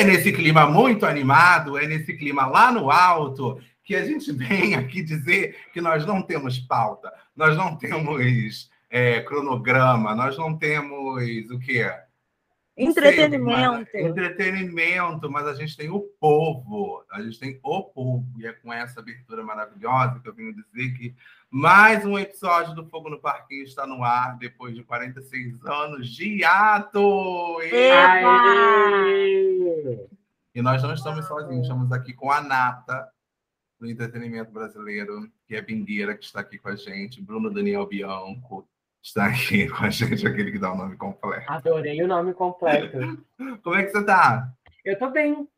É 0.00 0.04
nesse 0.04 0.32
clima 0.32 0.64
muito 0.64 1.04
animado, 1.04 1.76
é 1.76 1.86
nesse 1.86 2.14
clima 2.14 2.46
lá 2.46 2.72
no 2.72 2.90
alto, 2.90 3.60
que 3.84 3.94
a 3.94 4.02
gente 4.02 4.32
vem 4.32 4.74
aqui 4.74 5.02
dizer 5.02 5.58
que 5.74 5.80
nós 5.80 6.06
não 6.06 6.22
temos 6.22 6.58
pauta, 6.58 7.12
nós 7.36 7.54
não 7.54 7.76
temos 7.76 8.70
é, 8.88 9.20
cronograma, 9.20 10.14
nós 10.14 10.38
não 10.38 10.56
temos 10.56 11.50
o 11.50 11.58
quê? 11.58 11.92
Entretenimento. 12.78 13.90
Sei, 13.90 14.02
mas, 14.04 14.10
entretenimento, 14.10 15.30
mas 15.30 15.46
a 15.46 15.52
gente 15.52 15.76
tem 15.76 15.90
o 15.90 16.00
povo, 16.18 17.04
a 17.12 17.20
gente 17.20 17.38
tem 17.38 17.60
o 17.62 17.82
povo, 17.82 18.24
e 18.38 18.46
é 18.46 18.54
com 18.54 18.72
essa 18.72 19.00
abertura 19.00 19.42
maravilhosa 19.44 20.18
que 20.18 20.28
eu 20.30 20.34
venho 20.34 20.54
dizer 20.54 20.94
que 20.96 21.14
mais 21.50 22.04
um 22.04 22.16
episódio 22.16 22.76
do 22.76 22.86
Fogo 22.86 23.10
no 23.10 23.20
Parquinho 23.20 23.64
está 23.64 23.84
no 23.84 24.04
ar 24.04 24.38
depois 24.38 24.72
de 24.72 24.84
46 24.84 25.64
anos 25.66 26.08
de 26.08 26.44
ato! 26.44 27.58
E 30.54 30.62
nós 30.62 30.80
não 30.80 30.94
estamos 30.94 31.26
sozinhos, 31.26 31.62
estamos 31.62 31.90
aqui 31.90 32.12
com 32.12 32.30
a 32.30 32.40
Nata 32.40 33.10
do 33.80 33.90
entretenimento 33.90 34.52
brasileiro, 34.52 35.28
que 35.48 35.56
é 35.56 35.60
Bingueira, 35.60 36.16
que 36.16 36.24
está 36.24 36.38
aqui 36.38 36.56
com 36.56 36.68
a 36.68 36.76
gente, 36.76 37.20
Bruno 37.20 37.50
Daniel 37.50 37.84
Bianco, 37.84 38.68
está 39.02 39.26
aqui 39.26 39.66
com 39.70 39.84
a 39.84 39.90
gente, 39.90 40.24
aquele 40.24 40.52
que 40.52 40.58
dá 40.58 40.72
o 40.72 40.76
nome 40.76 40.96
completo. 40.96 41.50
Adorei 41.50 42.00
o 42.00 42.06
nome 42.06 42.32
completo. 42.32 43.24
Como 43.62 43.74
é 43.74 43.82
que 43.82 43.90
você 43.90 43.98
está? 43.98 44.52
Eu 44.84 44.92
estou 44.92 45.10
bem. 45.10 45.48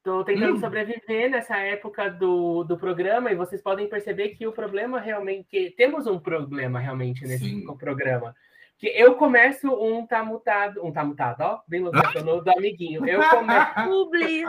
Estou 0.00 0.24
tentando 0.24 0.54
hum. 0.54 0.60
sobreviver 0.60 1.28
nessa 1.28 1.58
época 1.58 2.08
do, 2.08 2.64
do 2.64 2.78
programa 2.78 3.30
e 3.30 3.34
vocês 3.34 3.60
podem 3.60 3.86
perceber 3.86 4.30
que 4.30 4.46
o 4.46 4.52
problema 4.52 4.98
realmente. 4.98 5.46
Que 5.50 5.70
temos 5.72 6.06
um 6.06 6.18
problema 6.18 6.80
realmente 6.80 7.26
nesse 7.26 7.44
Sim. 7.44 7.76
programa. 7.76 8.34
Que 8.78 8.86
eu 8.86 9.14
começo 9.16 9.70
um 9.70 10.06
tá 10.06 10.24
mutado, 10.24 10.82
um 10.82 10.90
tá 10.90 11.04
mutado, 11.04 11.42
ó, 11.42 11.60
bem 11.68 11.82
no 11.82 11.90
do 11.90 12.50
amiguinho. 12.50 13.06
Eu 13.06 13.20
começo. 13.28 13.74
publi. 13.84 14.44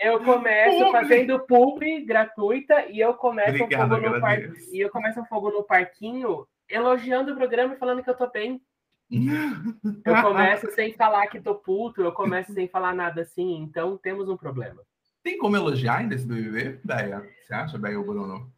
Eu 0.00 0.20
começo 0.20 0.78
publi. 0.78 0.92
fazendo 0.92 1.40
publi 1.40 2.04
gratuita 2.04 2.86
e 2.88 3.00
eu 3.00 3.14
começo 3.14 3.64
Obrigado, 3.64 3.92
um 3.92 3.96
fogo 3.96 4.10
no 4.14 4.20
par... 4.20 4.38
e 4.72 4.80
eu 4.80 4.90
começo 4.90 5.20
um 5.20 5.24
fogo 5.24 5.50
no 5.50 5.64
parquinho 5.64 6.46
elogiando 6.68 7.32
o 7.32 7.36
programa 7.36 7.74
e 7.74 7.78
falando 7.78 8.00
que 8.00 8.10
eu 8.10 8.16
tô 8.16 8.30
bem. 8.30 8.62
Eu 9.10 10.22
começo 10.22 10.70
sem 10.72 10.92
falar 10.94 11.26
que 11.28 11.40
tô 11.40 11.54
puto, 11.54 12.02
eu 12.02 12.12
começo 12.12 12.52
sem 12.52 12.68
falar 12.68 12.94
nada 12.94 13.22
assim, 13.22 13.56
então 13.56 13.96
temos 13.96 14.28
um 14.28 14.36
problema. 14.36 14.82
Tem 15.22 15.38
como 15.38 15.56
elogiar 15.56 15.98
ainda 15.98 16.14
esse 16.14 16.26
BBB, 16.26 16.80
Beia? 16.84 17.26
Você 17.42 17.54
acha, 17.54 17.78
Beia 17.78 17.98
ou 17.98 18.04
Bruno? 18.04 18.52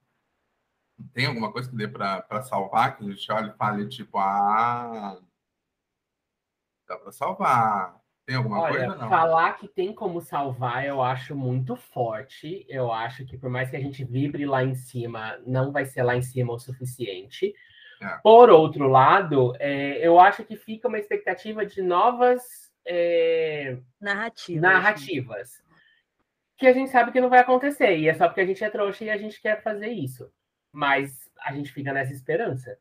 Tem 1.13 1.27
alguma 1.27 1.51
coisa 1.53 1.71
que 1.71 1.77
dê 1.77 1.89
para 1.89 2.43
salvar? 2.43 2.97
Que 2.97 3.05
a 3.05 3.11
gente 3.11 3.33
olha 3.33 3.47
e 3.47 3.57
fale, 3.57 3.89
tipo, 3.89 4.19
ah, 4.19 5.19
dá 6.87 6.99
para 6.99 7.13
salvar. 7.13 8.01
Tem 8.27 8.37
alguma 8.37 8.61
Olha, 8.61 8.87
coisa? 8.87 8.97
Não? 8.97 9.09
Falar 9.09 9.55
que 9.55 9.67
tem 9.67 9.95
como 9.95 10.21
salvar, 10.21 10.85
eu 10.85 11.03
acho 11.03 11.35
muito 11.35 11.75
forte. 11.75 12.65
Eu 12.69 12.93
acho 12.93 13.25
que 13.25 13.37
por 13.37 13.51
mais 13.51 13.71
que 13.71 13.77
a 13.77 13.81
gente 13.81 14.05
vibre 14.05 14.47
lá 14.47 14.63
em 14.63 14.75
cima, 14.75 15.39
não 15.47 15.73
vai 15.73 15.87
ser 15.87 16.03
lá 16.03 16.15
em 16.15 16.23
cima 16.23 16.53
o 16.53 16.59
suficiente. 16.59 17.53
É. 18.01 18.19
Por 18.23 18.49
outro 18.49 18.89
lado, 18.89 19.55
é, 19.59 19.99
eu 20.07 20.19
acho 20.19 20.45
que 20.45 20.57
fica 20.57 20.89
uma 20.89 20.99
expectativa 20.99 21.67
de 21.67 21.83
novas 21.83 22.43
é, 22.87 23.77
narrativas. 24.01 24.63
narrativas. 24.63 25.63
Que 26.57 26.67
a 26.67 26.73
gente 26.73 26.91
sabe 26.91 27.13
que 27.13 27.21
não 27.21 27.29
vai 27.29 27.41
acontecer. 27.41 27.99
E 27.99 28.09
é 28.09 28.15
só 28.15 28.27
porque 28.27 28.41
a 28.41 28.47
gente 28.47 28.65
é 28.65 28.71
trouxa 28.71 29.05
e 29.05 29.11
a 29.11 29.17
gente 29.17 29.41
quer 29.41 29.63
fazer 29.63 29.89
isso. 29.89 30.31
Mas 30.73 31.31
a 31.45 31.53
gente 31.53 31.73
fica 31.73 31.93
nessa 31.93 32.13
esperança. 32.13 32.79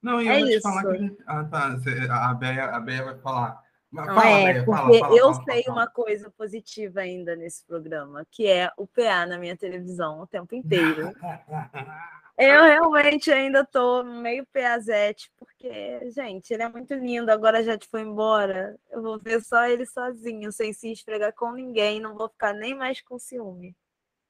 Não, 0.00 0.20
e 0.20 0.26
eu 0.26 0.32
é 0.32 0.40
vou 0.40 0.48
te 0.48 0.60
falar 0.60 0.82
que. 0.92 1.16
Ah, 1.26 1.44
tá. 1.44 1.78
A 2.10 2.34
Béia, 2.34 2.64
a 2.64 2.80
Béia 2.80 3.04
vai 3.04 3.18
falar. 3.18 3.62
Fala, 3.94 4.28
é, 4.28 4.52
Béia, 4.52 4.64
porque 4.64 4.80
fala, 4.80 4.98
fala, 4.98 5.16
eu 5.16 5.34
fala, 5.34 5.44
sei 5.44 5.64
uma 5.68 5.86
coisa 5.86 6.30
positiva 6.30 7.00
ainda 7.00 7.36
nesse 7.36 7.64
programa, 7.66 8.26
que 8.30 8.48
é 8.48 8.70
o 8.76 8.86
PA 8.86 9.26
na 9.26 9.38
minha 9.38 9.56
televisão 9.56 10.20
o 10.20 10.26
tempo 10.26 10.54
inteiro. 10.54 11.12
Eu 12.42 12.64
realmente 12.64 13.30
ainda 13.30 13.64
tô 13.64 14.02
meio 14.02 14.44
peazete, 14.52 15.30
porque, 15.38 16.10
gente, 16.10 16.52
ele 16.52 16.62
é 16.62 16.68
muito 16.68 16.92
lindo, 16.94 17.30
agora 17.30 17.62
já 17.62 17.78
te 17.78 17.86
foi 17.88 18.02
embora. 18.02 18.76
Eu 18.90 19.00
vou 19.00 19.18
ver 19.18 19.40
só 19.42 19.64
ele 19.66 19.86
sozinho, 19.86 20.50
sem 20.50 20.72
se 20.72 20.90
esfregar 20.90 21.32
com 21.34 21.52
ninguém, 21.52 22.00
não 22.00 22.16
vou 22.16 22.28
ficar 22.28 22.52
nem 22.52 22.74
mais 22.74 23.00
com 23.00 23.18
ciúme. 23.18 23.76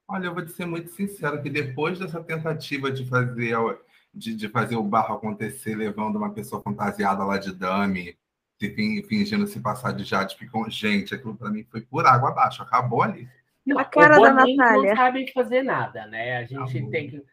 Olha, 0.07 0.27
eu 0.27 0.35
vou 0.35 0.45
te 0.45 0.53
ser 0.53 0.67
muito 0.67 0.91
sincero 0.91 1.43
que 1.43 1.49
depois 1.49 1.99
dessa 1.99 2.23
tentativa 2.23 2.91
de 2.91 3.09
fazer, 3.09 3.57
de, 4.13 4.35
de 4.35 4.49
fazer 4.49 4.77
o 4.77 4.83
barro 4.83 5.15
acontecer, 5.15 5.75
levando 5.75 6.17
uma 6.17 6.35
pessoa 6.35 6.61
fantasiada 6.61 7.25
lá 7.25 7.39
de 7.39 7.51
dame, 7.55 8.19
fingindo 9.09 9.47
se 9.47 9.59
passar 9.61 9.93
de 9.93 10.05
Jade, 10.05 10.37
ficou, 10.37 10.69
gente, 10.69 11.15
aquilo 11.15 11.35
para 11.35 11.51
mim 11.51 11.65
foi 11.65 11.81
por 11.81 12.05
água 12.05 12.29
abaixo, 12.29 12.63
acabou 12.63 13.03
ali. 13.03 13.29
Não, 13.65 13.79
a 13.79 13.85
cara 13.85 14.21
da 14.21 14.33
Natália. 14.33 14.91
não 14.91 14.97
sabe 14.97 15.33
fazer 15.33 15.63
nada, 15.63 16.07
né? 16.07 16.39
A 16.39 16.45
gente 16.45 16.59
acabou. 16.59 16.91
tem 16.91 17.11
que 17.11 17.25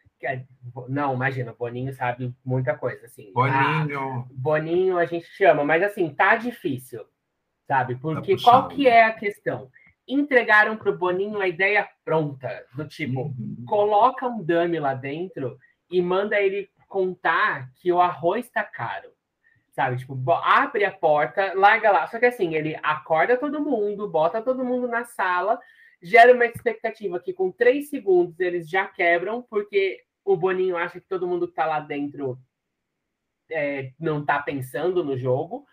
não, 0.88 1.14
imagina, 1.14 1.54
Boninho 1.58 1.92
sabe 1.94 2.34
muita 2.44 2.76
coisa, 2.76 3.06
assim. 3.06 3.32
Boninho. 3.32 4.00
Ah, 4.00 4.24
Boninho 4.30 4.98
a 4.98 5.06
gente 5.06 5.26
chama, 5.26 5.64
mas 5.64 5.82
assim, 5.82 6.12
tá 6.12 6.36
difícil, 6.36 7.04
sabe? 7.66 7.96
Porque 7.96 8.36
tá 8.36 8.42
qual 8.42 8.68
que 8.68 8.86
é 8.86 9.04
a 9.04 9.12
questão? 9.12 9.70
Entregaram 10.06 10.76
pro 10.76 10.96
Boninho 10.96 11.40
a 11.40 11.48
ideia 11.48 11.88
pronta, 12.04 12.64
do 12.74 12.86
tipo, 12.86 13.22
uhum. 13.22 13.64
coloca 13.66 14.26
um 14.26 14.42
dummy 14.42 14.78
lá 14.78 14.94
dentro 14.94 15.58
e 15.90 16.02
manda 16.02 16.40
ele 16.40 16.68
contar 16.88 17.70
que 17.76 17.92
o 17.92 18.00
arroz 18.00 18.50
tá 18.50 18.64
caro. 18.64 19.10
Sabe, 19.70 19.96
tipo, 19.96 20.18
abre 20.32 20.84
a 20.84 20.90
porta, 20.90 21.54
larga 21.54 21.90
lá. 21.92 22.06
Só 22.08 22.18
que 22.18 22.26
assim, 22.26 22.54
ele 22.54 22.76
acorda 22.82 23.36
todo 23.36 23.64
mundo, 23.64 24.08
bota 24.08 24.42
todo 24.42 24.64
mundo 24.64 24.88
na 24.88 25.04
sala, 25.04 25.58
gera 26.02 26.34
uma 26.34 26.44
expectativa 26.44 27.20
que 27.20 27.32
com 27.32 27.52
três 27.52 27.88
segundos 27.88 28.38
eles 28.40 28.68
já 28.68 28.86
quebram, 28.86 29.42
porque 29.48 30.02
o 30.24 30.36
Boninho 30.36 30.76
acha 30.76 31.00
que 31.00 31.08
todo 31.08 31.26
mundo 31.26 31.46
que 31.46 31.52
está 31.52 31.66
lá 31.66 31.80
dentro 31.80 32.38
é, 33.50 33.92
não 33.98 34.20
está 34.20 34.38
pensando 34.40 35.04
no 35.04 35.16
jogo. 35.16 35.66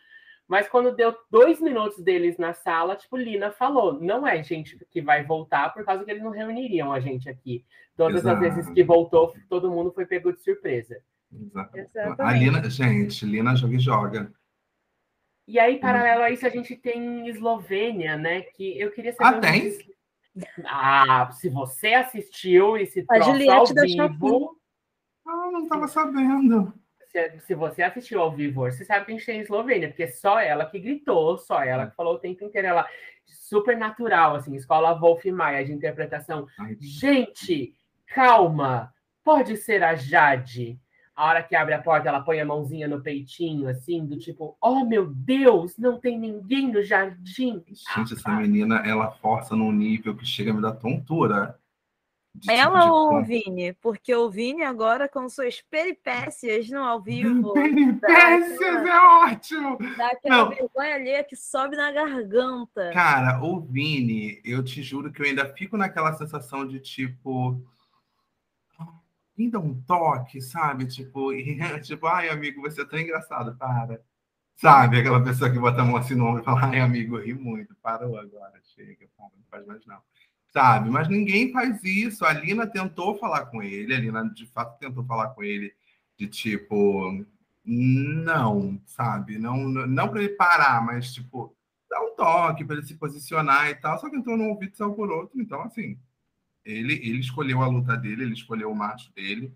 Mas 0.48 0.68
quando 0.70 0.96
deu 0.96 1.14
dois 1.30 1.60
minutos 1.60 2.02
deles 2.02 2.38
na 2.38 2.54
sala, 2.54 2.96
tipo, 2.96 3.18
Lina 3.18 3.52
falou, 3.52 4.00
não 4.00 4.26
é 4.26 4.42
gente 4.42 4.78
que 4.90 5.02
vai 5.02 5.24
voltar 5.26 5.74
por 5.74 5.84
causa 5.84 6.06
que 6.06 6.12
eles 6.12 6.24
não 6.24 6.32
reuniriam 6.32 6.94
a 6.94 7.02
gente 7.02 7.28
aqui. 7.30 7.66
Todas 7.98 8.22
Exato. 8.22 8.46
as 8.46 8.56
vezes 8.56 8.74
que 8.74 8.84
voltou, 8.84 9.34
todo 9.50 9.70
mundo 9.70 9.92
foi 9.92 10.06
pego 10.06 10.32
de 10.32 10.42
surpresa. 10.42 11.02
Exato. 11.74 12.22
A 12.22 12.32
Lina, 12.32 12.70
gente, 12.70 13.26
Lina 13.26 13.56
joga 13.56 13.76
e 13.76 13.80
joga. 13.80 14.34
E 15.46 15.60
aí, 15.60 15.80
paralelo 15.80 16.24
a 16.24 16.32
isso, 16.32 16.46
a 16.46 16.50
gente 16.50 16.76
tem 16.76 17.28
Eslovênia, 17.28 18.18
né? 18.18 18.42
Que 18.42 18.80
eu 18.80 18.92
queria 18.92 19.14
saber. 19.14 19.38
Ah, 19.38 19.40
tem? 19.42 19.78
Ah, 20.66 21.30
se 21.32 21.50
você 21.50 21.94
assistiu 21.94 22.78
esse 22.78 23.04
troço 23.04 23.52
ao 23.52 23.66
vivo. 23.66 24.58
Ah, 25.26 25.50
não 25.52 25.64
estava 25.64 25.88
sabendo. 25.88 26.74
Se, 27.12 27.40
se, 27.40 27.56
você 27.56 27.84
assistiu 27.84 28.22
ao 28.22 28.32
vivo, 28.32 28.62
você 28.62 28.84
sabe 28.84 29.06
que 29.06 29.12
a 29.12 29.16
gente 29.16 29.26
tem 29.26 29.40
Eslovênia, 29.40 29.88
porque 29.88 30.08
só 30.08 30.40
ela 30.40 30.66
que 30.66 30.80
gritou, 30.80 31.38
só 31.38 31.64
ela 31.64 31.88
que 31.88 31.96
falou 31.96 32.16
o 32.16 32.20
tempo 32.20 32.44
inteiro. 32.44 32.68
Ela 32.68 32.88
super 33.26 33.78
natural, 33.78 34.36
assim, 34.36 34.56
escola 34.56 34.94
Wolf 35.00 35.26
Maia 35.26 35.66
de 35.66 35.74
interpretação. 35.74 36.48
Ai, 36.60 36.78
gente, 36.80 37.74
calma, 38.08 38.94
pode 39.24 39.58
ser 39.58 39.84
a 39.84 39.96
Jade 39.96 40.80
a 41.18 41.26
hora 41.26 41.42
que 41.42 41.56
abre 41.56 41.74
a 41.74 41.82
porta, 41.82 42.08
ela 42.08 42.22
põe 42.22 42.40
a 42.40 42.46
mãozinha 42.46 42.88
no 42.88 43.02
peitinho, 43.02 43.68
assim, 43.68 44.06
do 44.06 44.20
tipo, 44.20 44.56
oh 44.62 44.86
meu 44.86 45.08
Deus, 45.08 45.76
não 45.76 46.00
tem 46.00 46.16
ninguém 46.16 46.72
no 46.72 46.84
jardim. 46.84 47.64
Gente, 47.66 48.14
essa 48.14 48.30
menina, 48.30 48.84
ela 48.86 49.10
força 49.10 49.56
num 49.56 49.72
nível 49.72 50.16
que 50.16 50.24
chega 50.24 50.52
a 50.52 50.54
me 50.54 50.62
dar 50.62 50.74
tontura. 50.74 51.60
Ela 52.48 52.82
tipo 52.82 52.94
ou 52.94 53.16
o 53.16 53.24
Vini? 53.24 53.74
Porque 53.74 54.14
o 54.14 54.30
Vini 54.30 54.62
agora 54.62 55.10
com 55.10 55.28
suas 55.28 55.60
peripécias 55.60 56.70
no 56.70 56.84
ao 56.84 57.02
vivo. 57.02 57.52
Peripécias 57.54 58.62
aquela, 58.62 58.88
é 58.88 59.32
ótimo! 59.32 59.78
Dá 59.98 60.08
aquela 60.10 60.38
não. 60.38 60.50
vergonha 60.50 60.96
ali 60.96 61.24
que 61.24 61.36
sobe 61.36 61.76
na 61.76 61.92
garganta. 61.92 62.92
Cara, 62.94 63.44
o 63.44 63.60
Vini, 63.60 64.40
eu 64.46 64.64
te 64.64 64.84
juro 64.84 65.12
que 65.12 65.20
eu 65.24 65.26
ainda 65.26 65.52
fico 65.54 65.78
naquela 65.78 66.14
sensação 66.14 66.68
de 66.68 66.80
tipo 66.80 67.60
ainda 69.38 69.60
um 69.60 69.80
toque, 69.82 70.42
sabe? 70.42 70.86
Tipo, 70.88 71.34
e, 71.34 71.58
tipo, 71.82 72.08
ai, 72.08 72.30
amigo, 72.30 72.62
você 72.62 72.82
é 72.82 72.86
tão 72.86 73.00
engraçado, 73.00 73.56
para. 73.56 74.02
Sabe? 74.56 75.00
Aquela 75.00 75.24
pessoa 75.24 75.52
que 75.52 75.60
bota 75.60 75.82
a 75.82 75.86
mão 75.86 75.98
assim 75.98 76.16
no 76.16 76.26
ombro 76.26 76.42
e 76.42 76.46
fala, 76.46 76.66
ai, 76.66 76.80
amigo, 76.80 77.20
ri 77.20 77.34
muito, 77.34 77.76
parou 77.76 78.18
agora, 78.18 78.60
chega, 78.76 79.08
não 79.20 79.32
faz 79.52 79.66
mais 79.68 79.86
não. 79.86 80.00
Sabe? 80.52 80.90
Mas 80.90 81.08
ninguém 81.08 81.52
faz 81.52 81.84
isso. 81.84 82.26
A 82.26 82.34
Lina 82.34 82.66
tentou 82.66 83.18
falar 83.20 83.46
com 83.48 83.62
ele, 83.62 83.94
a 83.94 84.00
Lina 84.00 84.24
de 84.34 84.48
fato 84.48 84.80
tentou 84.80 85.06
falar 85.06 85.30
com 85.30 85.44
ele 85.44 85.74
de 86.18 86.28
tipo, 86.28 87.24
não, 87.64 88.82
sabe? 88.86 89.38
Não, 89.38 89.58
não 89.68 90.10
para 90.10 90.24
ele 90.24 90.34
parar, 90.34 90.84
mas 90.84 91.14
tipo, 91.14 91.56
dar 91.90 92.02
um 92.02 92.16
toque 92.16 92.66
para 92.66 92.78
ele 92.78 92.86
se 92.86 92.96
posicionar 92.96 93.70
e 93.70 93.76
tal. 93.76 94.00
Só 94.00 94.10
que 94.10 94.16
entrou 94.16 94.38
num 94.38 94.50
ouvido 94.50 94.74
e 94.74 94.78
saiu 94.78 94.94
por 94.94 95.12
outro. 95.12 95.40
Então, 95.40 95.62
assim, 95.62 96.00
ele, 96.68 96.94
ele 96.96 97.20
escolheu 97.20 97.62
a 97.62 97.68
luta 97.68 97.96
dele, 97.96 98.24
ele 98.24 98.34
escolheu 98.34 98.70
o 98.70 98.76
macho 98.76 99.12
dele. 99.14 99.54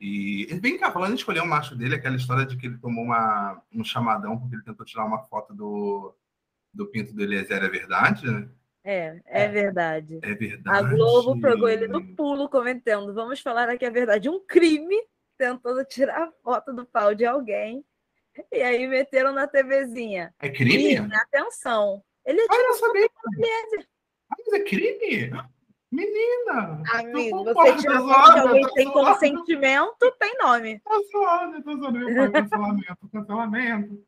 E 0.00 0.46
vem 0.60 0.78
cá, 0.78 0.90
falando 0.90 1.12
em 1.12 1.16
escolher 1.16 1.40
o 1.40 1.46
macho 1.46 1.76
dele, 1.76 1.94
aquela 1.94 2.16
história 2.16 2.46
de 2.46 2.56
que 2.56 2.66
ele 2.66 2.78
tomou 2.78 3.04
uma, 3.04 3.62
um 3.72 3.84
chamadão 3.84 4.38
porque 4.38 4.56
ele 4.56 4.64
tentou 4.64 4.84
tirar 4.84 5.04
uma 5.04 5.22
foto 5.24 5.54
do, 5.54 6.14
do 6.72 6.86
pinto 6.86 7.12
do 7.12 7.22
Eliezer, 7.22 7.62
é 7.62 7.68
verdade? 7.68 8.26
É, 8.82 9.20
é, 9.26 9.44
é, 9.44 9.48
verdade. 9.48 10.18
É 10.22 10.34
verdade. 10.34 10.78
A 10.78 10.82
Globo 10.82 11.38
pegou 11.40 11.68
ele 11.68 11.86
no 11.86 12.16
pulo 12.16 12.48
comentando: 12.48 13.12
vamos 13.12 13.40
falar 13.40 13.68
aqui 13.68 13.84
a 13.84 13.90
verdade. 13.90 14.28
Um 14.28 14.40
crime 14.46 14.96
tentando 15.36 15.84
tirar 15.84 16.22
a 16.22 16.32
foto 16.42 16.72
do 16.72 16.86
pau 16.86 17.14
de 17.14 17.26
alguém. 17.26 17.84
E 18.50 18.62
aí 18.62 18.86
meteram 18.86 19.32
na 19.32 19.46
TVzinha. 19.46 20.34
É 20.38 20.48
crime? 20.48 20.94
E, 20.94 20.96
atenção. 20.96 22.02
Ele 22.24 22.40
ah, 22.40 22.46
não 22.48 22.74
sabia. 22.74 23.06
Ah, 23.06 24.36
mas 24.38 24.60
é 24.60 24.64
crime? 24.64 25.30
Menina! 25.90 26.82
Amigo, 26.92 27.42
você 27.42 27.88
foto 27.88 28.32
de 28.32 28.38
alguém 28.38 28.68
sem 28.68 28.90
consentimento, 28.92 30.16
tem 30.20 30.38
nome. 30.38 30.78
Tá 30.80 30.94
zoando, 31.10 31.62
tô 31.62 31.76
zoando. 31.76 31.98
Meu 31.98 32.30
cancelamento, 32.32 33.08
cancelamento. 33.12 34.04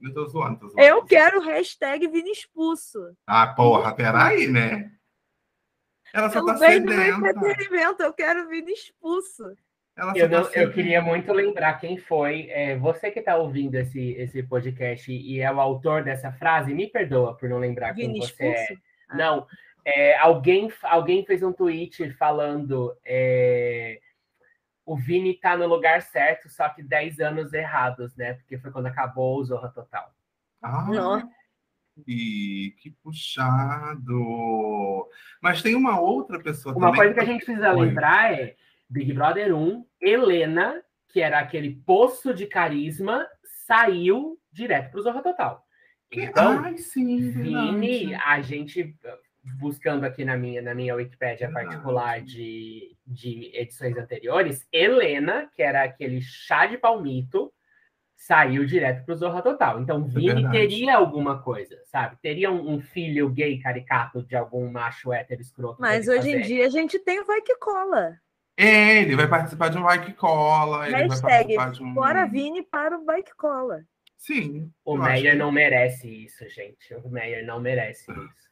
Eu 0.00 0.12
tô 0.12 0.26
zoando, 0.26 0.58
tô 0.60 0.68
zoando. 0.68 0.80
Eu 0.80 1.04
quero 1.04 1.40
hashtag 1.40 2.06
Vini 2.08 2.30
expulso. 2.30 3.16
Ah, 3.26 3.46
porra, 3.46 3.94
peraí, 3.94 4.46
né? 4.46 4.92
Ela 6.12 6.28
só 6.28 6.40
eu 6.40 6.46
tá 6.46 6.56
sedenta. 6.58 7.30
entretenimento, 7.30 8.02
eu 8.02 8.12
quero 8.12 8.48
Vini 8.48 8.72
expulso. 8.72 9.44
Eu, 9.96 10.28
tá 10.28 10.40
não, 10.40 10.50
eu, 10.52 10.70
queria 10.70 11.00
muito 11.00 11.32
lembrar 11.32 11.80
quem 11.80 11.96
foi. 11.96 12.48
É, 12.50 12.76
você 12.76 13.10
que 13.10 13.20
está 13.20 13.36
ouvindo 13.36 13.76
esse, 13.76 14.10
esse 14.12 14.42
podcast 14.42 15.10
e 15.10 15.40
é 15.40 15.50
o 15.50 15.58
autor 15.58 16.04
dessa 16.04 16.30
frase, 16.32 16.74
me 16.74 16.86
perdoa 16.86 17.34
por 17.34 17.48
não 17.48 17.58
lembrar 17.58 17.94
Vini 17.94 18.20
quem 18.20 18.20
você 18.20 18.44
é. 18.44 18.52
expulso? 18.52 18.72
é. 18.74 18.86
Ah. 19.08 19.16
Não, 19.16 19.46
é, 19.88 20.18
alguém, 20.18 20.68
alguém 20.82 21.24
fez 21.24 21.44
um 21.44 21.52
tweet 21.52 22.10
falando 22.14 22.92
é, 23.04 24.00
o 24.84 24.96
Vini 24.96 25.34
tá 25.34 25.56
no 25.56 25.64
lugar 25.68 26.02
certo, 26.02 26.48
só 26.48 26.68
que 26.68 26.82
10 26.82 27.20
anos 27.20 27.52
errados, 27.52 28.16
né? 28.16 28.34
Porque 28.34 28.58
foi 28.58 28.72
quando 28.72 28.86
acabou 28.86 29.38
o 29.38 29.44
Zorra 29.44 29.68
Total. 29.68 30.12
Ah, 30.60 31.22
e 32.04 32.74
que 32.80 32.90
puxado! 32.90 34.18
Mas 35.40 35.62
tem 35.62 35.76
uma 35.76 36.00
outra 36.00 36.42
pessoa 36.42 36.74
uma 36.74 36.88
também. 36.88 36.90
Uma 36.90 36.96
coisa 36.96 37.14
que 37.14 37.20
a 37.20 37.32
gente 37.32 37.44
precisa 37.44 37.72
foi. 37.72 37.86
lembrar 37.86 38.34
é 38.34 38.56
Big 38.90 39.12
Brother 39.12 39.54
1, 39.54 39.86
Helena, 40.00 40.82
que 41.08 41.20
era 41.20 41.38
aquele 41.38 41.76
poço 41.86 42.34
de 42.34 42.46
carisma, 42.46 43.24
saiu 43.66 44.36
direto 44.50 44.90
para 44.90 44.98
o 44.98 45.02
Zorra 45.02 45.22
Total. 45.22 45.64
Então, 46.10 46.58
Ai, 46.64 46.78
sim, 46.78 47.30
Vini, 47.30 48.14
a 48.14 48.40
gente 48.40 48.96
buscando 49.54 50.04
aqui 50.04 50.24
na 50.24 50.36
minha, 50.36 50.60
na 50.60 50.74
minha 50.74 50.94
Wikipédia 50.94 51.50
particular 51.50 52.20
de, 52.20 52.96
de 53.06 53.50
edições 53.54 53.96
anteriores, 53.96 54.66
Helena, 54.72 55.48
que 55.54 55.62
era 55.62 55.84
aquele 55.84 56.20
chá 56.20 56.66
de 56.66 56.76
palmito, 56.76 57.52
saiu 58.16 58.64
direto 58.64 59.04
para 59.04 59.14
o 59.14 59.16
Zorra 59.16 59.42
Total. 59.42 59.80
Então, 59.80 60.04
é 60.04 60.08
Vini 60.08 60.44
é 60.44 60.50
teria 60.50 60.96
alguma 60.96 61.42
coisa, 61.42 61.76
sabe? 61.84 62.16
Teria 62.20 62.50
um, 62.50 62.74
um, 62.74 62.80
filho 62.80 63.28
gay 63.28 63.58
caricato 63.58 64.22
de 64.22 64.34
algum 64.34 64.70
macho 64.70 65.12
hétero 65.12 65.40
escroto. 65.40 65.80
Mas 65.80 66.08
hoje 66.08 66.18
fazer. 66.18 66.38
em 66.38 66.42
dia 66.42 66.66
a 66.66 66.70
gente 66.70 66.98
tem 66.98 67.20
o 67.20 67.26
Vai 67.26 67.40
Que 67.42 67.56
Cola. 67.56 68.18
É, 68.56 69.02
ele 69.02 69.14
vai 69.14 69.28
participar 69.28 69.68
de 69.68 69.78
um 69.78 69.82
Vai 69.82 70.02
Que 70.04 70.12
Cola. 70.12 70.86
Ele 70.86 70.96
Hashtag 70.96 71.56
vai 71.56 71.70
um... 71.70 71.94
Fora 71.94 72.24
Vini 72.24 72.62
para 72.62 72.98
o 72.98 73.04
Vai 73.04 73.22
Que 73.22 73.34
Cola. 73.34 73.84
Sim. 74.16 74.72
O 74.84 74.96
Meyer 74.96 75.32
que... 75.32 75.38
não 75.38 75.52
merece 75.52 76.08
isso, 76.08 76.48
gente. 76.48 76.94
O 77.04 77.08
Meyer 77.08 77.46
não 77.46 77.60
merece 77.60 78.10
isso. 78.10 78.45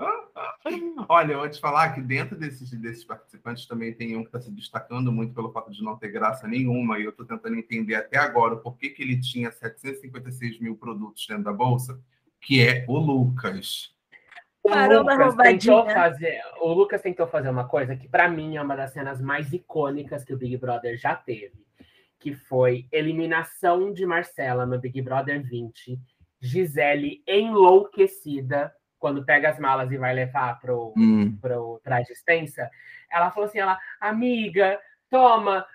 Olha, 1.08 1.32
eu 1.32 1.38
vou 1.40 1.48
te 1.48 1.60
falar 1.60 1.92
que 1.92 2.00
dentro 2.00 2.36
desses, 2.36 2.70
desses 2.70 3.04
participantes 3.04 3.66
também 3.66 3.92
tem 3.92 4.16
um 4.16 4.22
que 4.22 4.28
está 4.28 4.40
se 4.40 4.50
destacando 4.50 5.12
muito 5.12 5.34
pelo 5.34 5.52
fato 5.52 5.70
de 5.70 5.82
não 5.82 5.96
ter 5.96 6.10
graça 6.10 6.46
nenhuma, 6.48 6.98
e 6.98 7.04
eu 7.04 7.10
estou 7.10 7.26
tentando 7.26 7.56
entender 7.56 7.94
até 7.94 8.18
agora 8.18 8.56
por 8.56 8.76
que, 8.76 8.90
que 8.90 9.02
ele 9.02 9.20
tinha 9.20 9.50
756 9.50 10.60
mil 10.60 10.76
produtos 10.76 11.26
dentro 11.26 11.44
da 11.44 11.52
bolsa, 11.52 12.00
que 12.40 12.66
é 12.66 12.84
o 12.88 12.98
Lucas. 12.98 13.94
O 14.62 14.68
Lucas, 14.68 15.36
tentou 15.36 15.86
fazer, 15.86 16.40
o 16.60 16.72
Lucas 16.72 17.00
tentou 17.00 17.26
fazer 17.26 17.48
uma 17.48 17.66
coisa 17.66 17.96
que, 17.96 18.08
para 18.08 18.28
mim, 18.28 18.56
é 18.56 18.62
uma 18.62 18.76
das 18.76 18.92
cenas 18.92 19.20
mais 19.20 19.52
icônicas 19.52 20.22
que 20.22 20.34
o 20.34 20.38
Big 20.38 20.56
Brother 20.58 20.98
já 20.98 21.14
teve, 21.14 21.64
que 22.18 22.34
foi 22.34 22.86
eliminação 22.92 23.90
de 23.92 24.04
Marcela 24.04 24.66
no 24.66 24.78
Big 24.78 25.00
Brother 25.00 25.42
20, 25.42 25.98
Gisele 26.42 27.22
enlouquecida 27.26 28.72
quando 29.00 29.24
pega 29.24 29.48
as 29.48 29.58
malas 29.58 29.90
e 29.90 29.96
vai 29.96 30.14
levar 30.14 30.60
pro, 30.60 30.94
hum. 30.96 31.36
pro 31.40 31.80
extensa, 32.08 32.70
ela 33.10 33.30
falou 33.30 33.48
assim, 33.48 33.58
ela, 33.58 33.76
amiga, 34.00 34.78
toma, 35.08 35.66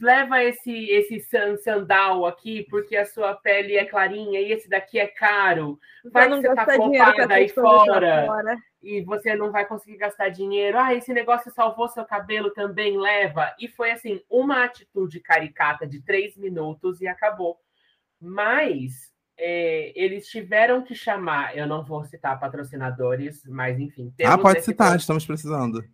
leva 0.00 0.42
esse 0.42 0.90
esse 0.90 1.20
sandal 1.62 2.26
aqui, 2.26 2.66
porque 2.68 2.96
a 2.96 3.06
sua 3.06 3.34
pele 3.34 3.76
é 3.76 3.84
clarinha 3.84 4.40
e 4.40 4.52
esse 4.52 4.68
daqui 4.68 4.98
é 4.98 5.06
caro. 5.06 5.78
Vai 6.12 6.28
que 6.28 6.36
você 6.36 6.54
tá 6.54 6.76
copada 6.76 7.34
aí 7.34 7.48
fora, 7.48 8.26
fora, 8.26 8.56
e 8.82 9.02
você 9.02 9.34
não 9.34 9.50
vai 9.50 9.64
conseguir 9.64 9.96
gastar 9.96 10.28
dinheiro. 10.28 10.78
Ah, 10.78 10.94
esse 10.94 11.12
negócio 11.12 11.50
salvou 11.52 11.88
seu 11.88 12.04
cabelo 12.04 12.50
também, 12.50 12.98
leva. 12.98 13.54
E 13.58 13.68
foi 13.68 13.92
assim, 13.92 14.20
uma 14.28 14.64
atitude 14.64 15.20
caricata 15.20 15.86
de 15.86 16.02
três 16.02 16.36
minutos 16.36 17.00
e 17.00 17.06
acabou. 17.06 17.58
Mas 18.20 19.13
é, 19.38 19.92
eles 19.96 20.28
tiveram 20.28 20.82
que 20.82 20.94
chamar, 20.94 21.56
eu 21.56 21.66
não 21.66 21.84
vou 21.84 22.04
citar 22.04 22.38
patrocinadores, 22.38 23.42
mas 23.46 23.78
enfim. 23.78 24.12
ah, 24.24 24.38
pode 24.38 24.62
citar, 24.62 24.96
estamos 24.96 25.26
precisando. 25.26 25.84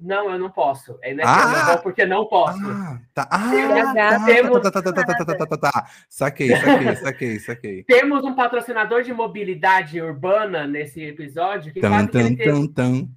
Não, 0.00 0.30
eu 0.30 0.38
não 0.38 0.50
posso. 0.50 0.96
É, 1.02 1.12
né, 1.12 1.24
ah, 1.26 1.46
não 1.46 1.66
vou 1.66 1.78
porque 1.82 2.06
não 2.06 2.26
posso. 2.26 2.60
Ah, 2.64 3.00
tá. 3.12 3.28
Ah, 3.30 4.24
temos... 4.24 4.62
tá, 4.62 4.70
tá, 4.70 4.82
tá, 4.82 4.92
tá, 4.92 5.04
tá, 5.04 5.24
tá, 5.24 5.34
tá, 5.34 5.46
tá, 5.46 5.56
tá. 5.56 5.90
Saquei, 6.08 6.50
saquei, 6.50 6.96
saquei, 6.96 7.38
saquei. 7.40 7.84
Temos 7.84 8.22
um 8.22 8.34
patrocinador 8.34 9.02
de 9.02 9.12
mobilidade 9.12 10.00
urbana 10.00 10.68
nesse 10.68 11.02
episódio 11.02 11.72
que, 11.72 11.80
quase, 11.80 12.06
que, 12.06 12.12
teve... 12.12 13.08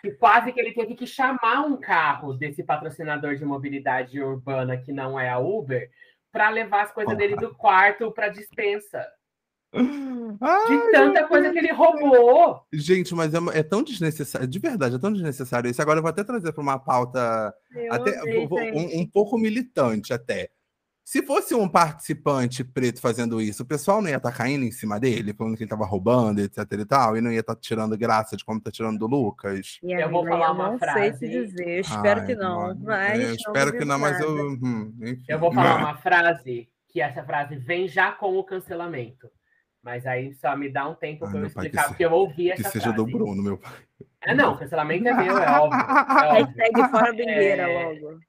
que 0.00 0.10
quase 0.12 0.52
que 0.52 0.60
ele 0.60 0.72
teve 0.72 0.94
que 0.94 1.06
chamar 1.06 1.66
um 1.66 1.76
carro 1.76 2.32
desse 2.32 2.64
patrocinador 2.64 3.36
de 3.36 3.44
mobilidade 3.44 4.18
urbana 4.18 4.78
que 4.78 4.92
não 4.92 5.20
é 5.20 5.28
a 5.28 5.38
Uber 5.38 5.90
para 6.32 6.50
levar 6.50 6.82
as 6.82 6.92
coisas 6.92 7.16
dele 7.16 7.36
do 7.36 7.54
quarto 7.54 8.10
para 8.12 8.28
dispensa. 8.28 9.06
Ai, 10.40 10.68
de 10.68 10.90
tanta 10.90 11.26
coisa 11.26 11.50
que 11.50 11.58
ele 11.58 11.72
roubou. 11.72 12.62
Gente, 12.72 13.14
mas 13.14 13.32
é, 13.34 13.38
é, 13.54 13.62
tão 13.62 13.82
desnecessário, 13.82 14.46
de 14.46 14.58
verdade, 14.58 14.96
é 14.96 14.98
tão 14.98 15.12
desnecessário 15.12 15.70
isso. 15.70 15.80
Agora 15.80 15.98
eu 15.98 16.02
vou 16.02 16.10
até 16.10 16.24
trazer 16.24 16.52
para 16.52 16.62
uma 16.62 16.78
pauta 16.78 17.54
até, 17.90 18.20
um, 18.24 19.00
um, 19.00 19.06
pouco 19.06 19.38
militante 19.38 20.12
até. 20.12 20.50
Se 21.10 21.26
fosse 21.26 21.56
um 21.56 21.68
participante 21.68 22.62
preto 22.62 23.00
fazendo 23.00 23.40
isso, 23.40 23.64
o 23.64 23.66
pessoal 23.66 24.00
não 24.00 24.08
ia 24.08 24.18
estar 24.18 24.30
tá 24.30 24.36
caindo 24.36 24.64
em 24.64 24.70
cima 24.70 25.00
dele, 25.00 25.34
falando 25.34 25.56
que 25.56 25.64
ele 25.64 25.66
estava 25.66 25.84
roubando, 25.84 26.38
etc 26.38 26.58
e 26.70 26.84
tal, 26.84 27.16
e 27.16 27.20
não 27.20 27.32
ia 27.32 27.40
estar 27.40 27.56
tá 27.56 27.60
tirando 27.60 27.98
graça 27.98 28.36
de 28.36 28.44
como 28.44 28.58
está 28.58 28.70
tirando 28.70 28.96
do 28.96 29.08
Lucas. 29.08 29.80
eu 29.82 30.08
vou 30.08 30.24
falar 30.24 30.52
uma 30.52 30.78
frase. 30.78 31.18
Sei 31.18 31.28
dizer, 31.28 31.68
eu 31.68 31.80
espero 31.80 32.20
Ai, 32.20 32.26
que 32.26 32.36
não. 32.36 32.76
Mas 32.76 33.20
eu 33.24 33.34
espero 33.34 33.72
que 33.72 33.84
não, 33.84 33.98
mas 33.98 34.20
eu. 34.20 34.52
Hum, 34.52 34.94
eu 35.26 35.36
vou 35.36 35.52
falar 35.52 35.78
uma 35.78 35.96
frase 35.96 36.68
que 36.88 37.00
essa 37.00 37.24
frase 37.24 37.56
vem 37.56 37.88
já 37.88 38.12
com 38.12 38.38
o 38.38 38.44
cancelamento. 38.44 39.28
Mas 39.82 40.06
aí 40.06 40.34
só 40.34 40.54
me 40.56 40.68
dá 40.68 40.86
um 40.88 40.94
tempo 40.94 41.28
para 41.28 41.38
eu 41.38 41.46
explicar, 41.46 41.88
porque 41.88 42.04
eu 42.04 42.12
ouvi 42.12 42.50
essa 42.50 42.62
que 42.62 42.68
frase. 42.68 42.84
seja 42.84 42.92
do 42.94 43.06
Bruno, 43.06 43.42
meu 43.42 43.56
pai. 43.56 43.72
É, 44.22 44.34
não, 44.34 44.54
cancelamento 44.54 45.08
é 45.08 45.14
meu, 45.14 45.38
é 45.38 45.58
óbvio. 45.58 45.80
É 45.80 46.42
Hashtag 46.42 46.90
fora 46.90 47.12
bingueira 47.12 47.62
é... 47.62 47.84
logo. 47.84 48.20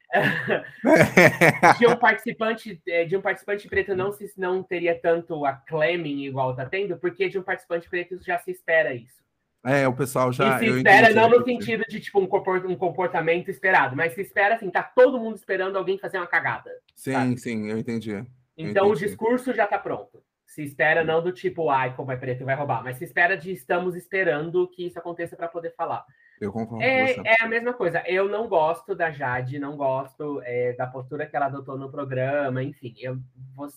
de, 1.78 1.88
um 1.88 1.98
participante, 1.98 2.82
é, 2.88 3.04
de 3.04 3.18
um 3.18 3.22
participante 3.22 3.68
preto 3.68 3.94
não, 3.94 4.14
se, 4.14 4.32
não 4.38 4.64
teria 4.64 4.98
tanto 4.98 5.46
acclaiming 5.46 6.24
igual 6.24 6.56
tá 6.56 6.66
tendo, 6.66 6.98
porque 6.98 7.28
de 7.28 7.38
um 7.38 7.44
participante 7.44 7.90
preto 7.90 8.18
já 8.24 8.40
se 8.40 8.52
espera 8.52 8.94
isso. 8.94 9.22
É, 9.66 9.86
o 9.88 9.94
pessoal 9.94 10.32
já. 10.32 10.56
E 10.56 10.60
se 10.60 10.78
espera 10.78 11.12
entendi, 11.12 11.20
não 11.20 11.30
no 11.30 11.44
sentido 11.44 11.84
de 11.88 12.00
tipo 12.00 12.20
um 12.20 12.76
comportamento 12.76 13.50
esperado, 13.50 13.96
mas 13.96 14.14
se 14.14 14.22
espera 14.22 14.56
assim, 14.56 14.70
tá 14.70 14.82
todo 14.82 15.20
mundo 15.20 15.36
esperando 15.36 15.78
alguém 15.78 16.00
fazer 16.00 16.18
uma 16.18 16.28
cagada. 16.28 16.72
Sim, 16.96 17.12
sabe? 17.12 17.38
sim, 17.38 17.70
eu 17.70 17.78
entendi. 17.78 18.12
Eu 18.12 18.26
então 18.58 18.88
entendi. 18.88 19.06
o 19.06 19.08
discurso 19.08 19.54
já 19.54 19.68
tá 19.68 19.78
pronto. 19.78 20.24
Se 20.52 20.62
espera 20.62 21.02
não 21.02 21.24
do 21.24 21.32
tipo, 21.32 21.70
ai, 21.70 21.96
como 21.96 22.12
é 22.12 22.18
preto, 22.18 22.44
vai 22.44 22.56
roubar, 22.56 22.84
mas 22.84 22.98
se 22.98 23.06
espera 23.06 23.38
de 23.38 23.54
estamos 23.54 23.96
esperando 23.96 24.68
que 24.68 24.86
isso 24.86 25.00
aconteça 25.00 25.34
para 25.34 25.48
poder 25.48 25.74
falar. 25.74 26.06
Eu 26.42 26.52
concordo. 26.52 26.84
É, 26.84 27.14
é, 27.24 27.36
a 27.40 27.48
mesma 27.48 27.72
coisa. 27.72 28.04
Eu 28.06 28.28
não 28.28 28.50
gosto 28.50 28.94
da 28.94 29.10
Jade, 29.12 29.58
não 29.60 29.78
gosto 29.78 30.42
é, 30.44 30.74
da 30.74 30.86
postura 30.86 31.26
que 31.26 31.38
ela 31.38 31.46
adotou 31.46 31.78
no 31.78 31.90
programa, 31.90 32.62
enfim. 32.62 32.94
Eu 33.00 33.18
vou, 33.56 33.70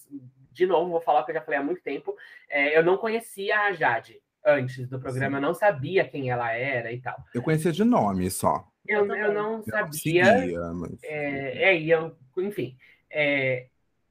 de 0.50 0.66
novo, 0.66 0.90
vou 0.90 1.00
falar 1.00 1.20
o 1.20 1.24
que 1.24 1.30
eu 1.30 1.36
já 1.36 1.42
falei 1.42 1.60
há 1.60 1.62
muito 1.62 1.80
tempo. 1.80 2.16
É, 2.50 2.76
eu 2.76 2.82
não 2.82 2.96
conhecia 2.96 3.56
a 3.56 3.72
Jade 3.72 4.20
antes 4.44 4.88
do 4.88 4.98
programa, 4.98 5.38
Sim. 5.38 5.44
eu 5.44 5.48
não 5.48 5.54
sabia 5.54 6.08
quem 6.08 6.28
ela 6.28 6.50
era 6.52 6.90
e 6.90 7.00
tal. 7.00 7.16
Eu 7.32 7.40
conhecia 7.40 7.70
de 7.70 7.84
nome 7.84 8.28
só. 8.32 8.66
Eu, 8.84 9.06
eu 9.14 9.32
não 9.32 9.58
eu 9.58 9.62
sabia. 9.62 10.24
Não 10.24 10.40
seguia, 10.40 10.72
mas... 10.72 11.04
é, 11.04 11.72
é, 11.72 11.80
eu, 11.80 12.16
enfim. 12.38 12.76
É, 13.08 13.68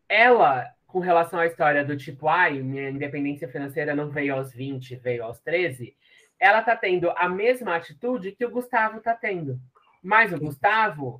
ela 0.07 0.73
com 0.93 0.99
relação 0.99 1.39
à 1.39 1.47
história 1.47 1.83
do 1.83 1.97
tipo, 1.97 2.27
ai, 2.27 2.61
minha 2.61 2.91
independência 2.91 3.47
financeira 3.47 3.95
não 3.95 4.11
veio 4.11 4.35
aos 4.35 4.53
20, 4.53 4.95
veio 4.97 5.23
aos 5.23 5.39
13, 5.39 5.97
ela 6.39 6.61
tá 6.61 6.75
tendo 6.75 7.09
a 7.17 7.27
mesma 7.27 7.75
atitude 7.75 8.31
que 8.31 8.45
o 8.45 8.51
Gustavo 8.51 9.01
tá 9.01 9.15
tendo. 9.15 9.59
Mas 10.03 10.31
o 10.31 10.37
Gustavo 10.37 11.19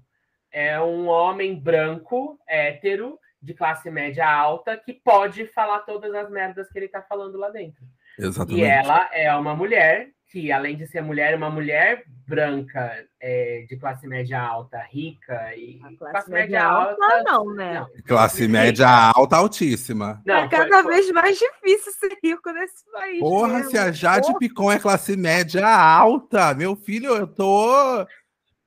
é 0.51 0.79
um 0.79 1.07
homem 1.07 1.59
branco, 1.59 2.39
hétero, 2.47 3.17
de 3.41 3.55
classe 3.55 3.89
média 3.89 4.31
alta, 4.31 4.77
que 4.77 4.93
pode 4.93 5.47
falar 5.47 5.79
todas 5.79 6.13
as 6.13 6.29
merdas 6.29 6.69
que 6.69 6.77
ele 6.77 6.87
tá 6.87 7.01
falando 7.01 7.39
lá 7.39 7.49
dentro. 7.49 7.83
Exatamente. 8.19 8.61
E 8.61 8.63
ela 8.63 9.09
é 9.11 9.35
uma 9.35 9.55
mulher 9.55 10.11
que, 10.33 10.51
além 10.51 10.75
de 10.75 10.87
ser 10.87 11.03
mulher, 11.03 11.37
uma 11.37 11.51
mulher 11.51 12.05
branca 12.27 12.91
é, 13.21 13.67
de 13.69 13.77
classe 13.77 14.07
média 14.07 14.41
alta, 14.41 14.79
rica 14.91 15.55
e. 15.55 15.77
classe, 15.77 15.97
classe 15.97 16.31
média, 16.31 16.63
alta, 16.65 17.05
alta, 17.05 17.23
não, 17.23 17.53
né? 17.53 17.79
Não, 17.79 17.87
classe 18.03 18.47
média 18.47 19.11
alta, 19.15 19.35
altíssima. 19.35 20.23
Não, 20.25 20.37
é 20.37 20.49
cada 20.49 20.81
foi, 20.81 20.95
vez 20.95 21.11
mais 21.11 21.37
difícil 21.37 21.91
ser 21.93 22.17
rico 22.23 22.51
nesse 22.51 22.83
país. 22.91 23.19
Porra, 23.19 23.57
mesmo. 23.57 23.69
se 23.69 23.77
a 23.77 23.91
Jade 23.91 24.25
Porra. 24.25 24.39
Picon 24.39 24.71
é 24.71 24.79
classe 24.79 25.15
média 25.15 25.67
alta, 25.67 26.55
meu 26.55 26.75
filho, 26.75 27.15
eu 27.15 27.27
tô. 27.27 28.07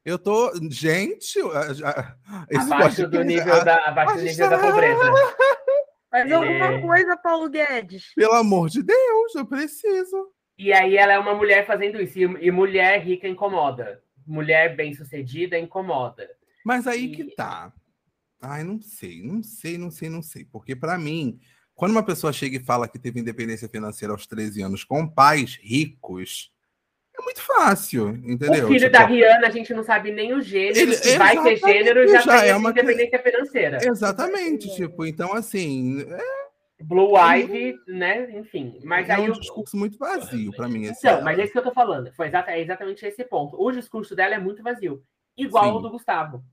Eu 0.04 0.20
tô. 0.20 0.52
Gente. 0.70 1.40
Abaixo 2.56 3.08
do 3.08 3.25
nível, 3.25 3.64
da, 3.64 3.88
abaixo 3.88 4.18
do 4.18 4.23
nível 4.23 4.50
da 4.50 4.58
pobreza. 4.58 5.02
Faz 6.08 6.30
alguma 6.30 6.66
é... 6.66 6.80
coisa, 6.80 7.16
Paulo 7.16 7.50
Guedes. 7.50 8.14
Pelo 8.14 8.35
amor 8.35 8.68
de 8.68 8.85
Deus, 8.85 9.35
eu 9.35 9.44
preciso. 9.44 10.36
E 10.58 10.72
aí 10.72 10.96
ela 10.96 11.12
é 11.12 11.18
uma 11.18 11.34
mulher 11.34 11.66
fazendo 11.66 12.00
isso. 12.00 12.18
E, 12.18 12.50
mulher 12.50 13.02
rica 13.02 13.28
incomoda. 13.28 14.02
Mulher 14.26 14.75
bem-sucedida 14.75 15.58
incomoda. 15.58 16.28
Mas 16.64 16.86
aí 16.86 17.04
e... 17.04 17.10
que 17.10 17.25
tá. 17.34 17.72
Ai, 18.40 18.64
não 18.64 18.80
sei, 18.80 19.22
não 19.22 19.42
sei, 19.42 19.78
não 19.78 19.90
sei, 19.90 20.08
não 20.08 20.22
sei. 20.22 20.44
Porque 20.44 20.75
para 20.75 20.98
mim, 20.98 21.38
quando 21.75 21.92
uma 21.92 22.02
pessoa 22.02 22.32
chega 22.32 22.56
e 22.56 22.64
fala 22.64 22.88
que 22.88 22.98
teve 22.98 23.20
independência 23.20 23.68
financeira 23.68 24.12
aos 24.12 24.26
13 24.26 24.62
anos 24.62 24.84
com 24.84 25.06
pais 25.06 25.58
ricos, 25.62 26.50
é 27.18 27.22
muito 27.22 27.40
fácil, 27.40 28.10
entendeu? 28.25 28.64
O 28.64 28.68
filho 28.68 28.80
tipo, 28.80 28.92
da 28.92 29.06
Rihanna, 29.06 29.46
a 29.46 29.50
gente 29.50 29.72
não 29.72 29.82
sabe 29.82 30.10
nem 30.10 30.34
o 30.34 30.42
gênero, 30.42 30.78
ele, 30.78 30.94
se 30.94 31.16
vai 31.16 31.42
ter 31.42 31.56
gênero, 31.56 32.06
já, 32.08 32.20
já 32.20 32.44
é 32.44 32.54
uma 32.54 32.70
independência 32.70 33.18
financeira. 33.22 33.78
Exatamente, 33.82 34.75
tipo, 34.75 35.04
então 35.06 35.32
assim. 35.32 36.02
É... 36.02 36.45
Blue 36.83 37.16
Ivy, 37.16 37.75
né? 37.88 38.30
Enfim. 38.38 38.80
Mas 38.85 39.09
é 39.09 39.14
aí 39.14 39.30
um 39.30 39.33
o... 39.33 39.40
discurso 39.40 39.76
muito 39.76 39.97
vazio 39.99 40.52
para 40.52 40.68
mim. 40.68 40.83
Esse 40.83 41.06
então, 41.06 41.23
mas 41.23 41.38
é 41.38 41.45
isso 41.45 41.52
que 41.52 41.59
eu 41.59 41.64
tô 41.64 41.73
falando. 41.73 42.12
Foi 42.14 42.28
exata, 42.28 42.50
é 42.50 42.61
exatamente 42.61 43.04
esse 43.06 43.25
ponto. 43.25 43.61
O 43.61 43.73
discurso 43.73 44.14
dela 44.14 44.35
é 44.35 44.38
muito 44.38 44.62
vazio. 44.62 45.02
Igual 45.37 45.64
Sim. 45.64 45.71
o 45.73 45.78
do 45.80 45.90
Gustavo. 45.90 46.45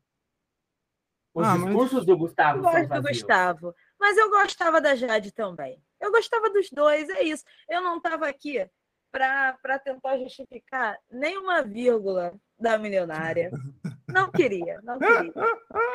Os 1.33 1.47
ah, 1.47 1.57
discursos 1.57 1.99
mas... 1.99 2.05
do 2.05 2.17
Gustavo 2.17 2.59
eu 2.59 2.63
gosto 2.63 2.89
do 2.89 3.01
Gustavo. 3.01 3.75
Mas 3.99 4.17
eu 4.17 4.29
gostava 4.29 4.81
da 4.81 4.95
Jade 4.95 5.31
também. 5.31 5.81
Eu 5.99 6.11
gostava 6.11 6.49
dos 6.49 6.69
dois, 6.69 7.09
é 7.09 7.23
isso. 7.23 7.43
Eu 7.69 7.81
não 7.81 7.97
estava 7.97 8.27
aqui 8.27 8.69
para 9.11 9.79
tentar 9.83 10.17
justificar 10.17 10.97
nenhuma 11.09 11.63
vírgula 11.63 12.33
da 12.59 12.77
milionária. 12.79 13.51
Não 14.07 14.31
queria, 14.31 14.79
não 14.83 14.99
queria. 14.99 15.33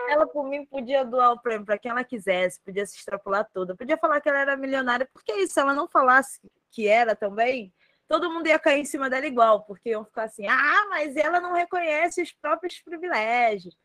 Ela, 0.09 0.27
por 0.27 0.49
mim, 0.49 0.65
podia 0.65 1.05
doar 1.05 1.33
o 1.33 1.41
prêmio 1.41 1.67
para 1.67 1.79
quem 1.79 1.91
ela 1.91 2.05
quisesse, 2.05 2.61
podia 2.63 2.87
se 2.87 2.97
extrapolar 2.97 3.49
toda, 3.53 3.77
podia 3.77 3.97
falar 3.97 4.21
que 4.21 4.29
ela 4.29 4.39
era 4.39 4.57
milionária, 4.57 5.09
porque 5.13 5.33
é 5.33 5.43
isso, 5.43 5.55
se 5.55 5.61
ela 5.61 5.75
não 5.75 5.89
falasse 5.89 6.41
que 6.71 6.87
era 6.87 7.15
também, 7.15 7.73
todo 8.09 8.31
mundo 8.31 8.47
ia 8.47 8.59
cair 8.59 8.81
em 8.81 8.85
cima 8.85 9.11
dela 9.11 9.27
igual, 9.27 9.65
porque 9.65 9.91
iam 9.91 10.05
ficar 10.05 10.25
assim, 10.25 10.47
ah, 10.47 10.87
mas 10.89 11.17
ela 11.17 11.41
não 11.41 11.53
reconhece 11.53 12.23
os 12.23 12.33
próprios 12.33 12.81
privilégios. 12.81 13.77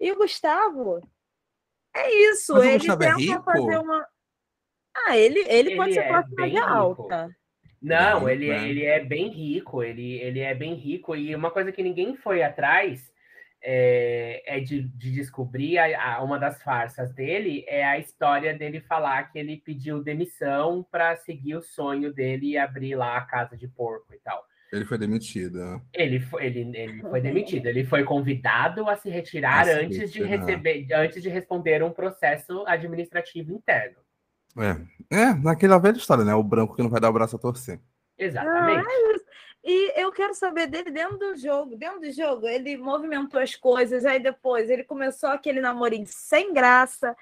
E 0.00 0.12
o 0.12 0.16
Gustavo, 0.16 1.00
é 1.94 2.30
isso, 2.30 2.54
mas 2.54 2.66
ele 2.66 2.96
tenta 2.96 3.04
é 3.04 3.42
fazer 3.42 3.78
uma. 3.78 4.06
Ah, 4.96 5.16
ele, 5.16 5.40
ele, 5.40 5.50
ele 5.50 5.76
pode 5.76 5.94
ser 5.94 6.00
é 6.00 6.08
classe 6.08 6.58
alta. 6.58 7.36
Não, 7.80 8.28
ele, 8.28 8.48
né? 8.48 8.68
ele 8.68 8.84
é 8.84 8.98
bem 8.98 9.28
rico, 9.28 9.82
ele, 9.82 10.14
ele 10.20 10.40
é 10.40 10.54
bem 10.54 10.74
rico, 10.74 11.14
e 11.14 11.34
uma 11.34 11.50
coisa 11.50 11.70
que 11.70 11.82
ninguém 11.82 12.16
foi 12.16 12.42
atrás 12.42 13.12
é, 13.66 14.42
é 14.58 14.60
de, 14.60 14.82
de, 14.82 15.10
descobrir 15.10 15.78
a, 15.78 16.16
a, 16.16 16.22
uma 16.22 16.38
das 16.38 16.62
farsas 16.62 17.12
dele 17.14 17.64
é 17.66 17.82
a 17.82 17.98
história 17.98 18.52
dele 18.52 18.78
falar 18.82 19.32
que 19.32 19.38
ele 19.38 19.56
pediu 19.56 20.02
demissão 20.02 20.86
para 20.90 21.16
seguir 21.16 21.56
o 21.56 21.62
sonho 21.62 22.12
dele 22.12 22.50
e 22.50 22.58
abrir 22.58 22.94
lá 22.94 23.16
a 23.16 23.22
casa 23.22 23.56
de 23.56 23.66
porco 23.66 24.12
e 24.12 24.18
tal. 24.18 24.44
Ele 24.70 24.84
foi 24.84 24.98
demitido. 24.98 25.58
Né? 25.58 25.80
Ele 25.94 26.20
foi, 26.20 26.44
ele, 26.44 26.76
ele 26.76 27.00
foi 27.00 27.20
demitido. 27.20 27.66
Ele 27.66 27.84
foi 27.84 28.04
convidado 28.04 28.88
a 28.88 28.96
se 28.96 29.08
retirar 29.08 29.66
a 29.68 29.80
antes 29.80 30.12
de 30.12 30.22
receber, 30.22 30.86
antes 30.92 31.22
de 31.22 31.28
responder 31.28 31.82
um 31.82 31.92
processo 31.92 32.64
administrativo 32.66 33.52
interno. 33.52 33.96
É, 34.58 35.22
é, 35.22 35.34
naquela 35.34 35.78
velha 35.78 35.96
história, 35.96 36.24
né? 36.24 36.34
O 36.34 36.42
branco 36.42 36.76
que 36.76 36.82
não 36.82 36.90
vai 36.90 37.00
dar 37.00 37.10
o 37.10 37.12
braço 37.12 37.36
a 37.36 37.38
torcer. 37.38 37.80
Exatamente. 38.18 38.86
Ah, 38.86 39.14
e 39.64 39.98
eu 39.98 40.12
quero 40.12 40.34
saber 40.34 40.66
dele 40.66 40.90
dentro 40.90 41.16
do 41.16 41.34
jogo. 41.36 41.74
Dentro 41.74 42.00
do 42.00 42.12
jogo, 42.12 42.46
ele 42.46 42.76
movimentou 42.76 43.40
as 43.40 43.56
coisas, 43.56 44.04
aí 44.04 44.20
depois 44.20 44.68
ele 44.68 44.84
começou 44.84 45.30
aquele 45.30 45.58
namorinho 45.58 46.06
sem 46.06 46.52
graça. 46.52 47.16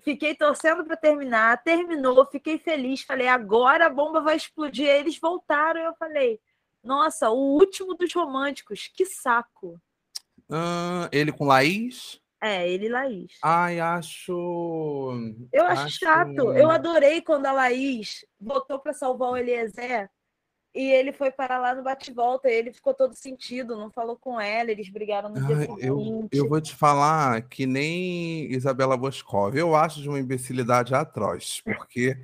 Fiquei 0.00 0.34
torcendo 0.34 0.82
para 0.82 0.96
terminar, 0.96 1.62
terminou, 1.62 2.24
fiquei 2.24 2.58
feliz. 2.58 3.02
Falei, 3.02 3.28
agora 3.28 3.86
a 3.86 3.90
bomba 3.90 4.22
vai 4.22 4.34
explodir. 4.34 4.88
Aí 4.88 4.98
eles 4.98 5.18
voltaram 5.18 5.78
e 5.78 5.84
eu 5.84 5.94
falei, 5.94 6.40
nossa, 6.82 7.28
o 7.28 7.36
último 7.36 7.94
dos 7.94 8.12
românticos, 8.14 8.90
que 8.92 9.04
saco. 9.04 9.78
Ele 11.12 11.32
com 11.32 11.44
Laís? 11.44 12.18
É, 12.40 12.66
ele 12.66 12.86
e 12.86 12.88
Laís. 12.88 13.32
Ai, 13.42 13.78
acho. 13.78 15.12
Eu 15.52 15.66
acho, 15.66 15.82
acho... 15.82 15.98
chato. 15.98 16.52
Eu 16.54 16.70
adorei 16.70 17.20
quando 17.20 17.44
a 17.44 17.52
Laís 17.52 18.24
botou 18.40 18.78
para 18.78 18.94
salvar 18.94 19.32
o 19.32 19.36
Eliezer 19.36 20.10
e 20.74 20.90
ele 20.90 21.12
foi 21.12 21.30
para 21.30 21.58
lá 21.58 21.74
no 21.74 21.82
bate-volta. 21.82 22.50
Ele 22.50 22.72
ficou 22.72 22.92
todo 22.92 23.14
sentido, 23.14 23.76
não 23.76 23.90
falou 23.90 24.16
com 24.16 24.40
ela, 24.40 24.70
eles 24.70 24.88
brigaram 24.88 25.28
no 25.28 25.46
dia 25.46 25.56
seguinte. 25.60 25.86
Eu, 25.86 26.28
eu 26.32 26.48
vou 26.48 26.60
te 26.60 26.74
falar 26.74 27.42
que 27.42 27.64
nem 27.64 28.50
Isabela 28.50 28.96
Boscov. 28.96 29.56
Eu 29.56 29.76
acho 29.76 30.02
de 30.02 30.08
uma 30.08 30.18
imbecilidade 30.18 30.94
atroz, 30.94 31.62
porque 31.64 32.18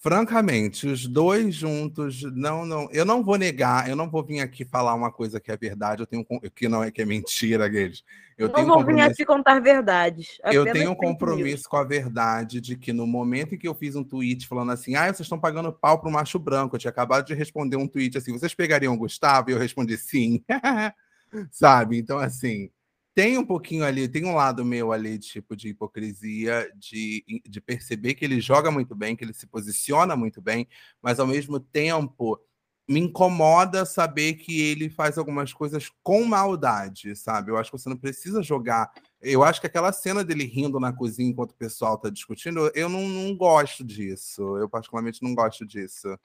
francamente, 0.00 0.86
os 0.86 1.06
dois 1.06 1.54
juntos, 1.54 2.22
não, 2.22 2.64
não, 2.64 2.88
eu 2.92 3.04
não 3.04 3.22
vou 3.22 3.36
negar, 3.36 3.88
eu 3.88 3.96
não 3.96 4.08
vou 4.08 4.24
vir 4.24 4.40
aqui 4.40 4.64
falar 4.64 4.94
uma 4.94 5.10
coisa 5.10 5.40
que 5.40 5.50
é 5.50 5.56
verdade, 5.56 6.02
eu 6.02 6.06
tenho 6.06 6.24
que 6.54 6.68
não 6.68 6.84
é 6.84 6.90
que 6.90 7.02
é 7.02 7.04
mentira, 7.04 7.68
Guedes. 7.68 8.04
Eu 8.38 8.46
não 8.46 8.54
tenho 8.54 8.68
vou 8.68 8.84
vir 8.84 9.00
aqui 9.00 9.24
contar 9.24 9.58
verdades. 9.60 10.38
Eu 10.44 10.64
tenho 10.72 10.92
um 10.92 10.94
compromisso 10.94 11.68
com 11.68 11.76
a 11.76 11.82
verdade 11.82 12.60
de 12.60 12.76
que 12.76 12.92
no 12.92 13.04
momento 13.04 13.56
em 13.56 13.58
que 13.58 13.66
eu 13.66 13.74
fiz 13.74 13.96
um 13.96 14.04
tweet 14.04 14.46
falando 14.46 14.70
assim, 14.70 14.94
ah, 14.94 15.06
vocês 15.06 15.20
estão 15.20 15.40
pagando 15.40 15.72
pau 15.72 16.00
pro 16.00 16.10
macho 16.10 16.38
branco, 16.38 16.76
eu 16.76 16.80
tinha 16.80 16.90
acabado 16.90 17.26
de 17.26 17.34
responder 17.34 17.76
um 17.76 17.88
tweet 17.88 18.16
assim, 18.16 18.32
vocês 18.32 18.54
pegariam 18.54 18.94
o 18.94 18.98
Gustavo? 18.98 19.50
E 19.50 19.52
eu 19.52 19.58
respondi 19.58 19.98
sim. 19.98 20.44
Sabe? 21.50 21.98
Então, 21.98 22.18
assim, 22.18 22.70
tem 23.18 23.36
um 23.36 23.44
pouquinho 23.44 23.84
ali, 23.84 24.08
tem 24.08 24.24
um 24.24 24.36
lado 24.36 24.64
meu 24.64 24.92
ali, 24.92 25.18
tipo, 25.18 25.56
de 25.56 25.70
hipocrisia, 25.70 26.70
de, 26.76 27.24
de 27.44 27.60
perceber 27.60 28.14
que 28.14 28.24
ele 28.24 28.40
joga 28.40 28.70
muito 28.70 28.94
bem, 28.94 29.16
que 29.16 29.24
ele 29.24 29.34
se 29.34 29.44
posiciona 29.44 30.14
muito 30.14 30.40
bem, 30.40 30.68
mas 31.02 31.18
ao 31.18 31.26
mesmo 31.26 31.58
tempo 31.58 32.40
me 32.88 33.00
incomoda 33.00 33.84
saber 33.84 34.34
que 34.34 34.60
ele 34.60 34.88
faz 34.88 35.18
algumas 35.18 35.52
coisas 35.52 35.90
com 36.00 36.22
maldade, 36.22 37.16
sabe? 37.16 37.50
Eu 37.50 37.56
acho 37.56 37.72
que 37.72 37.78
você 37.78 37.88
não 37.88 37.96
precisa 37.96 38.40
jogar. 38.40 38.88
Eu 39.20 39.42
acho 39.42 39.60
que 39.60 39.66
aquela 39.66 39.92
cena 39.92 40.22
dele 40.22 40.44
rindo 40.44 40.78
na 40.78 40.92
cozinha 40.92 41.28
enquanto 41.28 41.50
o 41.50 41.56
pessoal 41.56 41.96
está 41.96 42.10
discutindo, 42.10 42.70
eu 42.72 42.88
não, 42.88 43.08
não 43.08 43.36
gosto 43.36 43.82
disso. 43.82 44.56
Eu, 44.58 44.68
particularmente, 44.68 45.24
não 45.24 45.34
gosto 45.34 45.66
disso. 45.66 46.16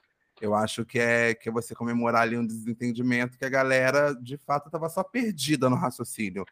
Eu 0.42 0.54
acho 0.54 0.86
que 0.86 1.00
é, 1.00 1.34
que 1.34 1.48
é 1.48 1.52
você 1.52 1.74
comemorar 1.74 2.24
ali 2.24 2.38
um 2.38 2.46
desentendimento 2.46 3.38
que 3.38 3.46
a 3.46 3.50
galera, 3.50 4.14
de 4.14 4.38
fato, 4.38 4.66
estava 4.66 4.90
só 4.90 5.04
perdida 5.04 5.70
no 5.70 5.76
raciocínio. 5.76 6.44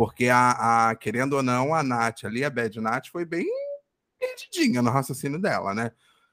Porque, 0.00 0.28
a, 0.30 0.88
a, 0.88 0.96
querendo 0.96 1.34
ou 1.34 1.42
não, 1.42 1.74
a 1.74 1.82
Nath 1.82 2.24
ali, 2.24 2.42
a 2.42 2.48
Bad 2.48 2.80
Nath, 2.80 3.08
foi 3.08 3.26
bem 3.26 3.46
perdidinha 4.18 4.80
no 4.80 4.88
raciocínio 4.88 5.38
dela, 5.38 5.74
né? 5.74 5.92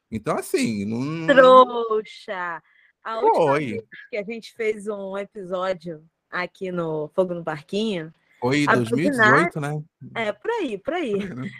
Então, 0.09 0.37
assim. 0.37 0.85
Não... 0.85 1.27
Trouxa! 1.27 2.63
A 3.03 3.19
última 3.19 3.45
foi. 3.45 3.65
vez 3.65 3.83
que 4.09 4.15
a 4.15 4.23
gente 4.23 4.53
fez 4.53 4.87
um 4.87 5.17
episódio 5.17 6.01
aqui 6.31 6.71
no 6.71 7.11
Fogo 7.13 7.33
no 7.33 7.43
Parquinho. 7.43 8.13
Foi 8.39 8.65
2018, 8.65 9.59
né? 9.59 9.83
É, 10.15 10.31
por 10.31 10.49
aí, 10.49 10.77
por 10.77 10.93
aí. 10.93 11.13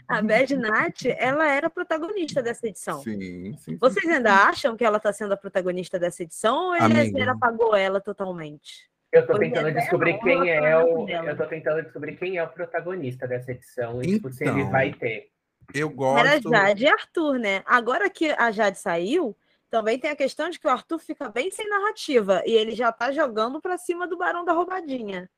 A 0.08 0.22
Bad 0.22 0.56
Nath, 0.56 1.08
ela 1.18 1.46
era 1.46 1.70
protagonista 1.70 2.42
dessa 2.42 2.70
edição. 2.70 3.04
Sim, 3.04 3.54
sim. 3.58 3.76
Vocês 3.76 4.10
ainda 4.10 4.34
acham 4.48 4.78
que 4.78 4.86
ela 4.86 4.96
está 4.96 5.12
sendo 5.12 5.34
a 5.34 5.38
protagonista 5.38 6.00
dessa 6.00 6.24
edição 6.24 6.68
ou 6.68 6.76
ele 6.78 7.30
apagou 7.30 7.76
ela 7.76 8.00
totalmente? 8.00 8.90
Eu 9.12 9.26
tô 9.26 9.38
tentando 9.40 9.72
descobrir 9.72 10.20
quem 10.20 10.50
é 10.50 10.78
o. 10.78 11.08
Eu 11.08 11.38
tô 11.38 11.46
tentando 11.46 11.82
descobrir 11.84 12.18
quem 12.18 12.38
é 12.38 12.44
o 12.44 12.50
protagonista 12.50 13.28
dessa 13.28 13.52
edição 13.52 14.02
e 14.02 14.16
tipo, 14.16 14.32
se 14.32 14.44
ele 14.44 14.60
então, 14.60 14.72
vai 14.72 14.94
ter. 14.94 15.30
Eu 15.74 15.90
gosto. 15.90 16.26
Era 16.26 16.42
Jade 16.42 16.84
e 16.84 16.88
Arthur, 16.88 17.40
né? 17.40 17.64
Agora 17.66 18.10
que 18.10 18.30
a 18.32 18.52
Jade 18.52 18.78
saiu, 18.78 19.36
também 19.70 20.00
tem 20.00 20.12
a 20.12 20.16
questão 20.16 20.50
de 20.50 20.60
que 20.60 20.68
o 20.68 20.70
Arthur 20.70 21.00
fica 21.00 21.30
bem 21.30 21.52
sem 21.52 21.68
narrativa 21.70 22.42
e 22.46 22.52
ele 22.52 22.72
já 22.72 22.92
tá 22.92 23.12
jogando 23.12 23.62
para 23.62 23.78
cima 23.78 24.08
do 24.08 24.18
Barão 24.18 24.46
da 24.46 24.54
Roubadinha. 24.54 25.30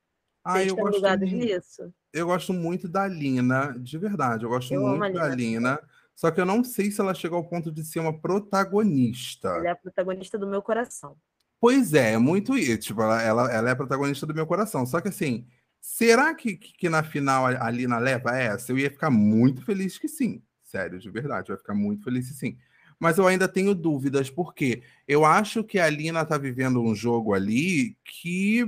Ah, 0.44 0.54
Vocês 0.54 0.70
eu 0.70 0.76
gosto 0.76 1.02
muito, 1.02 1.36
nisso? 1.36 1.94
Eu 2.14 2.26
gosto 2.28 2.54
muito 2.54 2.88
da 2.88 3.08
Lina, 3.08 3.76
de 3.78 3.98
verdade. 3.98 4.46
Eu 4.46 4.50
gosto 4.50 4.74
eu 4.74 4.82
muito 4.82 5.14
da 5.14 5.28
Lina. 5.30 5.80
Só 6.16 6.32
que 6.32 6.42
eu 6.42 6.46
não 6.46 6.64
sei 6.64 6.92
se 6.92 7.00
ela 7.00 7.14
chegou 7.14 7.38
ao 7.38 7.48
ponto 7.48 7.72
de 7.72 7.84
ser 7.84 8.00
uma 8.00 8.20
protagonista. 8.20 9.50
Ela 9.50 9.68
é 9.68 9.72
a 9.72 9.76
protagonista 9.76 10.38
do 10.38 10.48
meu 10.48 10.62
coração. 10.62 11.16
Pois 11.60 11.94
é, 11.94 12.14
é 12.14 12.18
muito 12.18 12.58
isso. 12.58 12.78
Tipo, 12.78 13.02
ela, 13.02 13.22
ela, 13.22 13.52
ela 13.52 13.70
é 13.70 13.72
a 13.72 13.76
protagonista 13.76 14.26
do 14.26 14.34
meu 14.34 14.48
coração. 14.48 14.86
Só 14.86 15.02
que 15.02 15.10
assim, 15.10 15.46
será 15.82 16.34
que, 16.34 16.56
que, 16.56 16.90
na 16.90 17.04
final 17.04 17.46
a 17.46 17.70
Lina 17.70 17.98
leva 17.98 18.38
essa? 18.38 18.72
Eu 18.72 18.78
ia 18.80 18.90
ficar 18.90 19.10
muito 19.10 19.64
feliz 19.64 19.98
que 19.98 20.08
sim. 20.08 20.42
Sério, 20.64 21.00
de 21.00 21.10
verdade. 21.10 21.50
Eu 21.50 21.56
ia 21.56 21.60
ficar 21.60 21.74
muito 21.74 22.04
feliz 22.04 22.28
que 22.30 22.34
sim. 22.36 22.58
mas 23.00 23.18
eu 23.18 23.28
ainda 23.28 23.48
tenho 23.48 23.74
dúvidas, 23.76 24.30
porque 24.30 24.84
eu 25.08 25.26
acho 25.26 25.64
que 25.64 25.80
a 25.80 25.90
Lina 25.90 26.26
tá 26.26 26.38
vivendo 26.38 26.82
um 26.82 26.96
jogo 26.96 27.34
ali 27.34 27.98
que 28.04 28.66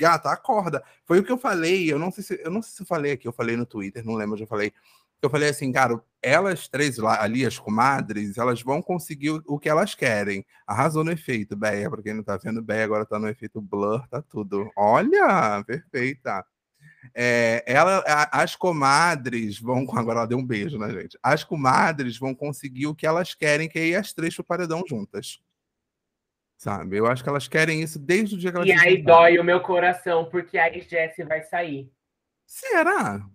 gata, 0.00 0.30
acorda. 0.30 0.82
Foi 1.04 1.18
o 1.18 1.24
que 1.24 1.30
eu 1.30 1.38
falei, 1.38 1.92
eu 1.92 1.98
não 1.98 2.10
sei 2.10 2.24
se 2.24 2.40
eu 2.42 2.50
não 2.50 2.62
sei 2.62 2.72
se 2.76 2.82
eu 2.82 2.86
falei 2.86 3.12
aqui, 3.12 3.28
eu 3.28 3.32
falei 3.32 3.56
no 3.56 3.66
Twitter, 3.66 4.04
não 4.04 4.14
lembro, 4.14 4.34
eu 4.34 4.40
já 4.40 4.46
falei. 4.46 4.72
Eu 5.22 5.28
falei 5.28 5.50
assim, 5.50 5.70
cara, 5.70 6.00
elas 6.22 6.66
três 6.68 6.96
lá, 6.96 7.22
ali, 7.22 7.44
as 7.44 7.58
comadres, 7.58 8.38
elas 8.38 8.62
vão 8.62 8.80
conseguir 8.80 9.30
o, 9.30 9.42
o 9.46 9.58
que 9.58 9.68
elas 9.68 9.94
querem. 9.94 10.44
Arrasou 10.66 11.04
no 11.04 11.12
efeito, 11.12 11.56
Beia, 11.56 11.90
para 11.90 12.02
quem 12.02 12.14
não 12.14 12.22
tá 12.22 12.36
vendo, 12.36 12.62
Beia 12.62 12.84
agora 12.84 13.04
tá 13.04 13.18
no 13.18 13.28
efeito 13.28 13.60
blur, 13.60 14.06
tá 14.08 14.22
tudo. 14.22 14.70
Olha, 14.76 15.62
perfeita. 15.66 16.44
É, 17.14 17.62
ela, 17.66 18.02
as 18.30 18.54
comadres 18.56 19.58
vão. 19.58 19.86
Agora 19.96 20.20
ela 20.20 20.26
deu 20.28 20.38
um 20.38 20.46
beijo 20.46 20.78
na 20.78 20.90
gente. 20.90 21.18
As 21.22 21.42
comadres 21.42 22.18
vão 22.18 22.34
conseguir 22.34 22.86
o 22.86 22.94
que 22.94 23.06
elas 23.06 23.34
querem, 23.34 23.68
que 23.68 23.78
é 23.78 23.86
ir 23.88 23.94
as 23.96 24.12
três 24.12 24.34
pro 24.34 24.44
paredão 24.44 24.82
juntas. 24.86 25.40
Sabe? 26.58 26.98
Eu 26.98 27.06
acho 27.06 27.22
que 27.22 27.28
elas 27.28 27.48
querem 27.48 27.82
isso 27.82 27.98
desde 27.98 28.34
o 28.34 28.38
dia 28.38 28.50
que 28.50 28.56
elas 28.56 28.68
E 28.68 28.72
aí 28.72 28.98
juntaram. 28.98 29.18
dói 29.18 29.38
o 29.38 29.44
meu 29.44 29.60
coração, 29.60 30.26
porque 30.26 30.58
aí 30.58 30.82
Jessie 30.82 31.24
vai 31.24 31.42
sair. 31.42 31.90
Será? 32.46 33.26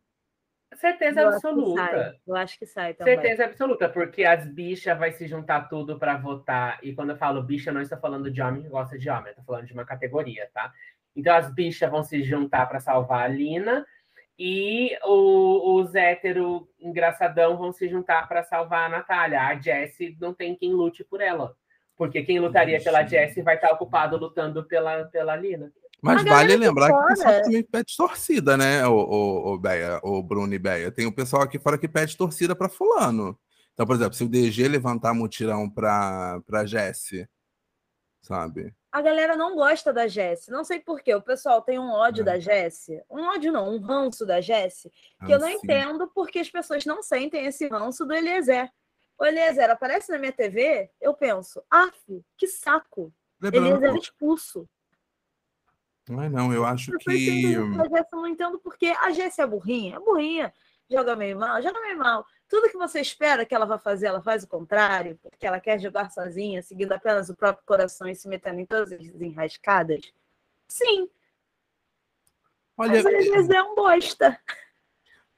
Certeza 0.75 1.21
eu 1.21 1.29
absoluta. 1.29 1.81
Acho 1.81 2.19
eu 2.27 2.35
acho 2.35 2.59
que 2.59 2.65
sai 2.65 2.93
também. 2.93 3.15
Certeza 3.15 3.45
absoluta, 3.45 3.89
porque 3.89 4.23
as 4.23 4.47
bichas 4.47 4.97
vai 4.97 5.11
se 5.11 5.27
juntar 5.27 5.69
tudo 5.69 5.97
para 5.97 6.17
votar. 6.17 6.79
E 6.83 6.93
quando 6.93 7.11
eu 7.11 7.17
falo 7.17 7.43
bicha, 7.43 7.69
eu 7.69 7.73
não 7.73 7.81
estou 7.81 7.97
falando 7.97 8.29
de 8.29 8.41
homem 8.41 8.61
que 8.61 8.69
gosta 8.69 8.97
de 8.97 9.09
homem, 9.09 9.29
eu 9.29 9.35
tô 9.35 9.43
falando 9.43 9.65
de 9.65 9.73
uma 9.73 9.85
categoria, 9.85 10.49
tá? 10.53 10.71
Então 11.15 11.35
as 11.35 11.53
bichas 11.53 11.89
vão 11.89 12.03
se 12.03 12.23
juntar 12.23 12.67
para 12.67 12.79
salvar 12.79 13.23
a 13.23 13.27
Lina 13.27 13.85
e 14.37 14.97
o, 15.03 15.75
os 15.79 15.95
hétero 15.95 16.67
engraçadão 16.79 17.57
vão 17.57 17.71
se 17.71 17.87
juntar 17.87 18.27
para 18.27 18.43
salvar 18.43 18.87
a 18.87 18.89
Natália. 18.89 19.41
A 19.41 19.55
Jessie 19.55 20.17
não 20.19 20.33
tem 20.33 20.55
quem 20.55 20.73
lute 20.73 21.03
por 21.03 21.21
ela. 21.21 21.55
Porque 21.95 22.23
quem 22.23 22.39
lutaria 22.39 22.81
pela 22.83 23.05
Jessie 23.05 23.41
vai 23.41 23.55
estar 23.55 23.71
ocupado 23.71 24.17
lutando 24.17 24.65
pela, 24.65 25.05
pela 25.05 25.35
Lina. 25.35 25.71
Mas 26.01 26.23
vale 26.23 26.55
lembrar 26.55 26.91
que 26.91 26.93
o 26.93 27.07
pessoal 27.07 27.41
também 27.41 27.63
pede 27.63 27.97
torcida, 27.97 28.55
né, 28.57 28.85
o, 28.87 28.93
o, 28.93 29.53
o, 29.53 29.57
Beia, 29.57 29.99
o 30.03 30.21
Bruno 30.21 30.53
e 30.53 30.59
Beia. 30.59 30.91
Tem 30.91 31.05
o 31.05 31.11
pessoal 31.11 31.41
aqui 31.41 31.57
fora 31.57 31.77
que 31.77 31.87
pede 31.87 32.15
torcida 32.15 32.55
para 32.55 32.69
fulano. 32.69 33.37
Então, 33.73 33.85
por 33.85 33.95
exemplo, 33.95 34.13
se 34.13 34.23
o 34.23 34.29
DG 34.29 34.67
levantar 34.67 35.13
mutirão 35.13 35.69
para 35.69 36.39
pra 36.45 36.65
Jessie, 36.65 37.27
sabe? 38.21 38.73
a 38.95 39.01
galera 39.01 39.35
não 39.35 39.55
gosta 39.55 39.91
da 39.91 40.07
Jessie. 40.07 40.49
Não 40.49 40.63
sei 40.63 40.79
porquê. 40.79 41.13
O 41.13 41.21
pessoal 41.21 41.61
tem 41.61 41.77
um 41.77 41.91
ódio 41.91 42.21
é. 42.21 42.23
da 42.23 42.39
Jessie. 42.39 43.03
Um 43.09 43.23
ódio 43.23 43.51
não, 43.51 43.75
um 43.75 43.77
ranço 43.77 44.25
da 44.25 44.39
Jessie. 44.39 44.89
Que 45.25 45.33
ah, 45.33 45.35
eu 45.35 45.39
não 45.39 45.49
sim. 45.49 45.55
entendo 45.55 46.09
porque 46.15 46.39
as 46.39 46.49
pessoas 46.49 46.85
não 46.85 47.03
sentem 47.03 47.45
esse 47.45 47.67
ranço 47.67 48.05
do 48.05 48.13
Eliezer. 48.13 48.71
O 49.19 49.25
Eliezer 49.25 49.69
aparece 49.69 50.13
na 50.13 50.17
minha 50.17 50.31
TV, 50.31 50.89
eu 51.01 51.13
penso, 51.13 51.61
af, 51.69 51.93
que 52.37 52.47
saco. 52.47 53.13
Eliezer 53.43 53.93
expulso. 53.97 54.65
Não 56.07 56.21
é 56.21 56.29
não, 56.29 56.53
eu 56.53 56.65
acho 56.65 56.93
eu 56.93 56.99
que... 56.99 57.53
Eu 57.53 57.67
não 58.11 58.27
entendo 58.27 58.59
porque 58.59 58.87
a 58.87 59.11
Jessie 59.11 59.43
é 59.43 59.47
burrinha. 59.47 59.95
É 59.95 59.99
burrinha. 59.99 60.53
Joga 60.89 61.15
meio 61.15 61.37
mal, 61.37 61.61
joga 61.61 61.81
meio 61.81 61.97
mal. 61.97 62.25
Tudo 62.47 62.69
que 62.69 62.77
você 62.77 63.01
espera 63.01 63.43
que 63.43 63.55
ela 63.55 63.65
vá 63.65 63.79
fazer, 63.79 64.05
ela 64.05 64.21
faz 64.21 64.43
o 64.43 64.47
contrário, 64.47 65.17
porque 65.19 65.47
ela 65.47 65.59
quer 65.59 65.79
jogar 65.79 66.11
sozinha, 66.11 66.61
seguindo 66.61 66.91
apenas 66.91 67.27
o 67.27 67.35
próprio 67.35 67.65
coração 67.65 68.07
e 68.07 68.13
se 68.13 68.27
metendo 68.27 68.59
em 68.59 68.65
todas 68.67 68.91
as 68.91 69.01
enrascadas? 69.19 70.13
Sim. 70.67 71.09
Olha, 72.77 73.01
Mas 73.01 73.05
o 73.05 73.09
Eliezer 73.09 73.55
é 73.55 73.63
um 73.63 73.73
bosta. 73.73 74.39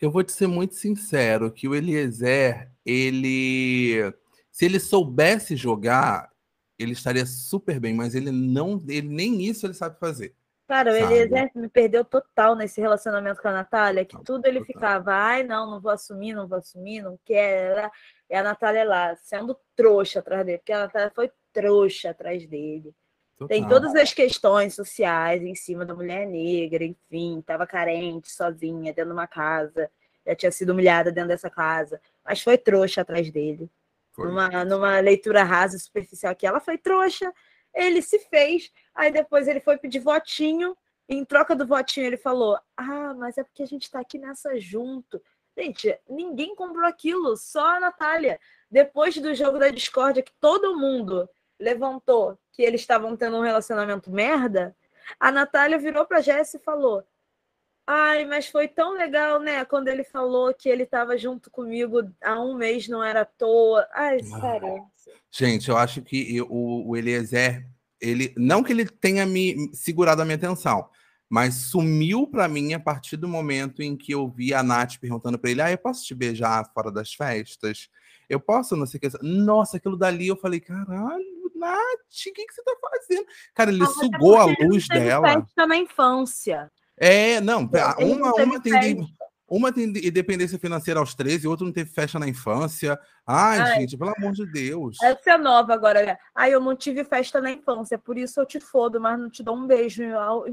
Eu 0.02 0.12
vou 0.12 0.24
te 0.24 0.34
ser 0.34 0.48
muito 0.48 0.76
sincero, 0.76 1.50
que 1.50 1.68
o 1.68 1.74
Eliezer, 1.74 2.70
ele... 2.86 4.14
Se 4.52 4.66
ele 4.66 4.80
soubesse 4.80 5.56
jogar, 5.56 6.30
ele 6.78 6.92
estaria 6.92 7.26
super 7.26 7.80
bem, 7.80 7.94
mas 7.94 8.16
ele 8.16 8.32
não, 8.32 8.84
ele 8.88 9.08
nem 9.08 9.44
isso 9.44 9.66
ele 9.66 9.74
sabe 9.74 9.98
fazer. 9.98 10.36
Cara, 10.68 10.92
o 10.92 10.96
Eliezer 10.96 11.50
me 11.56 11.70
perdeu 11.70 12.04
total 12.04 12.54
nesse 12.54 12.82
relacionamento 12.82 13.42
com 13.42 13.48
a 13.48 13.54
Natália, 13.54 14.04
que 14.04 14.22
tudo 14.22 14.46
ele 14.46 14.60
total. 14.60 14.74
ficava, 14.74 15.14
ai, 15.14 15.42
não, 15.44 15.72
não 15.72 15.80
vou 15.80 15.92
assumir, 15.92 16.34
não 16.34 16.46
vou 16.46 16.58
assumir, 16.58 17.02
não 17.02 17.18
quero. 17.24 17.90
E 18.30 18.36
a 18.36 18.44
Natália 18.44 18.84
lá, 18.84 19.16
sendo 19.16 19.58
trouxa 19.76 20.20
atrás 20.20 20.46
dele, 20.46 20.58
porque 20.58 20.74
a 20.74 20.80
Natália 20.80 21.12
foi 21.16 21.32
trouxa 21.54 22.10
atrás 22.10 22.46
dele. 22.46 22.94
Total. 23.38 23.48
Tem 23.48 23.68
todas 23.68 23.96
as 23.96 24.14
questões 24.14 24.76
sociais 24.76 25.42
em 25.42 25.56
cima 25.56 25.86
da 25.86 25.96
mulher 25.96 26.28
negra, 26.28 26.84
enfim, 26.84 27.40
estava 27.40 27.66
carente, 27.66 28.30
sozinha, 28.30 28.92
dentro 28.92 29.06
de 29.06 29.14
uma 29.14 29.28
casa, 29.28 29.90
já 30.26 30.36
tinha 30.36 30.52
sido 30.52 30.72
humilhada 30.72 31.12
dentro 31.14 31.30
dessa 31.30 31.50
casa, 31.50 32.02
mas 32.26 32.42
foi 32.42 32.58
trouxa 32.58 33.02
atrás 33.02 33.32
dele. 33.32 33.70
Numa, 34.18 34.66
numa 34.66 35.00
leitura 35.00 35.44
rasa, 35.44 35.78
superficial 35.78 36.36
que 36.36 36.48
ela 36.48 36.60
foi 36.60 36.78
trouxa, 36.78 37.32
ele 37.74 38.02
se 38.02 38.20
fez, 38.20 38.72
aí 38.94 39.12
depois 39.12 39.48
ele 39.48 39.60
foi 39.60 39.78
pedir 39.78 40.00
votinho, 40.00 40.76
em 41.10 41.24
troca 41.24 41.56
do 41.56 41.66
votinho 41.66 42.06
ele 42.06 42.18
falou: 42.18 42.60
Ah, 42.76 43.14
mas 43.14 43.38
é 43.38 43.44
porque 43.44 43.64
a 43.64 43.68
gente 43.68 43.84
está 43.84 44.00
aqui 44.00 44.18
nessa 44.18 44.60
junto. 44.60 45.22
Gente, 45.58 45.98
ninguém 46.08 46.56
comprou 46.56 46.86
aquilo, 46.86 47.36
só 47.36 47.78
a 47.78 47.80
Natália. 47.80 48.40
Depois 48.70 49.18
do 49.18 49.34
jogo 49.34 49.58
da 49.58 49.70
discórdia, 49.70 50.22
que 50.22 50.34
todo 50.40 50.78
mundo 50.78 51.28
levantou 51.60 52.38
que 52.52 52.62
eles 52.62 52.82
estavam 52.82 53.16
tendo 53.16 53.38
um 53.38 53.42
relacionamento 53.42 54.12
merda, 54.12 54.76
a 55.20 55.32
Natália 55.32 55.80
virou 55.80 56.06
para 56.06 56.22
Jess 56.22 56.54
e 56.54 56.60
falou: 56.60 57.04
Ai, 57.90 58.26
mas 58.26 58.48
foi 58.48 58.68
tão 58.68 58.98
legal, 58.98 59.40
né? 59.40 59.64
Quando 59.64 59.88
ele 59.88 60.04
falou 60.04 60.54
que 60.54 60.68
ele 60.68 60.84
estava 60.84 61.18
junto 61.18 61.50
comigo 61.50 62.02
há 62.22 62.38
um 62.38 62.54
mês, 62.54 62.86
não 62.90 63.02
era 63.02 63.22
à 63.22 63.26
toa. 63.26 63.88
Ai, 63.94 64.20
ah. 64.34 64.40
sério. 64.42 64.84
Gente, 65.32 65.70
eu 65.70 65.78
acho 65.78 66.02
que 66.02 66.42
o, 66.42 66.90
o 66.90 66.98
Eliezer, 66.98 67.66
ele 68.02 68.34
não 68.38 68.62
que 68.62 68.74
ele 68.74 68.86
tenha 68.86 69.26
me 69.26 69.74
segurado 69.74 70.22
a 70.22 70.26
minha 70.26 70.36
atenção, 70.36 70.90
mas 71.30 71.56
sumiu 71.56 72.28
para 72.28 72.50
mim 72.50 72.74
a 72.74 72.80
partir 72.80 73.16
do 73.16 73.28
momento 73.28 73.82
em 73.82 73.96
que 73.96 74.14
eu 74.14 74.28
vi 74.28 74.54
a 74.54 74.62
Nath 74.62 74.98
perguntando 75.00 75.40
para 75.40 75.50
ele: 75.50 75.62
Ah, 75.62 75.72
eu 75.72 75.78
posso 75.78 76.04
te 76.04 76.14
beijar 76.14 76.70
fora 76.74 76.92
das 76.92 77.14
festas? 77.14 77.90
Eu 78.28 78.42
posso, 78.42 78.76
não 78.76 78.86
sei 78.86 78.98
o 78.98 79.02
que. 79.02 79.10
Nossa, 79.24 79.78
aquilo 79.78 79.96
dali 79.96 80.28
eu 80.28 80.36
falei: 80.36 80.60
Caralho, 80.60 81.52
Nath, 81.56 82.28
o 82.28 82.34
que, 82.34 82.46
que 82.46 82.54
você 82.54 82.64
tá 82.64 82.76
fazendo? 82.82 83.28
Cara, 83.54 83.72
ele 83.72 83.84
ah, 83.84 83.88
sugou 83.88 84.38
a 84.38 84.46
luz 84.46 84.90
dela. 84.90 85.42
Festa 85.42 85.66
na 85.66 85.78
infância. 85.78 86.70
É, 86.98 87.40
não, 87.40 87.70
uma, 88.00 88.34
uma 88.34 88.62
tem. 88.62 89.08
Uma 89.50 89.72
tem 89.72 89.86
independência 89.86 90.60
financeira 90.60 91.00
aos 91.00 91.16
13, 91.16 91.48
outra 91.48 91.66
não 91.66 91.72
teve 91.72 91.90
festa 91.90 92.20
na 92.20 92.28
infância. 92.28 93.00
Ai, 93.26 93.60
Ai, 93.60 93.80
gente, 93.80 93.98
pelo 93.98 94.14
amor 94.18 94.34
de 94.34 94.46
Deus. 94.52 94.98
Essa 95.02 95.32
é 95.32 95.38
nova 95.38 95.74
agora. 95.74 96.06
Né? 96.06 96.18
Ai, 96.36 96.54
eu 96.54 96.60
não 96.60 96.76
tive 96.76 97.06
festa 97.06 97.40
na 97.40 97.52
infância, 97.52 97.98
por 97.98 98.18
isso 98.18 98.42
eu 98.42 98.46
te 98.46 98.60
fodo, 98.60 99.00
mas 99.00 99.18
não 99.18 99.30
te 99.30 99.42
dou 99.42 99.56
um 99.56 99.66
beijo. 99.66 100.04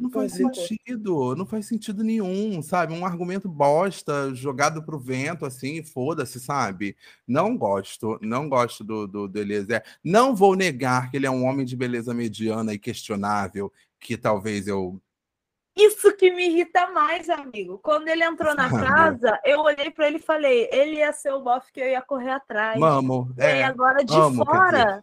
Não 0.00 0.10
faz 0.12 0.34
sentido, 0.34 1.34
não 1.34 1.44
faz 1.44 1.66
sentido 1.66 2.04
nenhum, 2.04 2.62
sabe? 2.62 2.92
Um 2.92 3.04
argumento 3.04 3.48
bosta, 3.48 4.32
jogado 4.32 4.80
pro 4.84 4.96
vento, 4.96 5.44
assim, 5.44 5.82
foda-se, 5.82 6.38
sabe? 6.38 6.96
Não 7.26 7.58
gosto, 7.58 8.16
não 8.22 8.48
gosto 8.48 8.84
do, 8.84 9.08
do, 9.08 9.26
do 9.26 9.38
Eliezer. 9.40 9.82
Não 10.04 10.36
vou 10.36 10.54
negar 10.54 11.10
que 11.10 11.16
ele 11.16 11.26
é 11.26 11.30
um 11.30 11.44
homem 11.44 11.66
de 11.66 11.74
beleza 11.74 12.14
mediana 12.14 12.72
e 12.72 12.78
questionável, 12.78 13.72
que 13.98 14.16
talvez 14.16 14.68
eu 14.68 15.00
isso 15.76 16.16
que 16.16 16.30
me 16.30 16.46
irrita 16.46 16.90
mais, 16.92 17.28
amigo. 17.28 17.78
Quando 17.78 18.08
ele 18.08 18.24
entrou 18.24 18.54
na 18.54 18.70
casa, 18.70 19.40
eu 19.44 19.60
olhei 19.60 19.90
para 19.90 20.06
ele 20.06 20.18
e 20.18 20.22
falei: 20.22 20.68
ele 20.70 20.96
ia 20.96 21.12
ser 21.12 21.32
o 21.32 21.40
bofe 21.40 21.72
que 21.72 21.80
eu 21.80 21.88
ia 21.88 22.00
correr 22.00 22.30
atrás. 22.30 22.78
Vamos. 22.78 23.36
É, 23.38 23.60
e 23.60 23.62
agora 23.62 24.04
de 24.04 24.14
amo, 24.14 24.44
fora, 24.44 25.02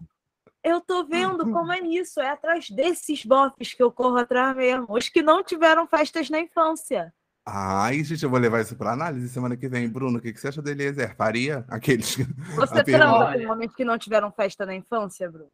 eu 0.64 0.80
tô 0.80 1.04
vendo 1.06 1.52
como 1.52 1.74
é 1.74 1.80
isso. 1.80 2.22
É 2.22 2.30
atrás 2.30 2.70
desses 2.70 3.26
bofes 3.26 3.74
que 3.74 3.84
eu 3.84 3.92
corro 3.92 4.18
atrás 4.18 4.56
mesmo. 4.56 4.86
Os 4.90 5.10
que 5.10 5.22
não 5.22 5.44
tiveram 5.44 5.86
festas 5.88 6.30
na 6.30 6.40
infância. 6.40 7.14
Ai, 7.46 8.04
gente, 8.04 8.24
eu 8.24 8.30
vou 8.30 8.40
levar 8.40 8.62
isso 8.62 8.76
para 8.76 8.94
análise 8.94 9.28
semana 9.28 9.58
que 9.58 9.68
vem. 9.68 9.90
Bruno, 9.90 10.20
o 10.20 10.22
que, 10.22 10.32
que 10.32 10.40
você 10.40 10.50
acha 10.50 10.62
dele, 10.62 10.84
Eliezer? 10.84 11.16
Faria? 11.16 11.66
Aqueles. 11.68 12.16
Você 12.56 12.84
transa 12.86 13.34
com 13.34 13.52
homens 13.52 13.74
que 13.74 13.84
não 13.84 13.98
tiveram 13.98 14.32
festa 14.32 14.66
na 14.66 14.76
infância, 14.76 15.30
Bruno? 15.30 15.50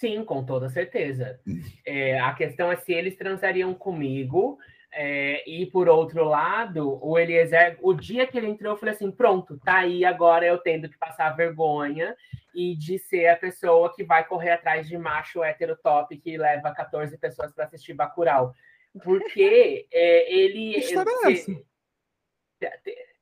Sim, 0.00 0.24
com 0.24 0.42
toda 0.42 0.70
certeza. 0.70 1.38
Hum. 1.46 1.60
É, 1.84 2.18
a 2.18 2.32
questão 2.32 2.72
é 2.72 2.76
se 2.76 2.90
eles 2.90 3.16
transariam 3.16 3.74
comigo. 3.74 4.58
É, 4.92 5.48
e 5.48 5.66
por 5.66 5.88
outro 5.88 6.24
lado, 6.24 6.98
o 7.06 7.16
Eliezer, 7.18 7.78
o 7.80 7.92
dia 7.94 8.26
que 8.26 8.36
ele 8.36 8.48
entrou, 8.48 8.72
eu 8.72 8.78
falei 8.78 8.94
assim: 8.94 9.10
pronto, 9.10 9.58
tá 9.58 9.76
aí, 9.76 10.04
agora 10.04 10.46
eu 10.46 10.56
tendo 10.58 10.88
que 10.88 10.98
passar 10.98 11.36
vergonha 11.36 12.16
e 12.54 12.74
de 12.74 12.98
ser 12.98 13.28
a 13.28 13.36
pessoa 13.36 13.94
que 13.94 14.02
vai 14.02 14.26
correr 14.26 14.52
atrás 14.52 14.88
de 14.88 14.96
macho 14.96 15.44
hétero 15.44 15.76
top 15.76 16.16
que 16.16 16.36
leva 16.36 16.74
14 16.74 17.16
pessoas 17.18 17.52
para 17.52 17.66
assistir 17.66 17.92
Bacurau. 17.92 18.54
Porque 19.04 19.86
é, 19.92 20.32
ele. 20.32 20.76
ele 20.80 21.64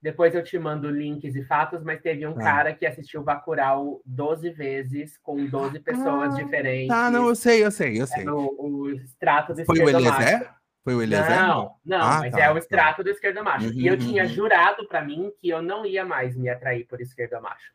depois 0.09 0.35
eu 0.35 0.42
te 0.42 0.59
mando 0.59 0.90
links 0.90 1.37
e 1.37 1.44
fatos, 1.44 1.83
mas 1.83 2.01
teve 2.01 2.27
um 2.27 2.31
ah. 2.31 2.42
cara 2.42 2.73
que 2.73 2.87
assistiu 2.87 3.23
Bacurau 3.23 4.01
12 4.07 4.49
vezes, 4.53 5.18
com 5.18 5.44
12 5.44 5.81
pessoas 5.81 6.33
ah, 6.33 6.42
diferentes. 6.42 6.90
Ah, 6.90 7.11
não, 7.11 7.29
eu 7.29 7.35
sei, 7.35 7.62
eu 7.62 7.71
sei, 7.71 8.01
eu 8.01 8.07
sei. 8.07 8.25
É 8.25 8.31
o, 8.31 8.57
o 8.59 8.90
extrato 8.90 9.53
do 9.53 9.66
Foi 9.66 9.79
o 9.81 9.87
Eliezer? 9.87 10.51
Foi 10.83 10.94
o 10.94 11.03
Eliezer? 11.03 11.29
Não, 11.29 11.75
não, 11.85 12.01
ah, 12.01 12.21
mas 12.21 12.33
tá, 12.33 12.40
é 12.40 12.49
o 12.49 12.55
tá. 12.55 12.59
extrato 12.59 12.97
tá. 12.97 13.03
do 13.03 13.11
esquerdo 13.11 13.44
macho. 13.44 13.66
Uhum, 13.66 13.75
e 13.75 13.87
eu 13.87 13.99
tinha 13.99 14.23
uhum. 14.23 14.29
jurado 14.31 14.88
para 14.88 15.05
mim 15.05 15.31
que 15.38 15.51
eu 15.51 15.61
não 15.61 15.85
ia 15.85 16.07
mais 16.07 16.35
me 16.35 16.49
atrair 16.49 16.87
por 16.87 17.03
esquerdo 17.03 17.38
macho. 17.42 17.71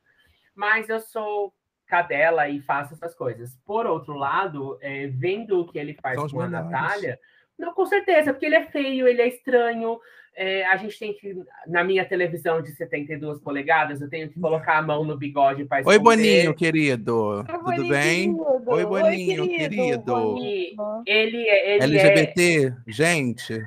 Mas 0.56 0.89
eu 0.89 1.00
sou 1.00 1.54
cadela 1.86 2.50
e 2.50 2.60
faço 2.62 2.96
essas 2.96 3.13
coisas. 3.13 3.56
Por 3.63 3.86
outro 3.86 4.15
lado, 4.15 4.80
é, 4.82 5.06
vendo 5.06 5.60
o 5.60 5.67
que 5.72 5.78
ele 5.78 5.93
faz 6.02 6.19
com 6.32 6.41
a 6.41 6.48
Natália, 6.48 7.19
não, 7.60 7.76
com 7.76 7.86
certeza, 7.86 8.34
porque 8.34 8.48
ele 8.48 8.56
é 8.56 8.65
feio, 8.65 9.08
ele 9.08 9.22
é 9.22 9.28
estranho. 9.28 10.00
É, 10.36 10.65
a 10.65 10.78
gente 10.78 10.98
tem 10.98 11.13
que, 11.13 11.36
na 11.67 11.84
minha 11.84 12.04
televisão 12.04 12.62
de 12.62 12.72
72 12.72 13.39
polegadas, 13.39 14.02
eu 14.02 14.10
tenho 14.10 14.30
que 14.30 14.39
colocar 14.39 14.78
a 14.78 14.82
mão 14.82 15.06
no 15.06 15.15
bigode 15.15 15.65
para 15.65 15.86
Oi, 15.86 16.00
Boninho, 16.00 16.56
querido. 16.56 17.43
Tudo 17.46 17.63
Boninho, 17.63 17.89
bem? 17.89 18.36
Querido. 18.36 18.72
Oi, 18.72 18.86
Boninho, 18.86 19.43
Oi, 19.43 19.50
querido. 19.50 20.36
querido. 20.36 21.04
Ele, 21.06 21.38
ele 21.38 22.00
LGBT, 22.00 22.65
é... 22.65 22.91
gente. 22.91 23.63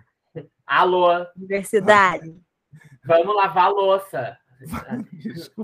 Alô. 0.67 1.25
Universidade. 1.37 2.35
Vamos 3.05 3.37
lavar 3.37 3.67
a 3.67 3.69
louça. 3.69 4.39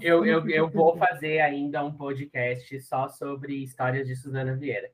eu, 0.01 0.25
eu, 0.25 0.49
eu 0.49 0.71
vou 0.71 0.97
fazer 0.97 1.41
ainda 1.41 1.85
um 1.85 1.93
podcast 1.93 2.81
só 2.83 3.09
sobre 3.09 3.65
histórias 3.65 4.07
de 4.07 4.15
Suzana 4.15 4.55
Vieira. 4.55 4.89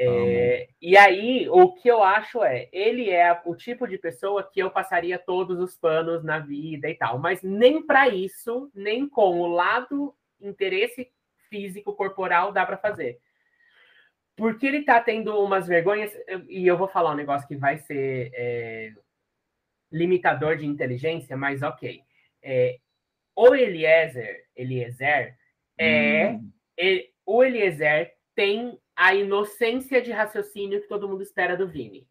É, 0.00 0.68
e 0.80 0.96
aí, 0.96 1.48
o 1.48 1.72
que 1.72 1.88
eu 1.88 2.04
acho 2.04 2.44
é, 2.44 2.68
ele 2.72 3.10
é 3.10 3.40
o 3.44 3.56
tipo 3.56 3.84
de 3.84 3.98
pessoa 3.98 4.48
que 4.48 4.60
eu 4.60 4.70
passaria 4.70 5.18
todos 5.18 5.58
os 5.58 5.76
panos 5.76 6.22
na 6.22 6.38
vida 6.38 6.88
e 6.88 6.94
tal, 6.94 7.18
mas 7.18 7.42
nem 7.42 7.84
para 7.84 8.08
isso, 8.08 8.70
nem 8.72 9.08
com 9.08 9.40
o 9.40 9.48
lado 9.48 10.14
interesse 10.40 11.10
físico 11.50 11.92
corporal 11.94 12.52
dá 12.52 12.64
para 12.64 12.76
fazer. 12.76 13.18
Porque 14.36 14.68
ele 14.68 14.84
tá 14.84 15.00
tendo 15.00 15.36
umas 15.42 15.66
vergonhas, 15.66 16.16
e 16.48 16.64
eu 16.64 16.78
vou 16.78 16.86
falar 16.86 17.10
um 17.10 17.16
negócio 17.16 17.48
que 17.48 17.56
vai 17.56 17.78
ser 17.78 18.30
é, 18.34 18.92
limitador 19.90 20.56
de 20.56 20.64
inteligência, 20.64 21.36
mas 21.36 21.60
ok. 21.60 22.00
É, 22.40 22.78
o 23.34 23.52
Eliezer, 23.52 24.44
Eliezer 24.54 25.36
é, 25.76 26.30
hum. 26.30 26.52
ele, 26.76 27.10
o 27.26 27.42
Eliezer 27.42 28.14
tem 28.36 28.78
a 28.98 29.14
inocência 29.14 30.02
de 30.02 30.10
raciocínio 30.10 30.80
que 30.80 30.88
todo 30.88 31.08
mundo 31.08 31.22
espera 31.22 31.56
do 31.56 31.68
Vini. 31.68 32.04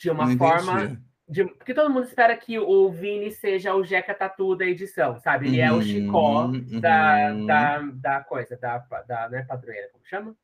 De 0.00 0.10
uma 0.10 0.26
Não 0.26 0.38
forma. 0.38 0.98
De, 1.28 1.44
porque 1.44 1.74
todo 1.74 1.92
mundo 1.92 2.06
espera 2.06 2.34
que 2.38 2.58
o 2.58 2.90
Vini 2.90 3.30
seja 3.30 3.74
o 3.74 3.84
Jeca 3.84 4.14
Tatu 4.14 4.56
da 4.56 4.64
edição, 4.64 5.18
sabe? 5.18 5.48
Ele 5.48 5.58
uhum, 5.58 5.64
é 5.64 5.70
o 5.70 5.74
uhum, 5.74 5.82
Chicó 5.82 6.44
uhum. 6.46 6.80
da, 6.80 7.32
da, 7.34 7.78
da 7.80 8.24
coisa, 8.24 8.56
da, 8.56 8.78
da 8.78 9.28
né, 9.28 9.44
padroeira, 9.44 9.90
como 9.92 10.04
chama? 10.06 10.34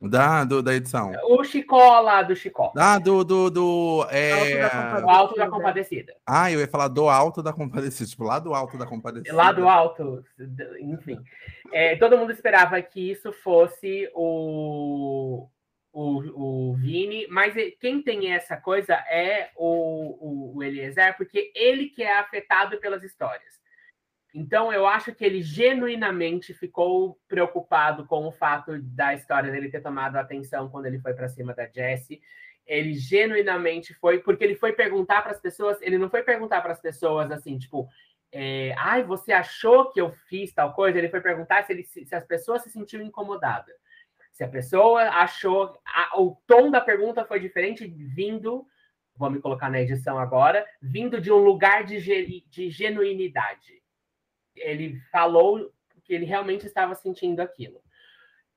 Da, 0.00 0.44
do, 0.44 0.62
da 0.62 0.74
edição. 0.74 1.12
O 1.24 1.44
Chicó 1.44 2.00
lá 2.00 2.22
do 2.22 2.34
Chicó. 2.34 2.72
Ah, 2.74 2.98
do. 2.98 3.22
do, 3.22 3.50
do 3.50 4.06
é... 4.10 4.64
O 5.04 5.10
Alto 5.10 5.36
da 5.36 5.46
Compadecida. 5.46 6.16
Ah, 6.26 6.50
eu 6.50 6.58
ia 6.58 6.66
falar 6.66 6.88
do 6.88 7.06
Alto 7.06 7.42
da 7.42 7.52
Compadecida, 7.52 8.08
tipo, 8.08 8.24
lá 8.24 8.38
do 8.38 8.54
Alto 8.54 8.78
da 8.78 8.86
Compadecida. 8.86 9.36
Lá 9.36 9.52
do 9.52 9.68
Alto, 9.68 10.24
enfim. 10.80 11.22
É, 11.70 11.96
todo 11.96 12.16
mundo 12.16 12.32
esperava 12.32 12.80
que 12.80 13.10
isso 13.10 13.30
fosse 13.30 14.10
o, 14.14 15.46
o, 15.92 16.70
o 16.70 16.74
Vini, 16.76 17.26
mas 17.28 17.54
quem 17.78 18.02
tem 18.02 18.32
essa 18.32 18.56
coisa 18.56 18.94
é 18.94 19.50
o, 19.54 20.54
o, 20.54 20.56
o 20.56 20.62
Eliezer, 20.62 21.14
porque 21.18 21.52
ele 21.54 21.90
que 21.90 22.02
é 22.02 22.18
afetado 22.18 22.78
pelas 22.78 23.02
histórias. 23.02 23.59
Então, 24.32 24.72
eu 24.72 24.86
acho 24.86 25.12
que 25.14 25.24
ele 25.24 25.42
genuinamente 25.42 26.54
ficou 26.54 27.18
preocupado 27.26 28.06
com 28.06 28.26
o 28.26 28.32
fato 28.32 28.80
da 28.80 29.12
história 29.12 29.50
dele 29.50 29.70
ter 29.70 29.80
tomado 29.80 30.16
atenção 30.16 30.68
quando 30.68 30.86
ele 30.86 31.00
foi 31.00 31.14
para 31.14 31.28
cima 31.28 31.52
da 31.52 31.66
Jessie. 31.66 32.22
Ele 32.64 32.94
genuinamente 32.94 33.92
foi, 33.94 34.20
porque 34.20 34.44
ele 34.44 34.54
foi 34.54 34.72
perguntar 34.72 35.22
para 35.22 35.32
as 35.32 35.40
pessoas, 35.40 35.82
ele 35.82 35.98
não 35.98 36.08
foi 36.08 36.22
perguntar 36.22 36.60
para 36.60 36.72
as 36.72 36.80
pessoas 36.80 37.32
assim, 37.32 37.58
tipo, 37.58 37.88
é, 38.30 38.72
ai, 38.78 39.02
você 39.02 39.32
achou 39.32 39.90
que 39.90 40.00
eu 40.00 40.12
fiz 40.28 40.52
tal 40.54 40.72
coisa? 40.74 40.96
Ele 40.96 41.08
foi 41.08 41.20
perguntar 41.20 41.64
se, 41.64 41.72
ele, 41.72 41.82
se 41.82 42.14
as 42.14 42.24
pessoas 42.24 42.62
se 42.62 42.70
sentiram 42.70 43.04
incomodadas. 43.04 43.74
Se 44.30 44.44
a 44.44 44.48
pessoa 44.48 45.02
achou, 45.08 45.76
a, 45.84 46.20
o 46.20 46.36
tom 46.46 46.70
da 46.70 46.80
pergunta 46.80 47.24
foi 47.24 47.40
diferente, 47.40 47.84
vindo, 47.88 48.64
vou 49.16 49.28
me 49.28 49.40
colocar 49.40 49.68
na 49.68 49.80
edição 49.80 50.16
agora, 50.16 50.64
vindo 50.80 51.20
de 51.20 51.32
um 51.32 51.38
lugar 51.38 51.82
de, 51.82 52.44
de 52.48 52.70
genuinidade 52.70 53.79
ele 54.60 55.00
falou 55.10 55.72
que 56.04 56.14
ele 56.14 56.24
realmente 56.24 56.66
estava 56.66 56.94
sentindo 56.94 57.40
aquilo. 57.40 57.80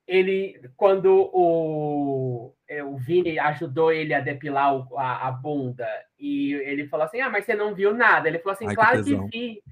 Ele, 0.06 0.60
quando 0.76 1.30
o, 1.32 2.54
é, 2.68 2.84
o 2.84 2.96
Vini 2.96 3.38
ajudou 3.38 3.90
ele 3.90 4.12
a 4.12 4.20
depilar 4.20 4.76
o, 4.76 4.98
a, 4.98 5.28
a, 5.28 5.30
bunda, 5.32 5.88
e 6.18 6.52
ele 6.52 6.86
falou 6.88 7.06
assim: 7.06 7.20
Ah, 7.20 7.30
mas 7.30 7.44
você 7.44 7.54
não 7.54 7.74
viu 7.74 7.94
nada. 7.94 8.28
Ele 8.28 8.38
falou 8.38 8.52
assim: 8.52 8.68
Ai, 8.68 8.74
Claro 8.74 9.02
que, 9.02 9.16
que 9.16 9.26
vi, 9.28 9.62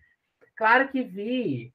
claro 0.56 0.88
que 0.88 1.02
vi. 1.02 1.74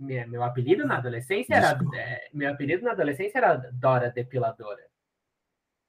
Meu, 0.00 0.42
apelido 0.42 0.84
na 0.84 0.96
adolescência 0.96 1.54
era. 1.54 1.78
É, 1.94 2.28
meu 2.32 2.50
apelido 2.50 2.82
na 2.84 2.90
adolescência 2.90 3.38
era 3.38 3.54
Dora 3.54 4.10
Depiladora. 4.10 4.82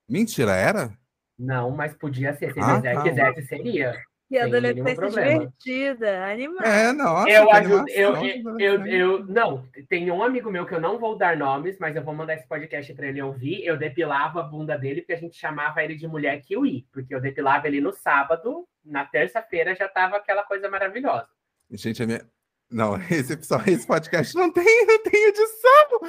Mentira, 0.08 0.52
era? 0.56 0.96
Não, 1.38 1.72
mas 1.72 1.96
podia 1.96 2.34
ser. 2.36 2.54
Se 2.54 2.60
ah, 2.60 2.80
tá. 2.80 3.02
quisesse, 3.02 3.42
seria. 3.48 4.00
Que 4.34 4.40
adolescência 4.40 5.10
divertida, 5.10 6.26
animada. 6.26 6.68
É, 6.68 6.92
nossa, 6.92 7.30
eu, 7.30 7.52
ajudo, 7.52 7.90
eu, 7.90 8.16
eu, 8.16 8.60
eu, 8.60 8.86
eu, 8.88 9.26
não, 9.28 9.64
tem 9.88 10.10
um 10.10 10.24
amigo 10.24 10.50
meu 10.50 10.66
que 10.66 10.74
eu 10.74 10.82
não 10.82 10.98
vou 10.98 11.16
dar 11.16 11.38
nomes, 11.38 11.78
mas 11.78 11.96
eu 11.96 12.04
vou 12.04 12.16
mandar 12.16 12.34
esse 12.34 12.48
podcast 12.48 12.92
para 12.96 13.10
ele 13.10 13.22
ouvir. 13.22 13.64
Eu 13.64 13.78
depilava 13.78 14.40
a 14.40 14.44
bunda 14.44 14.76
dele 14.76 15.02
porque 15.02 15.14
a 15.14 15.20
gente 15.20 15.38
chamava 15.38 15.84
ele 15.84 15.96
de 15.96 16.08
mulher 16.08 16.42
kiwi, 16.42 16.88
porque 16.92 17.14
eu 17.14 17.22
depilava 17.22 17.68
ele 17.68 17.80
no 17.80 17.94
sábado, 17.94 18.68
na 18.84 19.06
terça-feira 19.06 19.76
já 19.76 19.88
tava 19.88 20.18
aquela 20.18 20.42
coisa 20.42 20.68
maravilhosa. 20.68 21.28
Gente, 21.70 22.02
a 22.02 22.08
minha... 22.08 22.26
Não, 22.72 22.96
esse, 23.12 23.34
esse 23.68 23.86
podcast 23.86 24.34
não 24.34 24.52
tem, 24.52 24.88
não 24.88 25.04
tem 25.04 25.28
edição 25.28 26.00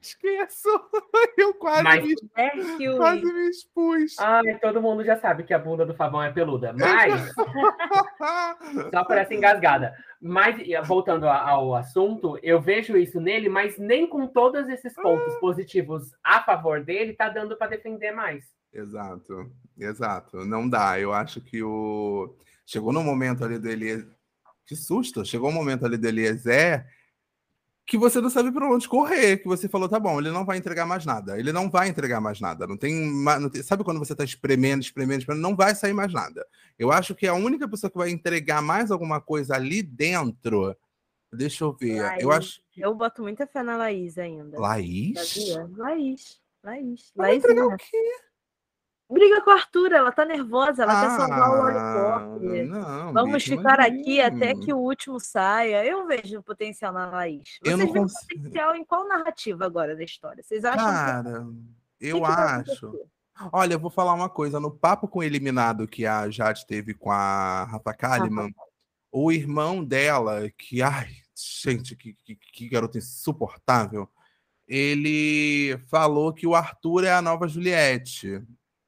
esqueço. 0.00 0.68
Eu 1.36 1.54
quase, 1.54 1.82
mas, 1.82 2.04
me, 2.04 2.14
é 2.36 2.96
quase 2.96 3.24
me 3.24 3.48
expus. 3.48 4.18
Ai, 4.18 4.58
todo 4.58 4.80
mundo 4.80 5.04
já 5.04 5.16
sabe 5.16 5.44
que 5.44 5.54
a 5.54 5.58
bunda 5.58 5.84
do 5.84 5.94
Fabão 5.94 6.22
é 6.22 6.32
peluda. 6.32 6.72
Mas. 6.72 7.32
só 8.90 9.14
essa 9.14 9.34
engasgada. 9.34 9.94
Mas, 10.20 10.56
voltando 10.84 11.28
ao 11.28 11.74
assunto, 11.74 12.38
eu 12.42 12.60
vejo 12.60 12.96
isso 12.96 13.20
nele, 13.20 13.48
mas 13.48 13.78
nem 13.78 14.06
com 14.06 14.26
todos 14.26 14.68
esses 14.68 14.94
pontos 14.94 15.34
ah. 15.34 15.40
positivos 15.40 16.12
a 16.22 16.42
favor 16.42 16.84
dele, 16.84 17.14
tá 17.14 17.28
dando 17.28 17.56
para 17.56 17.70
defender 17.70 18.12
mais. 18.12 18.44
Exato, 18.72 19.50
exato. 19.78 20.44
Não 20.44 20.68
dá. 20.68 20.98
Eu 20.98 21.12
acho 21.12 21.40
que 21.40 21.62
o. 21.62 22.36
Chegou 22.66 22.92
no 22.92 23.02
momento 23.02 23.44
ali 23.44 23.58
dele. 23.58 24.06
Que 24.66 24.76
susto! 24.76 25.24
Chegou 25.24 25.50
o 25.50 25.52
momento 25.52 25.84
ali 25.84 25.96
do 25.96 26.06
Eliezer 26.06 26.86
que 27.90 27.98
você 27.98 28.20
não 28.20 28.30
sabe 28.30 28.52
para 28.52 28.70
onde 28.70 28.88
correr, 28.88 29.38
que 29.38 29.48
você 29.48 29.68
falou, 29.68 29.88
tá 29.88 29.98
bom, 29.98 30.20
ele 30.20 30.30
não 30.30 30.44
vai 30.44 30.56
entregar 30.56 30.86
mais 30.86 31.04
nada, 31.04 31.36
ele 31.36 31.52
não 31.52 31.68
vai 31.68 31.88
entregar 31.88 32.20
mais 32.20 32.40
nada, 32.40 32.64
não 32.64 32.76
tem, 32.76 33.12
não 33.12 33.50
tem 33.50 33.64
sabe 33.64 33.82
quando 33.82 33.98
você 33.98 34.12
está 34.12 34.22
espremendo, 34.22 34.80
espremendo, 34.80 35.18
espremendo, 35.18 35.42
não 35.42 35.56
vai 35.56 35.74
sair 35.74 35.92
mais 35.92 36.12
nada. 36.12 36.46
Eu 36.78 36.92
acho 36.92 37.16
que 37.16 37.26
a 37.26 37.34
única 37.34 37.68
pessoa 37.68 37.90
que 37.90 37.98
vai 37.98 38.08
entregar 38.10 38.62
mais 38.62 38.92
alguma 38.92 39.20
coisa 39.20 39.56
ali 39.56 39.82
dentro, 39.82 40.72
deixa 41.32 41.64
eu 41.64 41.72
ver, 41.72 42.00
Laís. 42.00 42.22
eu 42.22 42.30
acho 42.30 42.62
eu 42.76 42.94
boto 42.94 43.22
muita 43.22 43.44
fé 43.44 43.60
na 43.60 43.76
Laís 43.76 44.16
ainda. 44.18 44.60
Laís? 44.60 45.16
Laís, 45.76 46.40
Laís, 46.62 47.12
Laís. 47.16 47.42
entregar 47.42 47.66
o 47.66 47.76
quê? 47.76 48.29
Briga 49.10 49.40
com 49.42 49.50
a 49.50 49.54
Arthur, 49.54 49.92
ela 49.92 50.12
tá 50.12 50.24
nervosa, 50.24 50.82
ela 50.82 50.98
ah, 50.98 51.02
quer 51.02 51.16
salvar 51.16 51.50
o 51.50 51.62
Lollipop. 51.62 52.62
Não, 52.68 53.12
Vamos 53.12 53.44
ficar 53.44 53.80
aqui 53.80 54.20
até 54.20 54.54
que 54.54 54.72
o 54.72 54.78
último 54.78 55.18
saia. 55.18 55.84
Eu 55.84 56.06
vejo 56.06 56.42
potencial 56.42 56.92
na 56.92 57.06
Laís. 57.06 57.58
Vocês 57.62 57.76
veem 57.76 57.92
consigo... 57.92 58.42
potencial 58.42 58.74
em 58.74 58.84
qual 58.84 59.08
narrativa 59.08 59.66
agora 59.66 59.96
da 59.96 60.04
história? 60.04 60.42
Vocês 60.42 60.64
acham 60.64 60.84
Cara, 60.84 61.46
que... 61.98 62.06
eu 62.06 62.20
que 62.20 62.26
acho. 62.26 62.92
Olha, 63.52 63.74
eu 63.74 63.80
vou 63.80 63.90
falar 63.90 64.12
uma 64.12 64.28
coisa. 64.28 64.60
No 64.60 64.70
papo 64.70 65.08
com 65.08 65.20
o 65.20 65.22
eliminado 65.22 65.88
que 65.88 66.06
a 66.06 66.28
Jade 66.30 66.66
teve 66.66 66.94
com 66.94 67.10
a 67.10 67.64
Rafa 67.64 67.94
Kalimann, 67.94 68.52
ah, 68.56 68.64
o 69.10 69.32
irmão 69.32 69.84
dela, 69.84 70.50
que, 70.56 70.82
ai, 70.82 71.08
gente, 71.34 71.96
que, 71.96 72.14
que, 72.24 72.36
que 72.36 72.68
garoto 72.68 72.98
insuportável, 72.98 74.08
ele 74.68 75.76
falou 75.88 76.32
que 76.32 76.46
o 76.46 76.54
Arthur 76.54 77.04
é 77.04 77.12
a 77.12 77.22
nova 77.22 77.48
Juliette. 77.48 78.42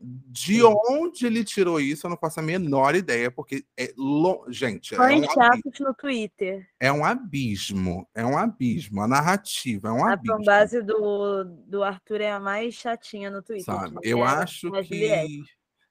De 0.04 0.62
onde 0.64 1.24
ele 1.26 1.44
tirou 1.44 1.78
isso, 1.78 2.06
eu 2.06 2.10
não 2.10 2.16
faço 2.16 2.40
a 2.40 2.42
menor 2.42 2.96
ideia, 2.96 3.30
porque 3.30 3.64
é 3.78 3.92
lo... 3.96 4.44
gente, 4.48 4.96
Foi 4.96 5.14
é 5.14 5.16
um 5.16 5.24
chatos 5.30 5.78
no 5.78 5.94
Twitter. 5.94 6.68
É 6.80 6.92
um 6.92 7.04
abismo, 7.04 8.08
é 8.12 8.26
um 8.26 8.36
abismo, 8.36 9.00
a 9.00 9.06
narrativa 9.06 9.88
é 9.88 9.92
um 9.92 10.04
a 10.04 10.14
abismo. 10.14 10.42
A 10.42 10.44
base 10.44 10.82
do, 10.82 11.44
do 11.44 11.84
Arthur 11.84 12.20
é 12.20 12.32
a 12.32 12.40
mais 12.40 12.74
chatinha 12.74 13.30
no 13.30 13.42
Twitter. 13.42 13.64
Sabe? 13.64 13.96
Eu 14.02 14.24
acho 14.24 14.72
que 14.82 15.44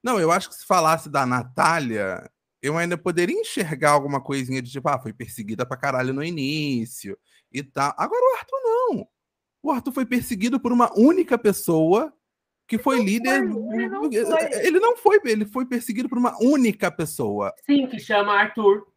Não, 0.04 0.20
eu 0.20 0.30
acho 0.30 0.50
que 0.50 0.56
se 0.56 0.66
falasse 0.66 1.10
da 1.10 1.26
Natália, 1.26 2.30
eu 2.62 2.78
ainda 2.78 2.98
poderia 2.98 3.40
enxergar 3.40 3.92
alguma 3.92 4.22
coisinha 4.22 4.62
de 4.62 4.70
tipo, 4.70 4.90
ah, 4.90 5.00
foi 5.00 5.14
perseguida 5.14 5.66
pra 5.66 5.78
caralho 5.78 6.14
no 6.14 6.24
início 6.24 7.18
e 7.52 7.64
tal. 7.64 7.94
Agora 7.98 8.22
o 8.22 8.38
Arthur 8.38 8.60
não. 8.64 9.08
O 9.64 9.72
Arthur 9.72 9.94
foi 9.94 10.06
perseguido 10.06 10.60
por 10.60 10.72
uma 10.72 10.92
única 10.98 11.38
pessoa 11.38 12.14
que 12.72 12.78
foi 12.78 13.04
líder. 13.04 13.46
Foi, 13.52 13.76
ele, 13.76 13.90
não 13.90 14.10
foi. 14.10 14.66
ele 14.66 14.80
não 14.80 14.96
foi, 14.96 15.20
ele 15.26 15.46
foi 15.46 15.66
perseguido 15.66 16.08
por 16.08 16.18
uma 16.18 16.42
única 16.42 16.90
pessoa. 16.90 17.54
Sim, 17.66 17.86
que 17.86 18.00
chama 18.00 18.32
Arthur. 18.32 18.88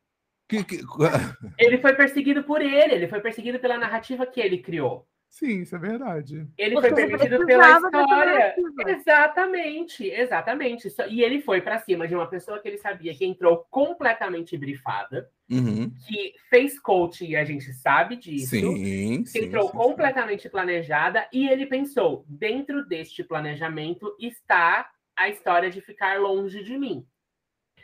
Que, 0.49 0.63
que... 0.63 0.79
Ele 1.59 1.79
foi 1.79 1.95
perseguido 1.95 2.45
por 2.45 2.61
ele, 2.61 2.95
ele 2.95 3.09
foi 3.09 3.19
perseguido 3.19 3.59
pela 3.59 3.79
narrativa 3.79 4.27
que 4.27 4.41
ele 4.41 4.59
criou. 4.59 5.09
Sim, 5.35 5.63
isso 5.63 5.75
é 5.75 5.79
verdade. 5.81 6.47
Ele 6.57 6.75
Porque 6.77 6.91
foi 6.91 7.09
permitido 7.09 7.45
pela 7.45 7.77
história. 7.77 8.55
Exatamente, 8.87 10.09
exatamente. 10.09 10.89
E 11.09 11.23
ele 11.23 11.41
foi 11.41 11.61
para 11.61 11.81
cima 11.81 12.07
de 12.07 12.15
uma 12.15 12.29
pessoa 12.29 12.61
que 12.61 12.69
ele 12.69 12.79
sabia 12.79 13.13
que 13.13 13.25
entrou 13.25 13.67
completamente 13.69 14.57
brifada, 14.57 15.29
uhum. 15.51 15.91
que 16.07 16.35
fez 16.49 16.79
coaching 16.79 17.31
e 17.31 17.37
a 17.37 17.45
gente 17.45 17.73
sabe 17.73 18.15
disso. 18.15 18.51
Sim, 18.51 19.25
que 19.25 19.41
entrou 19.41 19.67
sim, 19.67 19.77
completamente 19.77 20.45
sim. 20.45 20.49
planejada 20.49 21.29
e 21.33 21.49
ele 21.49 21.67
pensou: 21.67 22.25
dentro 22.29 22.87
deste 22.87 23.25
planejamento 23.25 24.15
está 24.21 24.89
a 25.17 25.29
história 25.29 25.69
de 25.69 25.81
ficar 25.81 26.21
longe 26.21 26.63
de 26.63 26.79
mim. 26.79 27.05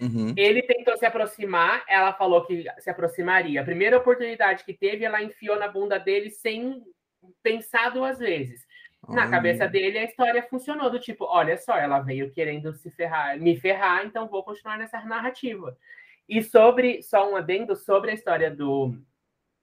Uhum. 0.01 0.33
Ele 0.37 0.63
tentou 0.63 0.97
se 0.97 1.05
aproximar, 1.05 1.83
ela 1.89 2.13
falou 2.13 2.47
que 2.47 2.65
se 2.79 2.89
aproximaria. 2.89 3.61
A 3.61 3.65
primeira 3.65 3.99
oportunidade 3.99 4.65
que 4.65 4.73
teve, 4.73 5.05
ela 5.05 5.21
enfiou 5.21 5.59
na 5.59 5.67
bunda 5.67 5.99
dele 5.99 6.31
sem 6.31 6.81
pensar 7.43 7.91
duas 7.91 8.19
vezes. 8.19 8.67
Na 9.09 9.25
Ai. 9.25 9.31
cabeça 9.31 9.67
dele, 9.67 9.99
a 9.99 10.05
história 10.05 10.43
funcionou 10.43 10.91
do 10.91 11.01
tipo, 11.01 11.25
olha 11.25 11.57
só, 11.57 11.77
ela 11.77 12.01
veio 12.01 12.31
querendo 12.31 12.73
se 12.75 12.91
ferrar, 12.91 13.39
me 13.39 13.57
ferrar, 13.57 14.05
então 14.05 14.29
vou 14.29 14.45
continuar 14.45 14.79
nessa 14.79 15.01
narrativa. 15.01 15.77
E 16.29 16.43
sobre, 16.43 17.03
só 17.03 17.31
um 17.31 17.37
adendo 17.37 17.75
sobre 17.75 18.11
a 18.11 18.15
história 18.15 18.51
do 18.51 18.95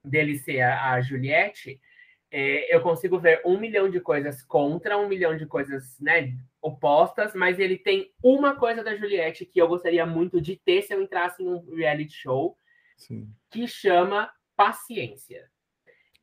dele 0.04 0.38
ser 0.38 0.62
a, 0.62 0.94
a 0.94 1.02
Juliette, 1.02 1.80
é, 2.30 2.74
eu 2.74 2.82
consigo 2.82 3.20
ver 3.20 3.42
um 3.46 3.58
milhão 3.58 3.90
de 3.90 4.00
coisas 4.00 4.44
contra, 4.44 4.98
um 4.98 5.08
milhão 5.08 5.36
de 5.38 5.46
coisas 5.46 5.98
né, 6.00 6.34
opostas, 6.62 7.34
mas 7.34 7.60
ele 7.60 7.78
tem 7.78 8.12
uma 8.22 8.56
coisa 8.56 8.84
da 8.84 8.96
Juliette 8.96 9.46
que 9.46 9.62
eu 9.62 9.68
gostaria 9.68 10.06
muito 10.06 10.42
de 10.42 10.56
ter 10.58 10.82
se 10.82 10.94
eu 10.94 11.02
entrasse 11.02 11.44
em 11.44 11.48
um 11.48 11.76
reality 11.76 12.14
show, 12.14 12.58
Sim. 12.98 13.30
que 13.50 13.68
chama 13.68 14.32
Paciência. 14.56 15.50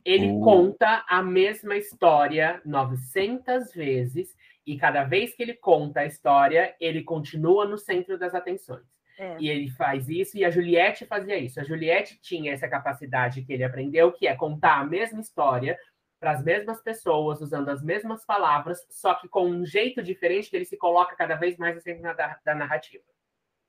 Ele 0.04 0.30
uh. 0.30 0.40
conta 0.40 1.04
a 1.08 1.22
mesma 1.22 1.76
história 1.76 2.60
900 2.64 3.72
vezes 3.72 4.36
e 4.66 4.76
cada 4.76 5.04
vez 5.04 5.34
que 5.34 5.42
ele 5.42 5.54
conta 5.54 6.00
a 6.00 6.06
história, 6.06 6.74
ele 6.80 7.02
continua 7.02 7.66
no 7.66 7.76
centro 7.76 8.18
das 8.18 8.34
atenções. 8.34 8.86
É. 9.18 9.36
E 9.38 9.48
ele 9.48 9.70
faz 9.70 10.08
isso, 10.08 10.36
e 10.36 10.44
a 10.44 10.50
Juliette 10.50 11.06
fazia 11.06 11.38
isso. 11.38 11.60
A 11.60 11.64
Juliette 11.64 12.18
tinha 12.20 12.52
essa 12.52 12.66
capacidade 12.66 13.42
que 13.42 13.52
ele 13.52 13.62
aprendeu, 13.62 14.10
que 14.10 14.26
é 14.26 14.34
contar 14.34 14.80
a 14.80 14.84
mesma 14.84 15.20
história 15.20 15.78
para 16.18 16.32
as 16.32 16.42
mesmas 16.42 16.82
pessoas, 16.82 17.40
usando 17.40 17.68
as 17.68 17.82
mesmas 17.82 18.24
palavras, 18.24 18.84
só 18.90 19.14
que 19.14 19.28
com 19.28 19.46
um 19.46 19.64
jeito 19.64 20.02
diferente 20.02 20.48
que 20.48 20.56
ele 20.56 20.64
se 20.64 20.76
coloca 20.76 21.14
cada 21.14 21.36
vez 21.36 21.56
mais 21.58 21.74
no 21.74 21.80
centro 21.82 22.02
da, 22.02 22.38
da 22.44 22.54
narrativa. 22.54 23.04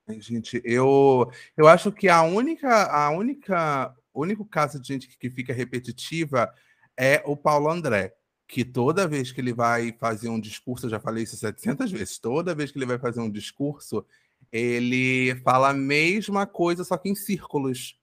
Gente, 0.08 0.62
eu, 0.64 1.30
eu 1.58 1.68
acho 1.68 1.92
que 1.92 2.08
a 2.08 2.22
única, 2.22 2.86
a 2.86 3.10
única 3.10 3.94
o 4.16 4.22
único 4.22 4.46
caso 4.46 4.82
de 4.82 4.88
gente 4.88 5.08
que 5.08 5.30
fica 5.30 5.54
repetitiva 5.54 6.52
é 6.98 7.22
o 7.26 7.36
Paulo 7.36 7.70
André, 7.70 8.16
que 8.48 8.64
toda 8.64 9.08
vez 9.08 9.32
que 9.32 9.42
ele 9.42 9.54
vai 9.54 9.92
fazer 9.92 10.30
um 10.30 10.40
discurso, 10.40 10.86
eu 10.86 10.90
já 10.90 11.00
falei 11.00 11.24
isso 11.24 11.36
700 11.36 11.92
vezes, 11.92 12.18
toda 12.18 12.56
vez 12.56 12.72
que 12.72 12.78
ele 12.78 12.86
vai 12.86 12.98
fazer 12.98 13.20
um 13.20 13.30
discurso, 13.30 14.06
ele 14.52 15.36
fala 15.44 15.70
a 15.70 15.74
mesma 15.74 16.48
coisa, 16.48 16.86
só 16.86 16.98
que 16.98 17.10
em 17.10 17.16
círculos. 17.16 18.00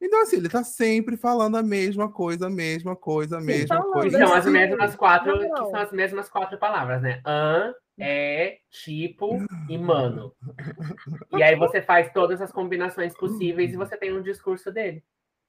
Então, 0.00 0.20
assim, 0.20 0.36
ele 0.36 0.46
está 0.46 0.64
sempre 0.64 1.16
falando 1.16 1.56
a 1.56 1.62
mesma 1.62 2.10
coisa, 2.10 2.48
a 2.48 2.50
mesma 2.50 2.96
coisa, 2.96 3.38
a 3.38 3.40
Sim, 3.40 3.46
mesma 3.46 3.82
coisa. 3.82 4.18
São 4.18 4.34
as 4.34 4.46
mesmas 4.46 4.96
quatro, 4.96 5.38
que 5.38 5.46
são 5.46 5.76
as 5.76 5.92
mesmas 5.92 6.28
quatro 6.28 6.58
palavras, 6.58 7.00
né? 7.00 7.22
An, 7.24 7.72
é, 7.98 8.58
tipo 8.70 9.38
e 9.68 9.78
mano. 9.78 10.34
E 11.32 11.42
aí 11.42 11.56
você 11.56 11.80
faz 11.80 12.12
todas 12.12 12.40
as 12.40 12.52
combinações 12.52 13.14
possíveis 13.14 13.72
e 13.72 13.76
você 13.76 13.96
tem 13.96 14.12
um 14.12 14.22
discurso 14.22 14.70
dele. 14.70 15.02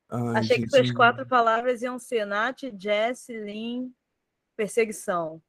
Ai, 0.10 0.38
Achei 0.38 0.58
gente... 0.58 0.70
que 0.70 0.78
suas 0.78 0.92
quatro 0.92 1.26
palavras 1.26 1.82
iam 1.82 2.00
ser 2.00 2.26
Nath, 2.26 2.62
Jess, 2.80 3.28
Lin, 3.30 3.94
perseguição. 4.56 5.42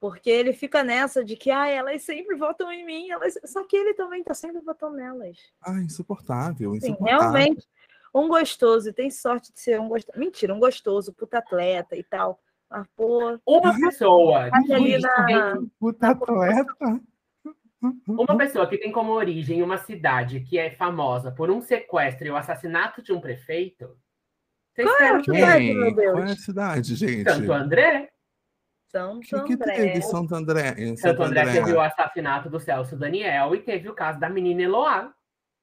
Porque 0.00 0.30
ele 0.30 0.52
fica 0.52 0.84
nessa 0.84 1.24
de 1.24 1.36
que 1.36 1.50
ah, 1.50 1.66
elas 1.66 2.02
sempre 2.02 2.36
votam 2.36 2.70
em 2.70 2.86
mim, 2.86 3.10
elas... 3.10 3.34
só 3.44 3.64
que 3.64 3.76
ele 3.76 3.94
também 3.94 4.22
tá 4.22 4.32
sempre 4.32 4.60
votando 4.60 4.96
nelas. 4.96 5.38
Ah, 5.60 5.80
insuportável, 5.80 6.74
insuportável. 6.74 7.06
Sim, 7.06 7.36
realmente, 7.36 7.68
um 8.14 8.28
gostoso, 8.28 8.88
e 8.88 8.92
tem 8.92 9.10
sorte 9.10 9.52
de 9.52 9.60
ser 9.60 9.80
um 9.80 9.88
gostoso. 9.88 10.18
Mentira, 10.18 10.54
um 10.54 10.60
gostoso, 10.60 11.12
puta 11.12 11.38
atleta 11.38 11.96
e 11.96 12.02
tal. 12.02 12.40
Ah, 12.70 12.84
pô. 12.96 13.38
Uma 13.46 13.74
pessoa. 13.78 14.50
Ali 14.52 14.98
na... 14.98 15.56
Puta 15.78 16.10
atleta. 16.10 17.00
Uma 18.06 18.36
pessoa 18.36 18.66
que 18.68 18.78
tem 18.78 18.90
como 18.90 19.12
origem 19.12 19.62
uma 19.62 19.78
cidade 19.78 20.40
que 20.40 20.58
é 20.58 20.70
famosa 20.70 21.30
por 21.30 21.50
um 21.50 21.60
sequestro 21.60 22.26
e 22.26 22.30
o 22.30 22.36
assassinato 22.36 23.02
de 23.02 23.12
um 23.12 23.20
prefeito. 23.20 23.96
Vocês 24.74 24.88
Qual 24.88 25.00
é 25.00 25.10
a 25.10 25.22
cidade, 25.22 25.74
meu 25.74 25.94
Deus? 25.94 26.12
Qual 26.12 26.24
é 26.24 26.32
a 26.32 26.36
cidade, 26.36 26.94
gente? 26.94 27.30
Santo 27.30 27.52
André. 27.52 28.10
Santo 28.88 29.20
que, 29.20 29.44
que 29.44 29.52
André. 29.52 29.74
teve 29.74 30.02
Santo 30.02 30.34
André? 30.34 30.74
Em 30.78 30.96
Santo, 30.96 31.18
Santo 31.18 31.22
André, 31.22 31.40
André 31.42 31.52
teve 31.52 31.72
o 31.72 31.80
assassinato 31.80 32.48
do 32.48 32.58
Celso 32.58 32.96
Daniel 32.96 33.54
e 33.54 33.60
teve 33.60 33.88
o 33.88 33.94
caso 33.94 34.18
da 34.18 34.28
menina 34.28 34.62
Eloá. 34.62 35.12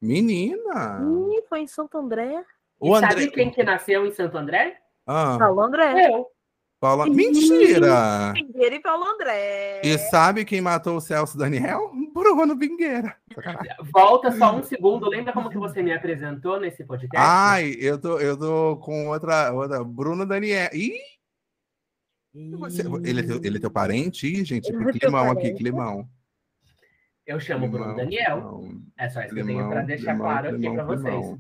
Menina! 0.01 1.01
Ih, 1.34 1.41
foi 1.49 1.62
em 1.62 1.67
Santo 1.67 1.97
André. 1.97 2.43
O 2.80 2.93
André... 2.93 3.10
Sabe 3.12 3.32
quem 3.32 3.49
que 3.49 3.63
nasceu 3.63 4.06
em 4.06 4.12
Santo 4.12 4.38
André? 4.38 4.78
Ah. 5.08 5.38
Paulo 5.39 5.62
André. 5.62 6.10
Eu. 6.10 6.28
Paula... 6.86 7.10
Mentira! 7.10 8.32
Vingueira 8.34 8.76
e 8.76 8.80
Paulo 8.80 9.06
André. 9.06 9.82
E 9.84 9.98
sabe 9.98 10.45
quem 10.45 10.62
matou 10.62 10.98
o 10.98 11.02
Celso 11.02 11.36
Daniel? 11.36 11.91
Bruno 12.13 12.56
Vingueira. 12.56 13.17
Volta 13.91 14.32
só 14.32 14.56
um 14.56 14.62
segundo. 14.62 15.10
Lembra 15.10 15.34
como 15.34 15.50
que 15.50 15.58
você 15.58 15.82
me 15.82 15.91
apresentou 15.91 16.60
nesse 16.60 16.84
podcast? 16.84 17.17
Ai, 17.17 17.76
eu 17.80 18.00
tô, 18.00 18.19
eu 18.19 18.38
tô 18.38 18.78
com 18.78 19.08
outra, 19.08 19.52
outra. 19.52 19.84
Bruno 19.84 20.28
Daniel. 20.28 20.69
Ih! 20.74 20.93
Você, 22.60 22.84
ele, 23.04 23.21
é 23.21 23.24
teu, 23.24 23.41
ele 23.43 23.58
é 23.58 23.62
teu 23.62 23.71
parente? 23.71 24.28
Ih, 24.28 24.45
gente, 24.45 24.71
que 24.71 24.78
é 24.78 24.91
climão 24.91 25.32
aqui, 25.32 25.54
climão. 25.54 26.08
Eu 27.26 27.39
chamo 27.39 27.67
climão, 27.67 27.80
Bruno 27.80 27.98
Daniel. 27.98 28.41
Climão, 28.41 28.82
é 28.95 29.10
só 29.10 29.21
isso 29.21 29.34
que 29.34 29.39
eu 29.41 29.45
tenho 29.48 29.67
para 29.69 29.82
deixar 29.82 30.12
climão, 30.12 30.28
claro 30.28 30.56
aqui 30.56 30.69
para 30.69 30.84
vocês. 30.84 31.38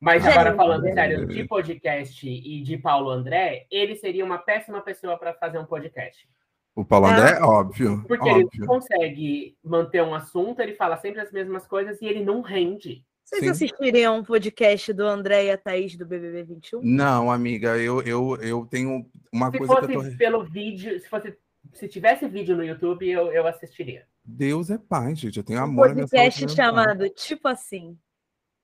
Mas 0.00 0.24
agora 0.24 0.54
falando 0.54 0.84
sério 0.92 1.26
de 1.26 1.44
podcast 1.44 2.28
e 2.28 2.62
de 2.62 2.76
Paulo 2.78 3.10
André, 3.10 3.66
ele 3.70 3.96
seria 3.96 4.24
uma 4.24 4.38
péssima 4.38 4.80
pessoa 4.80 5.18
para 5.18 5.34
fazer 5.34 5.58
um 5.58 5.64
podcast. 5.64 6.28
O 6.74 6.84
Paulo 6.84 7.06
André, 7.06 7.38
é. 7.38 7.42
óbvio. 7.42 8.04
Porque 8.06 8.28
óbvio. 8.28 8.48
ele 8.54 8.66
consegue 8.66 9.56
manter 9.64 10.02
um 10.02 10.14
assunto, 10.14 10.60
ele 10.60 10.74
fala 10.74 10.96
sempre 10.98 11.20
as 11.20 11.32
mesmas 11.32 11.66
coisas 11.66 12.00
e 12.00 12.06
ele 12.06 12.24
não 12.24 12.40
rende. 12.40 13.04
Vocês 13.24 13.42
Sim. 13.42 13.50
assistiriam 13.50 14.18
um 14.18 14.24
podcast 14.24 14.92
do 14.92 15.04
André 15.04 15.46
e 15.46 15.50
a 15.50 15.58
Thaís 15.58 15.96
do 15.96 16.06
BBB 16.06 16.44
21? 16.44 16.80
Não, 16.82 17.30
amiga, 17.30 17.76
eu, 17.76 18.00
eu, 18.02 18.36
eu 18.40 18.66
tenho 18.70 19.04
uma 19.32 19.50
se 19.50 19.58
coisa 19.58 19.74
fosse 19.74 19.86
que 19.88 19.96
eu 19.96 20.10
tô... 20.10 20.16
pelo 20.16 20.44
vídeo, 20.44 20.98
se 21.00 21.08
fosse 21.08 21.36
se 21.72 21.88
tivesse 21.88 22.26
vídeo 22.28 22.56
no 22.56 22.64
YouTube, 22.64 23.08
eu, 23.08 23.32
eu 23.32 23.46
assistiria. 23.46 24.06
Deus 24.24 24.70
é 24.70 24.78
pai, 24.78 25.14
gente. 25.14 25.36
Eu 25.36 25.44
tenho 25.44 25.60
amor. 25.60 25.90
Um 25.90 25.94
podcast 25.94 26.48
chamado 26.54 27.08
Tipo 27.10 27.48
Assim. 27.48 27.98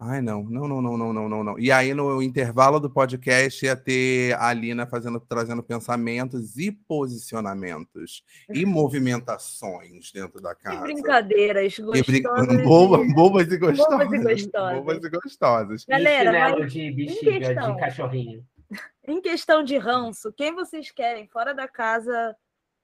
Ai, 0.06 0.20
não, 0.20 0.42
não, 0.42 0.68
não, 0.68 0.82
não, 0.82 0.96
não, 0.98 1.12
não, 1.14 1.28
não, 1.30 1.44
não. 1.44 1.58
E 1.58 1.72
aí, 1.72 1.94
no 1.94 2.20
intervalo 2.20 2.78
do 2.78 2.90
podcast, 2.90 3.64
ia 3.64 3.74
ter 3.74 4.34
a 4.34 4.48
Alina 4.48 4.86
fazendo, 4.86 5.18
trazendo 5.18 5.62
pensamentos 5.62 6.58
e 6.58 6.70
posicionamentos 6.70 8.22
e 8.50 8.66
movimentações 8.66 10.12
dentro 10.12 10.42
da 10.42 10.54
casa. 10.54 10.74
E 10.84 10.92
brincadeiras 10.92 11.78
gostosas. 11.78 12.08
E 12.08 12.22
brin... 12.22 12.62
Boba, 12.62 13.02
bobas 13.14 13.50
e 13.50 13.56
gostosas. 13.56 13.98
Bobas 13.98 14.12
e 14.12 14.22
gostosas. 14.22 14.76
Bobas 14.76 15.04
e 15.04 15.08
gostosas. 15.08 15.84
Galera, 15.86 16.58
mas... 16.58 16.72
de 16.72 16.90
bexiga, 16.90 17.38
questão, 17.38 17.74
de 17.74 17.80
cachorrinho. 17.80 18.46
Em 19.08 19.20
questão 19.22 19.62
de 19.62 19.78
ranço, 19.78 20.32
quem 20.32 20.54
vocês 20.54 20.90
querem 20.90 21.26
fora 21.28 21.54
da 21.54 21.66
casa 21.66 22.36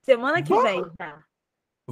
semana 0.02 0.42
que 0.42 0.59
vem, 0.62 0.85
tá? 0.96 1.22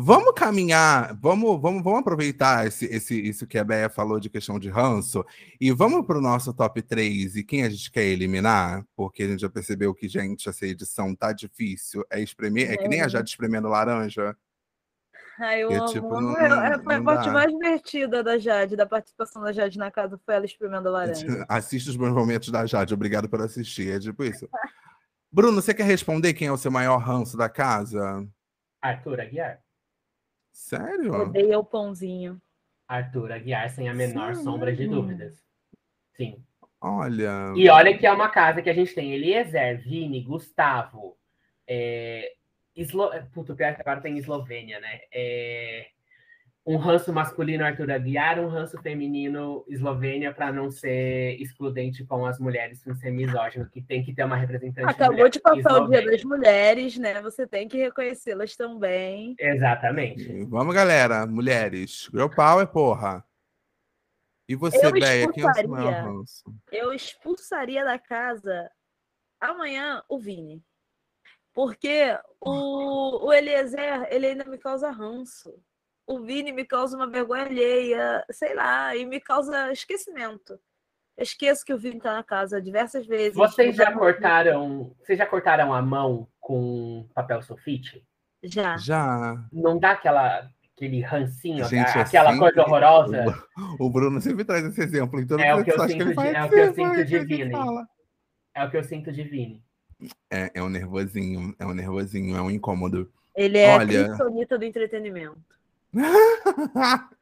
Vamos 0.01 0.33
caminhar, 0.33 1.13
vamos, 1.21 1.61
vamos, 1.61 1.83
vamos 1.83 1.99
aproveitar 1.99 2.65
esse, 2.65 2.85
esse, 2.87 3.21
isso 3.21 3.49
que 3.49 3.59
a 3.59 3.65
Béia 3.65 3.91
falou 3.91 4.21
de 4.21 4.31
questão 4.31 4.57
de 4.57 4.69
ranço 4.69 5.25
e 5.61 5.73
vamos 5.73 6.07
para 6.07 6.19
o 6.19 6.21
nosso 6.21 6.55
top 6.55 6.81
3 6.81 7.35
e 7.35 7.43
quem 7.43 7.65
a 7.65 7.69
gente 7.69 7.91
quer 7.91 8.05
eliminar, 8.05 8.85
porque 8.95 9.25
a 9.25 9.27
gente 9.27 9.41
já 9.41 9.51
percebeu 9.51 9.93
que, 9.93 10.07
gente, 10.09 10.49
essa 10.49 10.65
edição 10.65 11.17
tá 11.17 11.33
difícil. 11.33 12.05
É 12.13 12.21
espremer, 12.21 12.71
é, 12.71 12.75
é 12.75 12.77
que 12.77 12.87
nem 12.87 13.01
a 13.01 13.09
Jade 13.09 13.29
espremendo 13.29 13.67
laranja. 13.67 14.37
Ai, 15.41 15.65
eu, 15.65 15.73
amo. 15.73 15.87
Tipo, 15.87 16.21
não, 16.21 16.31
não, 16.31 16.63
é, 16.63 16.81
foi 16.81 16.95
a 16.95 17.03
parte 17.03 17.31
mais 17.31 17.51
divertida 17.51 18.23
da 18.23 18.39
Jade, 18.39 18.77
da 18.77 18.87
participação 18.87 19.43
da 19.43 19.51
Jade 19.51 19.79
na 19.79 19.91
casa, 19.91 20.17
foi 20.25 20.37
ela 20.37 20.47
espremendo 20.47 20.93
laranja. 20.93 21.27
Assiste 21.51 21.91
os 21.91 21.97
bons 21.97 22.13
momentos 22.13 22.51
da 22.51 22.65
Jade, 22.65 22.95
obrigado 22.95 23.29
por 23.29 23.41
assistir, 23.41 23.97
é 23.97 23.99
tipo 23.99 24.23
isso. 24.23 24.49
Bruno, 25.33 25.61
você 25.61 25.75
quer 25.75 25.87
responder 25.87 26.35
quem 26.35 26.47
é 26.47 26.53
o 26.53 26.57
seu 26.57 26.71
maior 26.71 26.99
ranço 26.99 27.37
da 27.37 27.49
casa? 27.49 28.25
Arthur 28.81 29.21
Aguiar. 29.21 29.61
Sério? 30.59 31.15
Odeia 31.15 31.57
o 31.57 31.65
pãozinho. 31.65 32.43
Arthur 32.89 33.31
Aguiar, 33.31 33.71
sem 33.71 33.89
a 33.89 33.95
menor 33.95 34.35
Sim. 34.35 34.43
sombra 34.43 34.75
de 34.75 34.89
dúvidas. 34.89 35.41
Sim. 36.15 36.45
Olha. 36.81 37.55
E 37.57 37.69
olha 37.71 37.97
que 37.97 38.05
é 38.05 38.13
uma 38.13 38.29
casa 38.29 38.61
que 38.61 38.69
a 38.69 38.75
gente 38.75 38.93
tem 38.93 39.13
Eliezer, 39.13 39.81
Vini, 39.81 40.21
Gustavo. 40.21 41.17
É... 41.65 42.33
Eslo... 42.75 43.09
Puta, 43.33 43.55
pior 43.55 43.73
que 43.77 43.81
agora 43.81 44.01
tem 44.01 44.19
Eslovênia, 44.19 44.81
né? 44.81 45.01
É... 45.13 45.87
um 46.69 46.77
ranço 46.77 47.11
masculino 47.11 47.65
Arthur 47.65 47.91
Aguiar, 47.91 48.39
um 48.39 48.47
ranço 48.47 48.77
feminino 48.83 49.65
Eslovênia, 49.67 50.35
para 50.35 50.53
não 50.53 50.71
ser 50.71 51.41
excludente 51.41 52.05
com 52.05 52.27
as 52.27 52.39
mulheres, 52.39 52.85
não 52.85 52.95
ser 52.95 53.11
misógino, 53.11 53.67
que 53.71 53.81
tem 53.81 54.05
que 54.05 54.15
ter 54.15 54.23
uma 54.25 54.37
representante. 54.37 54.91
Acabou 54.91 55.31
de 55.31 55.41
passar 55.41 55.61
Eslovênia. 55.61 55.99
o 55.99 56.03
Dia 56.03 56.11
das 56.11 56.25
Mulheres, 56.25 56.99
né? 56.99 57.23
Você 57.23 57.47
tem 57.47 57.67
que 57.67 57.79
reconhecê-las 57.79 58.55
também. 58.55 59.35
Exatamente. 59.41 60.45
Vamos, 60.45 60.75
galera, 60.75 61.27
mulheres. 61.27 62.11
Girl 62.13 62.29
Power, 62.29 62.67
porra. 62.67 63.25
E 64.47 64.55
você, 64.55 64.93
Béia, 64.93 65.33
quem 65.33 65.45
é 65.45 65.67
o 65.67 65.71
maior 65.71 65.93
ranço? 65.93 66.55
Eu 66.71 66.93
expulsaria 66.93 67.83
da 67.83 67.99
casa 67.99 68.71
amanhã 69.41 70.03
o 70.07 70.19
Vini. 70.19 70.63
Porque 71.55 72.15
o, 72.39 73.27
o 73.27 73.33
Eliezer, 73.33 74.07
ele 74.11 74.27
ainda 74.27 74.45
me 74.45 74.59
causa 74.59 74.91
ranço. 74.91 75.59
O 76.09 76.21
Vini 76.21 76.53
me 76.53 76.65
causa 76.65 76.97
uma 76.97 77.07
vergonha 77.07 77.45
alheia, 77.45 78.25
sei 78.31 78.55
lá, 78.55 78.97
e 78.97 79.05
me 79.05 79.21
causa 79.21 79.71
esquecimento. 79.71 80.59
Eu 81.15 81.23
esqueço 81.23 81.67
que 81.67 81.75
o 81.75 81.79
Vini 81.79 82.01
tá 82.01 82.15
na 82.15 82.23
casa 82.23 82.63
diversas 82.63 83.07
vezes. 83.07 83.35
Vocês 83.35 83.77
já 83.77 83.93
cortaram, 83.93 84.97
vocês 84.99 85.19
já 85.19 85.27
cortaram 85.27 85.75
a 85.75 85.83
mão 85.83 86.27
com 86.41 87.07
papel 87.15 87.43
sulfite? 87.43 88.03
Já. 88.43 88.79
Já. 88.79 89.37
Não 89.53 89.79
dá 89.79 89.91
aquela 89.91 90.49
aquele 90.75 91.03
rancinho, 91.03 91.65
Gente, 91.65 91.99
aquela 91.99 92.39
coisa 92.39 92.63
horrorosa. 92.63 93.25
O, 93.79 93.91
Bruno 93.91 94.21
sempre 94.21 94.45
traz 94.45 94.65
esse 94.65 94.81
exemplo. 94.81 95.21
Então 95.21 95.39
é, 95.39 95.55
o 95.55 95.63
que 95.63 95.73
eu 95.73 95.81
sinto 95.87 96.15
de, 96.15 96.27
é 96.27 96.45
o 96.45 96.49
que 96.49 96.57
eu 96.57 96.75
sinto 96.75 97.05
de 97.05 97.19
Vini. 97.19 97.53
É 98.55 98.65
o 98.65 98.71
que 98.71 98.77
eu 98.77 98.85
sinto 98.85 99.13
de 99.13 99.25
Vini. 99.25 99.63
É, 100.31 100.53
é 100.55 100.63
um 100.63 100.71
nervosinho, 100.71 101.55
é 101.59 101.67
um 101.67 101.75
nervosinho, 101.75 102.35
é 102.35 102.41
um 102.41 102.51
incômodo. 102.51 103.13
Ele 103.35 103.59
é 103.59 103.77
Olha... 103.77 104.15
a 104.15 104.57
do 104.57 104.65
entretenimento. 104.65 105.58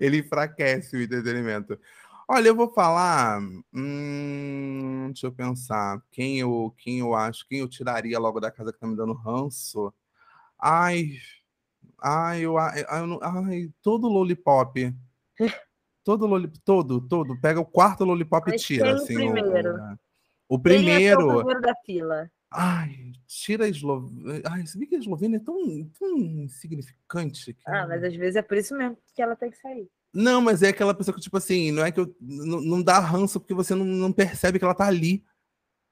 Ele 0.00 0.18
enfraquece 0.18 0.96
o 0.96 1.02
entretenimento. 1.02 1.78
Olha, 2.28 2.48
eu 2.48 2.54
vou 2.54 2.72
falar. 2.72 3.40
Hum, 3.72 5.06
deixa 5.08 5.26
eu 5.26 5.32
pensar. 5.32 6.02
Quem 6.10 6.38
eu, 6.38 6.74
quem 6.78 7.00
eu 7.00 7.14
acho, 7.14 7.46
quem 7.46 7.60
eu 7.60 7.68
tiraria 7.68 8.18
logo 8.18 8.40
da 8.40 8.50
casa 8.50 8.72
que 8.72 8.78
tá 8.78 8.86
me 8.86 8.96
dando 8.96 9.12
ranço? 9.12 9.92
Ai. 10.58 11.10
Ai, 12.00 12.40
eu, 12.40 12.58
ai, 12.58 12.84
ai 12.88 13.70
todo 13.80 14.08
lollipop. 14.08 14.94
todo 16.02 16.26
lollipop, 16.26 16.60
todo, 16.64 17.00
todo. 17.00 17.40
Pega 17.40 17.60
o 17.60 17.66
quarto 17.66 18.04
lollipop 18.04 18.50
Mas 18.50 18.62
e 18.62 18.64
tira. 18.64 18.94
Assim, 18.94 19.28
o 19.28 19.32
primeiro. 19.32 19.76
O, 20.48 20.54
o 20.54 20.58
primeiro. 20.58 20.98
Quem 20.98 21.08
é 21.08 21.16
o 21.16 21.36
primeiro 21.36 21.60
da 21.60 21.74
fila? 21.84 22.30
Ai, 22.54 23.12
tira 23.26 23.64
a 23.64 23.68
Eslovênia. 23.68 24.42
Ai, 24.46 24.66
você 24.66 24.78
vê 24.78 24.86
que 24.86 24.96
a 24.96 24.98
Eslovênia 24.98 25.36
é 25.36 25.40
tão, 25.40 25.84
tão 25.98 26.18
insignificante. 26.18 27.54
Que... 27.54 27.62
Ah, 27.66 27.86
mas 27.88 28.02
às 28.04 28.14
vezes 28.14 28.36
é 28.36 28.42
por 28.42 28.56
isso 28.56 28.76
mesmo 28.76 28.96
que 29.14 29.22
ela 29.22 29.36
tem 29.36 29.50
que 29.50 29.58
sair. 29.58 29.88
Não, 30.14 30.42
mas 30.42 30.62
é 30.62 30.68
aquela 30.68 30.94
pessoa 30.94 31.14
que, 31.14 31.20
tipo 31.20 31.36
assim, 31.36 31.72
não 31.72 31.84
é 31.84 31.90
que 31.90 31.98
eu. 31.98 32.14
Não, 32.20 32.60
não 32.60 32.82
dá 32.82 32.98
ranço 32.98 33.40
porque 33.40 33.54
você 33.54 33.74
não, 33.74 33.84
não 33.84 34.12
percebe 34.12 34.58
que 34.58 34.64
ela 34.64 34.74
tá 34.74 34.86
ali. 34.86 35.24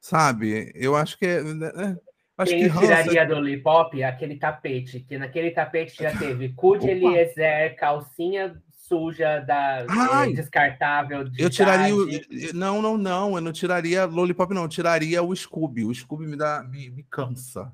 Sabe? 0.00 0.72
Eu 0.74 0.96
acho 0.96 1.18
que 1.18 1.26
é. 1.26 1.42
Né, 1.42 1.66
é 1.68 1.96
acho 2.36 2.52
Quem 2.52 2.62
que 2.62 2.68
ranço... 2.68 2.86
tiraria 2.86 3.26
do 3.26 3.34
Lollipop 3.34 4.00
é 4.00 4.04
aquele 4.04 4.36
tapete, 4.36 5.00
que 5.00 5.18
naquele 5.18 5.50
tapete 5.50 6.02
já 6.02 6.16
teve 6.16 6.50
cu 6.56 6.78
de 6.78 6.88
Eliezer, 6.88 7.76
calcinha 7.76 8.62
suja, 8.90 9.38
da 9.38 9.86
Ai, 9.88 10.32
descartável. 10.32 11.22
De 11.22 11.40
eu 11.40 11.48
tiraria 11.48 11.94
o. 11.94 12.06
Não, 12.52 12.82
não, 12.82 12.98
não. 12.98 13.36
Eu 13.36 13.40
não 13.40 13.52
tiraria 13.52 14.04
Lollipop, 14.04 14.52
não. 14.52 14.64
Eu 14.64 14.68
tiraria 14.68 15.22
o 15.22 15.34
Scooby. 15.34 15.84
O 15.84 15.94
Scooby 15.94 16.26
me 16.26 16.36
dá. 16.36 16.64
Me, 16.64 16.90
me 16.90 17.04
cansa. 17.04 17.72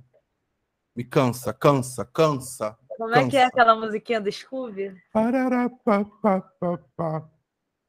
Me 0.95 1.03
cansa, 1.03 1.55
cansa, 1.55 2.05
cansa. 2.05 2.77
Como 2.89 3.11
cansa. 3.11 3.27
é 3.27 3.31
que 3.31 3.37
é 3.39 3.45
aquela 3.45 3.75
musiquinha 3.75 4.21
do 4.21 4.31
Scooby? 4.31 4.95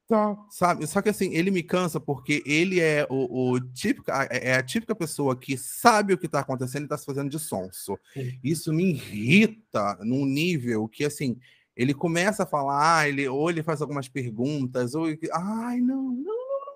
Tá. 0.08 0.38
Sabe? 0.48 0.86
Só 0.86 1.02
que 1.02 1.10
assim, 1.10 1.34
ele 1.34 1.50
me 1.50 1.62
cansa 1.62 2.00
porque 2.00 2.42
ele 2.46 2.80
é 2.80 3.06
o, 3.10 3.52
o 3.52 3.60
típico, 3.60 4.10
é 4.10 4.54
a 4.54 4.62
típica 4.62 4.94
pessoa 4.94 5.38
que 5.38 5.54
sabe 5.58 6.14
o 6.14 6.18
que 6.18 6.24
está 6.24 6.40
acontecendo 6.40 6.82
e 6.82 6.84
está 6.84 6.96
se 6.96 7.04
fazendo 7.04 7.28
de 7.28 7.38
sonso. 7.38 7.98
Isso 8.42 8.72
me 8.72 8.84
irrita 8.84 9.98
num 10.00 10.24
nível 10.24 10.88
que 10.88 11.04
assim, 11.04 11.38
ele 11.78 11.94
começa 11.94 12.42
a 12.42 12.46
falar, 12.46 13.08
ele, 13.08 13.28
ou 13.28 13.48
ele 13.48 13.62
faz 13.62 13.80
algumas 13.80 14.08
perguntas, 14.08 14.96
ou. 14.96 15.06
Ai, 15.32 15.78
não, 15.80 16.02
não, 16.02 16.22
não. 16.24 16.68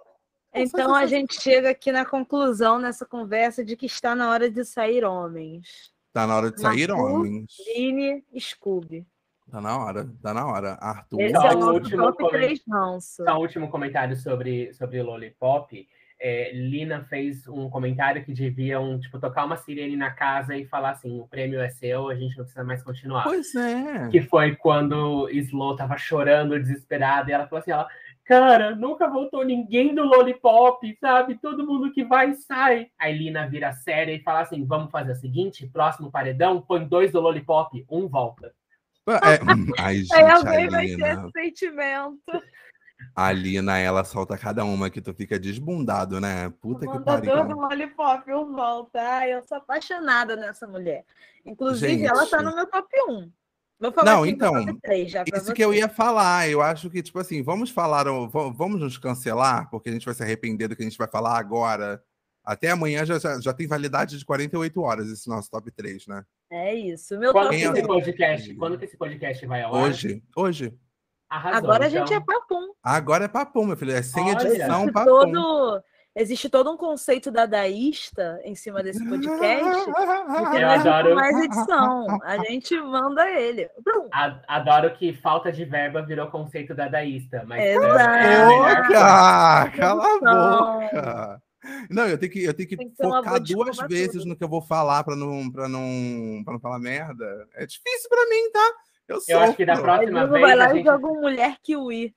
Então 0.54 0.94
a 0.94 1.06
gente 1.06 1.40
chega 1.40 1.70
aqui 1.70 1.90
na 1.90 2.04
conclusão 2.04 2.78
nessa 2.78 3.04
conversa 3.04 3.64
de 3.64 3.76
que 3.76 3.86
está 3.86 4.14
na 4.14 4.30
hora 4.30 4.48
de 4.48 4.64
sair 4.64 5.04
homens. 5.04 5.92
Está 6.06 6.24
na 6.24 6.36
hora 6.36 6.52
de 6.52 6.60
sair 6.60 6.88
Arthur, 6.88 7.04
homens. 7.04 7.56
Vini, 7.74 8.24
Scooby. 8.38 9.04
Tá 9.50 9.60
na 9.60 9.76
hora, 9.76 10.08
tá 10.22 10.32
na 10.32 10.46
hora. 10.46 10.78
Arthur. 10.80 11.20
Esse 11.20 11.36
é 11.36 11.52
o 11.52 11.72
último, 11.72 12.12
comentário, 12.14 13.40
último 13.40 13.70
comentário 13.70 14.16
sobre, 14.16 14.72
sobre 14.72 15.02
Lollipop 15.02 15.88
é, 16.24 16.52
Lina 16.52 17.02
fez 17.10 17.48
um 17.48 17.68
comentário 17.68 18.24
que 18.24 18.32
deviam 18.32 19.00
tipo, 19.00 19.18
tocar 19.18 19.44
uma 19.44 19.56
sirene 19.56 19.96
na 19.96 20.12
casa 20.12 20.56
e 20.56 20.64
falar 20.64 20.90
assim: 20.90 21.18
o 21.18 21.26
prêmio 21.26 21.60
é 21.60 21.68
seu, 21.68 22.08
a 22.08 22.14
gente 22.14 22.38
não 22.38 22.44
precisa 22.44 22.62
mais 22.62 22.80
continuar. 22.80 23.24
Pois 23.24 23.52
é. 23.56 24.08
Que 24.08 24.22
foi 24.22 24.54
quando 24.54 25.28
Slow 25.30 25.74
tava 25.74 25.98
chorando, 25.98 26.60
desesperada, 26.60 27.28
e 27.28 27.34
ela 27.34 27.48
falou 27.48 27.60
assim: 27.60 27.72
ela, 27.72 27.88
cara, 28.24 28.72
nunca 28.76 29.10
voltou 29.10 29.44
ninguém 29.44 29.96
do 29.96 30.04
Lollipop, 30.04 30.96
sabe? 31.00 31.40
Todo 31.42 31.66
mundo 31.66 31.90
que 31.90 32.04
vai 32.04 32.32
sai. 32.34 32.86
Aí 32.96 33.18
Lina 33.18 33.48
vira 33.48 33.72
séria 33.72 34.14
e 34.14 34.22
fala 34.22 34.42
assim: 34.42 34.64
vamos 34.64 34.92
fazer 34.92 35.10
o 35.10 35.16
seguinte: 35.16 35.66
próximo 35.66 36.08
paredão, 36.08 36.62
põe 36.62 36.86
dois 36.86 37.10
do 37.10 37.20
Lollipop, 37.20 37.84
um 37.90 38.06
volta. 38.06 38.54
É, 39.08 39.40
ai, 39.82 39.96
gente, 39.96 40.14
Aí 40.14 40.30
alguém 40.30 40.68
vai 40.68 40.86
ter 40.86 41.18
esse 41.18 41.30
sentimento. 41.32 42.22
A 43.14 43.32
Lina, 43.32 43.78
ela 43.78 44.04
solta 44.04 44.36
cada 44.38 44.64
uma 44.64 44.90
que 44.90 45.00
tu 45.00 45.12
fica 45.12 45.38
desbundado, 45.38 46.20
né? 46.20 46.52
Puta 46.60 46.86
que 46.86 46.98
pariu. 47.00 47.34
Mandador 47.34 47.48
do 47.48 47.60
Lollipop, 47.60 48.28
eu 48.28 48.50
volto. 48.52 48.96
Ai, 48.96 49.34
eu 49.34 49.42
sou 49.46 49.58
apaixonada 49.58 50.36
nessa 50.36 50.66
mulher. 50.66 51.04
Inclusive, 51.44 51.92
Gente. 51.92 52.06
ela 52.06 52.26
tá 52.26 52.42
no 52.42 52.54
meu 52.54 52.66
top 52.66 52.88
1. 53.08 53.30
Vou 53.78 53.90
falar 53.90 54.12
Não, 54.12 54.24
então, 54.24 54.64
top 54.64 54.80
3 54.80 55.10
já 55.10 55.24
isso 55.26 55.46
você. 55.46 55.52
que 55.52 55.64
eu 55.64 55.74
ia 55.74 55.88
falar. 55.88 56.48
Eu 56.48 56.62
acho 56.62 56.88
que, 56.88 57.02
tipo 57.02 57.18
assim, 57.18 57.42
vamos 57.42 57.70
falar, 57.70 58.04
vamos 58.04 58.80
nos 58.80 58.96
cancelar, 58.96 59.68
porque 59.70 59.88
a 59.88 59.92
gente 59.92 60.06
vai 60.06 60.14
se 60.14 60.22
arrepender 60.22 60.68
do 60.68 60.76
que 60.76 60.82
a 60.82 60.88
gente 60.88 60.98
vai 60.98 61.08
falar 61.08 61.36
agora. 61.36 62.02
Até 62.44 62.70
amanhã 62.70 63.04
já, 63.04 63.18
já, 63.18 63.40
já 63.40 63.52
tem 63.52 63.66
validade 63.66 64.18
de 64.18 64.24
48 64.24 64.80
horas 64.80 65.08
esse 65.08 65.28
nosso 65.28 65.50
top 65.50 65.70
3, 65.70 66.06
né? 66.06 66.24
É 66.50 66.74
isso. 66.74 67.18
Meu 67.18 67.32
quando, 67.32 67.50
top 67.50 67.56
que 67.56 67.64
esse 67.64 67.86
podcast, 67.86 68.54
quando 68.54 68.78
que 68.78 68.84
esse 68.84 68.96
podcast 68.96 69.46
vai 69.46 69.62
ao 69.62 69.74
ar? 69.74 69.82
Hoje. 69.82 70.22
Hoje. 70.36 70.74
Arrasou, 71.32 71.58
Agora 71.58 71.86
então... 71.86 72.02
a 72.02 72.06
gente 72.06 72.14
é 72.14 72.20
papum. 72.20 72.72
Agora 72.82 73.24
é 73.24 73.28
papum, 73.28 73.64
meu 73.64 73.76
filho. 73.76 73.92
É 73.92 74.02
sem 74.02 74.22
Olha, 74.22 74.46
edição, 74.46 74.92
papum. 74.92 75.06
Todo... 75.06 75.82
Existe 76.14 76.50
todo 76.50 76.70
um 76.70 76.76
conceito 76.76 77.30
dadaísta 77.30 78.38
em 78.44 78.54
cima 78.54 78.82
desse 78.82 79.02
podcast. 79.02 79.64
Eu 80.60 80.68
adoro 80.68 81.14
mais 81.14 81.34
edição. 81.42 82.18
A 82.22 82.36
gente 82.44 82.78
manda 82.82 83.30
ele. 83.30 83.66
Adoro 84.46 84.92
que 84.92 85.14
falta 85.14 85.50
de 85.50 85.64
verba 85.64 86.02
virou 86.02 86.30
conceito 86.30 86.74
dadaísta. 86.74 87.44
Mas 87.46 87.64
Exato. 87.64 88.26
É 88.26 88.46
boca! 88.46 89.70
Cala 89.74 90.04
a 90.04 90.18
boca! 90.18 91.42
Não, 91.88 92.06
eu 92.08 92.18
tenho 92.18 92.32
que, 92.32 92.44
eu 92.44 92.52
tenho 92.52 92.68
que, 92.68 92.76
que 92.76 92.90
focar 92.94 93.40
duas 93.40 93.78
vezes 93.88 94.18
tudo. 94.18 94.26
no 94.26 94.36
que 94.36 94.44
eu 94.44 94.48
vou 94.48 94.60
falar 94.60 95.04
para 95.04 95.16
não, 95.16 95.44
não, 95.44 96.42
não 96.44 96.60
falar 96.60 96.78
merda. 96.78 97.24
É 97.54 97.64
difícil 97.64 98.10
para 98.10 98.28
mim, 98.28 98.50
tá? 98.50 98.72
Eu, 99.08 99.18
eu 99.28 99.40
acho 99.40 99.56
que 99.56 99.66
da 99.66 99.80
próxima 99.80 100.26
vez. 100.26 100.40
Vai 100.40 100.56
lá 100.56 100.68
gente... 100.68 100.82
e 100.82 100.84
joga 100.84 101.06
um 101.06 101.20
mulher 101.20 101.56
kiwi. 101.62 102.14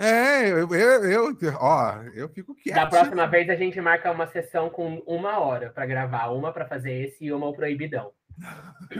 É, 0.00 0.48
eu, 0.48 0.72
eu, 0.72 1.36
eu, 1.40 1.54
ó, 1.58 2.02
eu 2.14 2.28
fico 2.28 2.54
quieto. 2.54 2.76
Da 2.76 2.86
próxima 2.86 3.26
vez 3.26 3.50
a 3.50 3.56
gente 3.56 3.80
marca 3.80 4.12
uma 4.12 4.28
sessão 4.28 4.70
com 4.70 5.02
uma 5.06 5.40
hora 5.40 5.70
para 5.70 5.86
gravar, 5.86 6.28
uma 6.28 6.52
para 6.52 6.68
fazer 6.68 6.92
esse 6.92 7.24
e 7.24 7.32
uma 7.32 7.48
o 7.48 7.52
proibidão. 7.52 8.12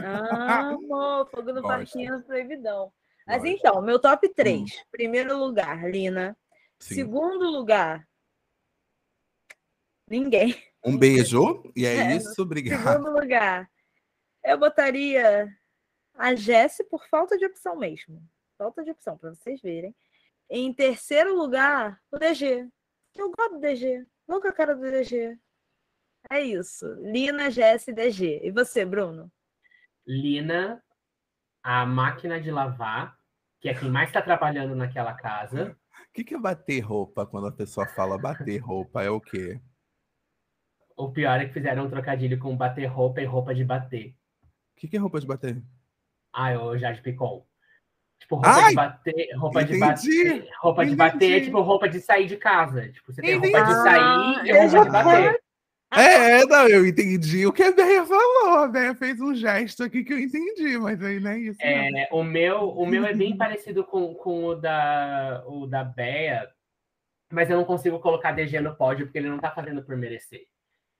Ah, 0.03 0.71
amor, 0.71 1.29
fogo 1.31 1.53
no 1.53 1.61
parquinho 1.61 2.17
do 2.17 2.23
proibidão. 2.25 2.91
Mas 3.25 3.43
Gosto. 3.43 3.47
então, 3.47 3.81
meu 3.81 3.97
top 3.97 4.27
3. 4.27 4.61
Hum. 4.61 4.65
Primeiro 4.91 5.37
lugar, 5.37 5.89
Lina. 5.89 6.35
Sim. 6.79 6.95
Segundo 6.95 7.49
lugar, 7.49 8.05
ninguém. 10.09 10.55
Um 10.83 10.97
beijo, 10.97 11.63
e 11.75 11.85
é, 11.85 11.95
é 12.11 12.15
isso, 12.17 12.41
obrigado. 12.41 12.91
Segundo 12.91 13.11
lugar, 13.11 13.69
eu 14.43 14.57
botaria 14.57 15.47
a 16.19 16.35
Jesse 16.35 16.83
por 16.83 17.07
falta 17.07 17.37
de 17.37 17.45
opção 17.45 17.77
mesmo. 17.77 18.21
Falta 18.57 18.83
de 18.83 18.91
opção, 18.91 19.17
para 19.17 19.33
vocês 19.33 19.61
verem. 19.61 19.95
Em 20.49 20.73
terceiro 20.73 21.33
lugar, 21.33 22.01
o 22.11 22.17
DG. 22.17 22.67
Eu 23.15 23.31
gosto 23.31 23.53
do 23.53 23.59
DG. 23.59 24.05
Vou 24.27 24.41
com 24.41 24.49
a 24.49 24.51
cara 24.51 24.75
do 24.75 24.81
DG. 24.81 25.39
É 26.29 26.41
isso. 26.41 26.85
Lina, 26.95 27.49
Jesse, 27.49 27.93
DG. 27.93 28.41
E 28.43 28.51
você, 28.51 28.83
Bruno? 28.83 29.31
Lina, 30.05 30.83
a 31.63 31.85
máquina 31.85 32.41
de 32.41 32.51
lavar, 32.51 33.17
que 33.61 33.69
é 33.69 33.73
quem 33.73 33.89
mais 33.89 34.09
está 34.09 34.21
trabalhando 34.21 34.75
naquela 34.75 35.13
casa. 35.13 35.77
O 36.09 36.13
que, 36.13 36.25
que 36.25 36.35
é 36.35 36.39
bater 36.39 36.81
roupa 36.81 37.25
quando 37.25 37.47
a 37.47 37.51
pessoa 37.51 37.87
fala 37.87 38.17
bater 38.17 38.57
roupa? 38.57 39.01
É 39.03 39.09
o 39.09 39.21
quê? 39.21 39.61
O 40.97 41.13
pior 41.13 41.39
é 41.39 41.45
que 41.45 41.53
fizeram 41.53 41.85
um 41.85 41.89
trocadilho 41.89 42.37
com 42.37 42.57
bater 42.57 42.87
roupa 42.87 43.21
e 43.21 43.25
roupa 43.25 43.55
de 43.55 43.63
bater. 43.63 44.09
O 44.75 44.79
que, 44.79 44.87
que 44.89 44.97
é 44.97 44.99
roupa 44.99 45.21
de 45.21 45.27
bater? 45.27 45.63
Ah, 46.33 46.51
é 46.51 46.57
o 46.57 46.77
Jade 46.77 47.01
Picon. 47.01 47.45
Tipo, 48.19 48.35
roupa 48.35 48.49
Ai, 48.49 48.69
de 48.69 48.75
bater, 48.75 49.35
roupa 49.37 49.61
entendi, 49.61 49.73
de 49.73 49.79
bater, 49.79 50.49
roupa 50.59 50.83
entendi. 50.83 50.91
de 50.91 50.97
bater 50.97 51.31
é 51.31 51.41
tipo 51.41 51.61
roupa 51.61 51.89
de 51.89 51.99
sair 51.99 52.27
de 52.27 52.37
casa. 52.37 52.89
Tipo, 52.89 53.11
você 53.11 53.21
tem 53.21 53.35
entendi. 53.35 53.55
roupa 53.55 53.67
de 53.67 53.81
sair 53.81 54.45
e 54.45 54.67
roupa 54.67 54.85
de 54.85 54.91
bater. 54.91 55.41
É, 55.91 56.45
não, 56.45 56.67
eu 56.67 56.85
entendi 56.85 57.47
o 57.47 57.51
que 57.51 57.63
a 57.63 57.71
Béia 57.71 58.05
falou. 58.05 58.59
A 58.59 58.67
Béia 58.67 58.93
fez 58.93 59.19
um 59.19 59.33
gesto 59.33 59.83
aqui 59.83 60.03
que 60.03 60.13
eu 60.13 60.19
entendi, 60.19 60.77
mas 60.77 61.01
aí 61.01 61.19
não 61.19 61.31
é 61.31 61.39
isso. 61.39 61.59
É, 61.61 62.07
o, 62.11 62.23
meu, 62.23 62.69
o 62.69 62.85
meu 62.85 63.05
é 63.05 63.13
bem 63.13 63.35
parecido 63.37 63.83
com, 63.83 64.13
com 64.13 64.45
o 64.45 64.55
da, 64.55 65.43
o 65.47 65.65
da 65.65 65.83
Béia, 65.83 66.47
mas 67.31 67.49
eu 67.49 67.57
não 67.57 67.65
consigo 67.65 67.99
colocar 67.99 68.33
DG 68.33 68.59
no 68.59 68.75
pódio 68.75 69.07
porque 69.07 69.17
ele 69.17 69.29
não 69.29 69.39
tá 69.39 69.49
fazendo 69.49 69.81
por 69.81 69.97
merecer. 69.97 70.45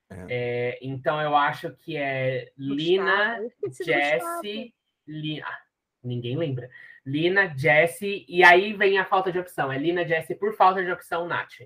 É. 0.09 0.25
É, 0.27 0.79
então 0.81 1.21
eu 1.21 1.35
acho 1.35 1.69
que 1.71 1.95
é 1.95 2.51
Lina, 2.57 3.39
Jessie, 3.71 4.73
Lina. 5.09 5.45
Ah, 5.45 5.59
ninguém 6.03 6.37
lembra. 6.37 6.69
Lina, 7.05 7.53
Jessie, 7.57 8.25
e 8.29 8.43
aí 8.43 8.73
vem 8.73 8.99
a 8.99 9.05
falta 9.05 9.31
de 9.31 9.39
opção. 9.39 9.71
É 9.71 9.77
Lina, 9.77 10.07
Jessie 10.07 10.35
por 10.35 10.55
falta 10.55 10.83
de 10.83 10.91
opção, 10.91 11.27
Nath. 11.27 11.61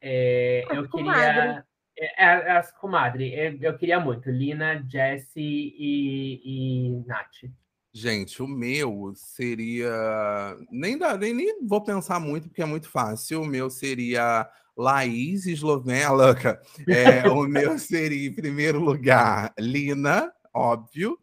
É, 0.00 0.64
eu 0.70 0.88
queria. 0.88 1.64
É, 1.96 2.24
é, 2.24 2.52
as 2.52 2.72
comadre, 2.72 3.34
eu, 3.34 3.58
eu, 3.60 3.76
queria 3.76 4.00
muito. 4.00 4.30
Lina, 4.30 4.82
Jessie 4.88 5.74
e, 5.78 6.40
e 6.44 7.06
Nath. 7.06 7.50
Gente, 7.92 8.42
o 8.42 8.48
meu 8.48 9.12
seria. 9.14 10.56
Nem, 10.70 10.96
dá, 10.96 11.16
nem, 11.16 11.34
nem 11.34 11.66
vou 11.66 11.82
pensar 11.84 12.18
muito, 12.18 12.48
porque 12.48 12.62
é 12.62 12.66
muito 12.66 12.88
fácil. 12.88 13.42
O 13.42 13.46
meu 13.46 13.68
seria 13.68 14.48
Laís 14.74 15.46
Eslovena. 15.46 16.58
É, 16.88 17.28
o 17.28 17.42
meu 17.42 17.76
seria, 17.78 18.28
em 18.28 18.34
primeiro 18.34 18.80
lugar, 18.80 19.52
Lina, 19.58 20.32
óbvio. 20.54 21.18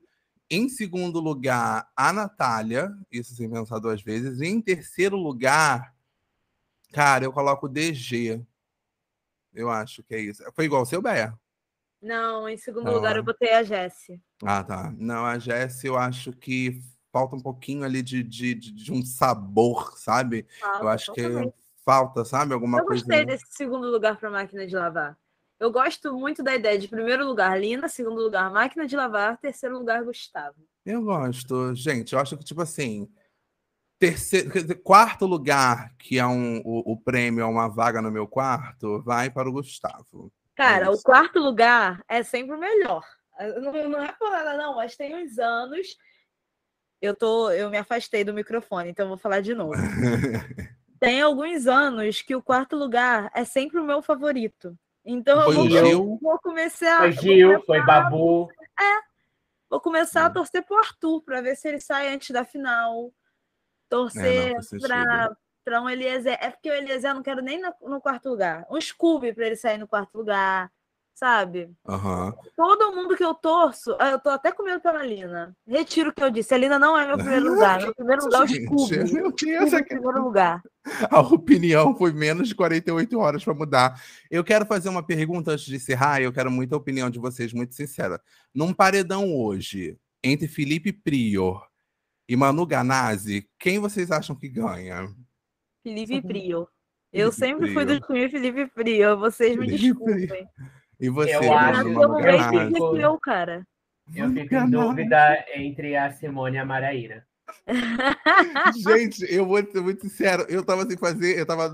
Em 0.49 0.67
segundo 0.67 1.19
lugar, 1.19 1.91
a 1.95 2.11
Natália, 2.11 2.91
isso 3.11 3.35
sem 3.35 3.49
pensar 3.49 3.77
duas 3.79 4.01
vezes. 4.01 4.39
E 4.39 4.47
em 4.47 4.59
terceiro 4.59 5.15
lugar, 5.15 5.93
cara, 6.91 7.23
eu 7.23 7.31
coloco 7.31 7.67
o 7.67 7.69
DG. 7.69 8.43
Eu 9.53 9.69
acho 9.69 10.01
que 10.03 10.15
é 10.15 10.19
isso. 10.19 10.43
Foi 10.55 10.65
igual 10.65 10.81
o 10.81 10.85
seu, 10.85 11.01
Béia? 11.01 11.37
Não, 12.01 12.47
em 12.47 12.57
segundo 12.57 12.91
lugar 12.91 13.15
eu 13.15 13.23
botei 13.23 13.53
a 13.53 13.61
Jessie. 13.61 14.21
Ah, 14.43 14.63
tá. 14.63 14.93
Não, 14.97 15.25
a 15.25 15.37
Jessie 15.37 15.87
eu 15.87 15.97
acho 15.97 16.31
que 16.31 16.81
falta 17.11 17.35
um 17.35 17.41
pouquinho 17.41 17.83
ali 17.83 18.01
de, 18.01 18.23
de, 18.23 18.55
de 18.55 18.91
um 18.91 19.03
sabor, 19.03 19.97
sabe? 19.97 20.47
Falta, 20.59 20.83
eu 20.83 20.87
acho 20.87 21.13
que 21.13 21.21
falta, 21.83 22.23
sabe? 22.23 22.53
Alguma 22.53 22.83
coisa. 22.83 23.03
Eu 23.03 23.07
gostei 23.07 23.25
desse 23.25 23.45
segundo 23.49 23.87
lugar 23.89 24.17
para 24.17 24.29
máquina 24.29 24.65
de 24.65 24.75
lavar. 24.75 25.17
Eu 25.59 25.71
gosto 25.71 26.13
muito 26.13 26.41
da 26.41 26.55
ideia 26.55 26.79
de 26.79 26.87
primeiro 26.87 27.25
lugar 27.25 27.59
Lina, 27.59 27.89
segundo 27.89 28.21
lugar 28.21 28.49
máquina 28.49 28.87
de 28.87 28.95
lavar, 28.95 29.37
terceiro 29.37 29.77
lugar 29.77 30.03
Gustavo. 30.03 30.55
Eu 30.85 31.03
gosto. 31.03 31.75
Gente, 31.75 32.13
eu 32.13 32.19
acho 32.19 32.37
que, 32.37 32.45
tipo 32.45 32.61
assim, 32.61 33.11
terceiro, 33.99 34.49
quarto 34.81 35.25
lugar, 35.25 35.93
que 35.97 36.17
é 36.17 36.25
um, 36.25 36.59
o, 36.63 36.93
o 36.93 36.97
prêmio 36.97 37.41
é 37.41 37.45
uma 37.45 37.67
vaga 37.67 38.01
no 38.01 38.09
meu 38.09 38.25
quarto, 38.25 39.01
vai 39.03 39.29
para 39.29 39.49
o 39.49 39.51
Gustavo. 39.51 40.31
Cara, 40.55 40.85
é 40.85 40.89
o 40.89 41.01
quarto 41.01 41.39
lugar 41.39 42.01
é 42.07 42.23
sempre 42.23 42.55
o 42.55 42.59
melhor. 42.59 43.05
Não, 43.61 43.89
não 43.89 44.01
é 44.01 44.11
por 44.13 44.31
nada, 44.31 44.57
não, 44.57 44.75
mas 44.75 44.95
tem 44.95 45.15
uns 45.15 45.37
anos. 45.37 45.97
Eu, 47.01 47.15
tô, 47.15 47.49
eu 47.51 47.69
me 47.69 47.77
afastei 47.77 48.23
do 48.23 48.33
microfone, 48.33 48.89
então 48.89 49.07
vou 49.07 49.17
falar 49.17 49.41
de 49.41 49.53
novo. 49.53 49.73
tem 50.99 51.21
alguns 51.21 51.67
anos 51.67 52.21
que 52.21 52.35
o 52.35 52.43
quarto 52.43 52.75
lugar 52.75 53.29
é 53.33 53.45
sempre 53.45 53.79
o 53.79 53.85
meu 53.85 54.01
favorito. 54.01 54.77
Então 55.11 55.43
foi 55.43 55.75
eu 55.75 56.05
vou, 56.05 56.19
vou 56.21 56.39
começar. 56.39 56.99
Foi 56.99 57.11
Gil, 57.13 57.61
foi 57.63 57.81
Babu. 57.83 58.47
É. 58.79 59.09
Vou 59.67 59.81
começar 59.81 60.25
a 60.25 60.29
hum. 60.29 60.33
torcer 60.33 60.63
pro 60.63 60.77
Arthur 60.77 61.21
para 61.23 61.41
ver 61.41 61.55
se 61.55 61.67
ele 61.67 61.79
sai 61.79 62.13
antes 62.13 62.29
da 62.29 62.45
final. 62.45 63.11
Torcer 63.89 64.51
é, 64.51 64.79
para 64.79 65.35
para 65.63 65.81
um 65.81 65.89
Eliezer. 65.89 66.37
É 66.39 66.49
porque 66.49 66.69
o 66.69 66.73
Eliezer 66.73 67.11
eu 67.11 67.15
não 67.15 67.23
quero 67.23 67.41
nem 67.41 67.59
no, 67.59 67.73
no 67.81 68.01
quarto 68.01 68.29
lugar. 68.29 68.65
Um 68.69 68.79
Scooby 68.79 69.33
para 69.33 69.47
ele 69.47 69.55
sair 69.55 69.77
no 69.77 69.87
quarto 69.87 70.15
lugar, 70.15 70.71
sabe? 71.19 71.69
Uhum. 71.85 72.33
Todo 72.55 72.95
mundo 72.95 73.17
que 73.17 73.23
eu 73.23 73.33
torço, 73.33 73.93
ah, 73.99 74.11
eu 74.11 74.19
tô 74.19 74.29
até 74.29 74.53
com 74.53 74.63
medo 74.63 74.79
pela 74.79 75.03
Lina. 75.03 75.53
Retiro 75.67 76.11
o 76.11 76.13
que 76.13 76.23
eu 76.23 76.31
disse. 76.31 76.53
A 76.53 76.57
Lina 76.57 76.79
não 76.79 76.97
é 76.97 77.05
meu 77.07 77.17
primeiro 77.19 77.53
lugar. 77.53 77.81
Meu 77.81 77.93
primeiro 77.93 78.23
lugar 78.23 78.41
é 78.41 78.43
o 78.43 78.47
Scooby. 78.47 79.17
Eu 79.17 79.31
tinha 79.33 79.57
essa... 79.57 79.83
primeiro 79.83 80.23
lugar. 80.23 80.63
A 81.11 81.19
opinião 81.19 81.93
foi 81.93 82.13
menos 82.13 82.47
de 82.47 82.55
48 82.55 83.19
horas 83.19 83.43
para 83.43 83.53
mudar. 83.53 84.01
Eu 84.31 84.43
quero 84.43 84.65
fazer 84.65 84.87
uma 84.87 85.05
pergunta 85.05 85.51
antes 85.51 85.65
de 85.65 85.75
encerrar. 85.75 86.21
Eu 86.21 86.31
quero 86.31 86.49
muita 86.49 86.77
opinião 86.77 87.09
de 87.09 87.19
vocês, 87.19 87.51
muito 87.51 87.75
sincera. 87.75 88.19
Num 88.55 88.73
paredão 88.73 89.35
hoje, 89.35 89.97
entre 90.23 90.47
Felipe 90.47 90.93
Prior 90.93 91.67
e 92.29 92.35
Manu 92.35 92.65
Ganazzi, 92.65 93.45
quem 93.59 93.77
vocês 93.77 94.09
acham 94.09 94.35
que 94.35 94.47
ganha? 94.47 95.13
Felipe 95.83 96.21
Frio. 96.21 96.67
Eu 97.11 97.31
Felipe 97.31 97.57
sempre 97.57 97.73
fui 97.73 97.85
do 97.85 97.99
time 97.99 98.29
Felipe 98.29 98.67
Frio. 98.67 99.17
Vocês 99.17 99.57
me 99.57 99.67
desculpem. 99.67 100.47
E 100.99 101.09
você? 101.09 101.35
Eu 101.35 101.53
acho 101.53 101.83
que 101.83 101.89
eu 101.91 102.49
Felipe 102.49 102.79
Frio, 102.91 103.19
cara. 103.19 103.65
Eu 104.13 104.31
fico 104.31 104.55
em 104.55 104.69
dúvida 104.69 105.45
entre 105.55 105.95
a 105.95 106.11
Simone 106.11 106.55
e 106.55 106.59
a 106.59 106.65
Maraíra. 106.65 107.25
Gente, 108.77 109.25
eu 109.33 109.45
vou 109.45 109.57
ser 109.57 109.81
muito 109.81 110.01
sincero, 110.01 110.45
eu 110.49 110.63
tava 110.63 110.85
sem 110.85 110.97
fazer, 110.97 111.39
eu 111.39 111.45
tava, 111.45 111.73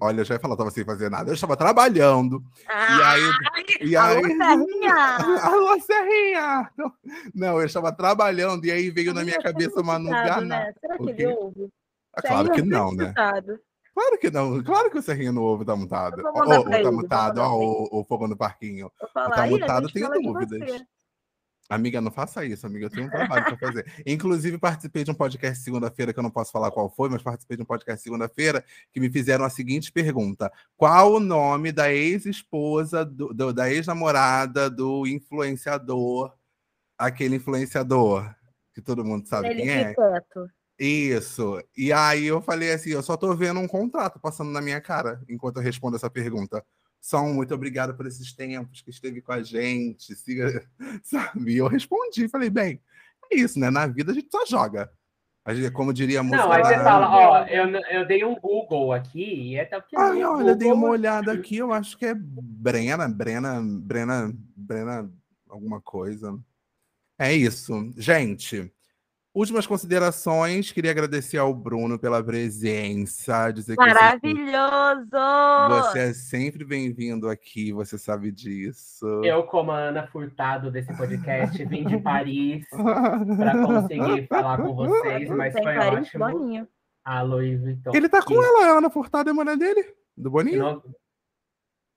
olha, 0.00 0.20
eu 0.20 0.24
já 0.24 0.34
ia 0.34 0.40
falar, 0.40 0.54
eu 0.54 0.58
tava 0.58 0.70
sem 0.70 0.84
fazer 0.84 1.10
nada, 1.10 1.30
eu 1.30 1.34
estava 1.34 1.56
trabalhando, 1.56 2.42
ah, 2.68 2.98
e 2.98 3.02
aí, 3.02 3.22
e 3.82 3.96
aí, 3.96 3.96
alô, 3.96 4.26
Serrinha! 4.26 4.94
alô, 5.42 5.78
Serrinha! 5.80 6.70
Não, 7.34 7.60
eu 7.60 7.66
estava 7.66 7.92
trabalhando, 7.92 8.64
e 8.64 8.72
aí 8.72 8.90
veio 8.90 9.14
na 9.14 9.22
minha 9.22 9.40
cabeça 9.40 9.80
uma 9.80 9.98
nugana. 9.98 10.40
Né? 10.40 10.74
Será 10.80 10.98
que 10.98 11.10
ele 11.10 11.26
ouve? 11.26 11.68
Ah, 12.14 12.22
claro 12.22 12.50
que 12.50 12.62
não, 12.62 12.92
né? 12.92 13.14
Claro 13.94 14.18
que 14.18 14.30
não. 14.30 14.62
Claro 14.62 14.90
que 14.90 14.98
o 14.98 15.02
Serrinho 15.02 15.32
no 15.32 15.42
ovo 15.42 15.64
tá 15.64 15.76
mutado. 15.76 16.22
Ou 16.24 16.32
oh, 16.34 16.70
tá 16.70 16.92
mutado, 16.92 17.38
ó, 17.38 17.56
o, 17.56 18.00
o 18.00 18.04
fogo 18.04 18.26
no 18.26 18.36
parquinho. 18.36 18.90
Falar, 19.12 19.34
tá 19.34 19.46
mutado, 19.46 19.92
tenho 19.92 20.08
dúvidas. 20.08 20.82
Amiga, 21.68 22.00
não 22.02 22.10
faça 22.10 22.44
isso, 22.44 22.66
amiga. 22.66 22.86
Eu 22.86 22.90
tenho 22.90 23.06
um 23.06 23.10
trabalho 23.10 23.44
para 23.44 23.56
fazer. 23.56 23.90
Inclusive, 24.04 24.58
participei 24.58 25.04
de 25.04 25.10
um 25.10 25.14
podcast 25.14 25.64
segunda-feira, 25.64 26.12
que 26.12 26.18
eu 26.18 26.22
não 26.22 26.30
posso 26.30 26.52
falar 26.52 26.70
qual 26.70 26.90
foi, 26.90 27.08
mas 27.08 27.22
participei 27.22 27.56
de 27.56 27.62
um 27.62 27.66
podcast 27.66 28.02
segunda-feira 28.02 28.62
que 28.92 29.00
me 29.00 29.10
fizeram 29.10 29.44
a 29.44 29.50
seguinte 29.50 29.90
pergunta: 29.90 30.52
Qual 30.76 31.14
o 31.14 31.20
nome 31.20 31.72
da 31.72 31.90
ex-esposa, 31.90 33.04
do, 33.04 33.32
do, 33.32 33.52
da 33.54 33.70
ex-namorada 33.70 34.68
do 34.68 35.06
influenciador, 35.06 36.34
aquele 36.98 37.36
influenciador 37.36 38.34
que 38.74 38.82
todo 38.82 39.04
mundo 39.04 39.26
sabe 39.26 39.48
Ele 39.48 39.62
quem 39.62 39.70
é? 39.70 39.94
Quieto. 39.94 40.50
Isso. 40.84 41.62
E 41.76 41.92
aí 41.92 42.24
eu 42.24 42.42
falei 42.42 42.72
assim, 42.72 42.90
eu 42.90 43.02
só 43.04 43.16
tô 43.16 43.32
vendo 43.36 43.60
um 43.60 43.68
contrato 43.68 44.18
passando 44.18 44.50
na 44.50 44.60
minha 44.60 44.80
cara 44.80 45.22
enquanto 45.28 45.58
eu 45.58 45.62
respondo 45.62 45.94
essa 45.94 46.10
pergunta. 46.10 46.64
Um 47.14 47.34
muito 47.34 47.54
obrigado 47.54 47.94
por 47.94 48.04
esses 48.04 48.32
tempos 48.32 48.80
que 48.80 48.90
esteve 48.90 49.22
com 49.22 49.30
a 49.32 49.42
gente, 49.44 50.12
siga, 50.16 50.64
sabe? 51.04 51.52
E 51.52 51.58
eu 51.58 51.68
respondi, 51.68 52.28
falei, 52.28 52.50
bem, 52.50 52.80
é 53.30 53.36
isso, 53.36 53.60
né? 53.60 53.70
Na 53.70 53.86
vida 53.86 54.10
a 54.10 54.14
gente 54.14 54.28
só 54.28 54.44
joga. 54.44 54.90
A 55.44 55.54
gente, 55.54 55.70
como 55.70 55.92
diria 55.92 56.18
a 56.18 56.22
música. 56.22 56.42
Não, 56.42 56.52
aí 56.52 56.64
você 56.64 56.74
fala, 56.74 57.10
ó, 57.10 57.46
eu, 57.46 57.68
eu 57.90 58.06
dei 58.06 58.24
um 58.24 58.34
Google 58.40 58.92
aqui 58.92 59.52
e 59.52 59.56
é 59.56 59.62
até 59.62 59.80
porque. 59.80 59.96
Ah, 59.96 60.10
olha, 60.10 60.26
Google... 60.26 60.56
dei 60.56 60.72
uma 60.72 60.88
olhada 60.88 61.32
aqui, 61.32 61.56
eu 61.58 61.72
acho 61.72 61.96
que 61.96 62.06
é 62.06 62.14
Brena, 62.14 63.08
Brena, 63.08 63.60
Brena, 63.62 64.32
Brena, 64.56 65.12
alguma 65.48 65.80
coisa. 65.80 66.36
É 67.18 67.32
isso. 67.32 67.92
Gente, 67.96 68.72
Últimas 69.34 69.66
considerações, 69.66 70.72
queria 70.72 70.90
agradecer 70.90 71.38
ao 71.38 71.54
Bruno 71.54 71.98
pela 71.98 72.22
presença. 72.22 73.50
Dizer 73.50 73.76
Maravilhoso! 73.76 75.08
Que 75.10 75.68
você 75.70 75.98
é 76.00 76.12
sempre 76.12 76.66
bem-vindo 76.66 77.30
aqui, 77.30 77.72
você 77.72 77.96
sabe 77.96 78.30
disso. 78.30 79.06
Eu, 79.24 79.44
como 79.44 79.70
a 79.70 79.78
Ana 79.78 80.06
Furtado 80.06 80.70
desse 80.70 80.94
podcast, 80.94 81.64
vim 81.64 81.82
de 81.82 81.96
Paris 81.96 82.66
para 82.68 83.64
conseguir 83.64 84.26
falar 84.28 84.58
com 84.58 84.74
vocês, 84.74 85.30
mas 85.30 85.54
foi 85.54 85.62
Paris, 85.62 86.08
ótimo. 86.08 86.26
Boninho. 86.26 86.68
A 87.02 87.22
Louis 87.22 87.58
Vuitton. 87.58 87.92
Ele 87.94 88.10
tá 88.10 88.22
com 88.22 88.34
ela, 88.34 88.66
a 88.66 88.78
Ana 88.78 88.90
Furtado 88.90 89.30
é 89.30 89.32
mulher 89.32 89.56
dele? 89.56 89.94
Do 90.14 90.30
Boninho? 90.30 90.82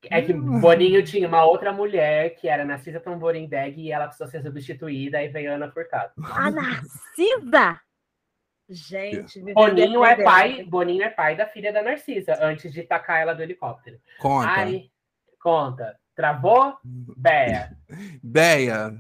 É 0.10 0.22
que 0.22 0.34
Boninho 0.34 1.03
tinha 1.03 1.28
uma 1.28 1.43
outra 1.45 1.72
mulher 1.74 2.36
que 2.36 2.47
era 2.47 2.66
Narcisa 2.66 2.99
Tamborindeg 2.99 3.82
e 3.82 3.91
ela 3.91 4.06
precisou 4.08 4.28
ser 4.28 4.41
substituída, 4.41 5.22
e 5.22 5.28
veio 5.28 5.53
Ana 5.53 5.72
Furtado. 5.72 6.14
A 6.24 6.51
Narcisa? 6.51 7.80
Gente, 8.68 9.39
Boninho 9.53 10.03
é 10.03 10.16
pai, 10.24 10.64
Boninho 10.64 11.03
é 11.03 11.10
pai 11.10 11.36
da 11.36 11.45
filha 11.45 11.72
da 11.72 11.84
Narcisa, 11.84 12.38
antes 12.41 12.74
de 12.74 12.84
tacar 12.84 13.22
ela 13.22 13.34
do 13.34 13.43
helicóptero. 13.43 13.99
Conta. 14.20 14.51
Aí, 14.51 14.89
conta. 15.39 15.95
Travou? 16.16 16.78
Beia. 16.84 17.78
Beia. 18.24 18.95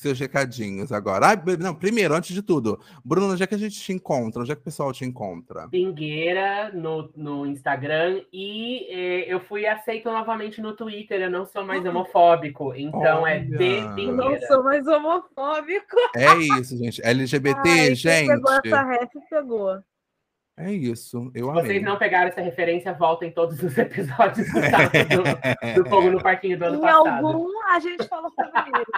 Seus 0.00 0.18
recadinhos 0.18 0.92
agora. 0.92 1.32
Ah, 1.32 1.56
não, 1.58 1.74
primeiro, 1.74 2.14
antes 2.14 2.34
de 2.34 2.42
tudo, 2.42 2.80
Bruno, 3.04 3.32
onde 3.32 3.42
é 3.42 3.46
que 3.46 3.54
a 3.54 3.58
gente 3.58 3.78
te 3.80 3.92
encontra? 3.92 4.40
Onde 4.42 4.52
é 4.52 4.54
que 4.54 4.60
o 4.60 4.64
pessoal 4.64 4.92
te 4.92 5.04
encontra? 5.04 5.68
Pingueira 5.68 6.70
no, 6.72 7.10
no 7.16 7.46
Instagram 7.46 8.22
e 8.32 8.86
eh, 8.90 9.24
eu 9.32 9.40
fui 9.40 9.66
aceito 9.66 10.10
novamente 10.10 10.60
no 10.60 10.74
Twitter. 10.74 11.20
Eu 11.20 11.30
não 11.30 11.44
sou 11.44 11.64
mais 11.64 11.84
homofóbico, 11.84 12.72
então 12.74 13.26
é 13.26 13.38
Olha. 13.38 13.44
de 13.44 13.64
Eu 13.64 13.82
não 13.82 13.94
Pingueira. 13.94 14.46
sou 14.46 14.62
mais 14.64 14.86
homofóbico. 14.86 15.96
É 16.16 16.36
isso, 16.36 16.76
gente. 16.76 17.04
LGBT, 17.04 17.60
Ai, 17.68 17.94
gente. 17.94 18.28
pegou 18.28 18.52
essa 18.52 18.82
ref 18.82 19.10
pegou. 19.28 19.78
É 20.60 20.72
isso. 20.72 21.30
Eu 21.34 21.46
Se 21.46 21.50
amei. 21.50 21.62
vocês 21.64 21.82
não 21.84 21.96
pegaram 21.96 22.28
essa 22.28 22.40
referência, 22.40 22.92
voltem 22.92 23.30
todos 23.30 23.62
os 23.62 23.76
episódios 23.78 24.46
do, 24.48 25.82
do 25.82 25.88
Fogo 25.88 26.10
no 26.10 26.20
Parquinho 26.22 26.58
do 26.58 26.64
ano 26.64 26.76
Em 26.78 26.80
passado. 26.80 27.26
algum, 27.26 27.48
a 27.70 27.78
gente 27.78 28.06
fala 28.08 28.28
sobre 28.30 28.50
isso. 28.82 28.90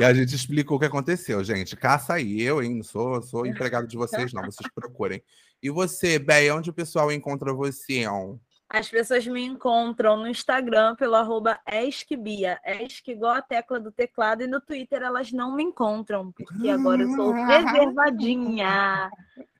E 0.00 0.04
a 0.04 0.14
gente 0.14 0.34
explicou 0.34 0.76
o 0.76 0.80
que 0.80 0.86
aconteceu, 0.86 1.42
gente. 1.42 1.74
Caça 1.76 2.14
aí, 2.14 2.40
eu, 2.40 2.62
hein? 2.62 2.76
Não 2.76 2.82
sou, 2.84 3.20
sou 3.20 3.46
empregado 3.46 3.88
de 3.88 3.96
vocês, 3.96 4.32
não. 4.32 4.44
Vocês 4.44 4.70
procurem. 4.72 5.20
E 5.60 5.70
você, 5.70 6.18
Bé, 6.20 6.52
onde 6.52 6.70
o 6.70 6.74
pessoal 6.74 7.10
encontra 7.10 7.52
você? 7.52 8.06
ó? 8.06 8.34
As 8.70 8.88
pessoas 8.90 9.26
me 9.26 9.42
encontram 9.42 10.18
no 10.18 10.28
Instagram 10.28 10.94
pelo 10.96 11.14
arroba 11.14 11.58
esquibia, 11.66 12.60
esc 12.62 13.10
igual 13.10 13.32
a 13.36 13.42
tecla 13.42 13.80
do 13.80 13.90
teclado, 13.90 14.42
e 14.42 14.46
no 14.46 14.60
Twitter 14.60 15.00
elas 15.02 15.32
não 15.32 15.56
me 15.56 15.62
encontram, 15.62 16.30
porque 16.32 16.68
agora 16.68 17.02
eu 17.02 17.08
sou 17.16 17.32
reservadinha 17.32 19.10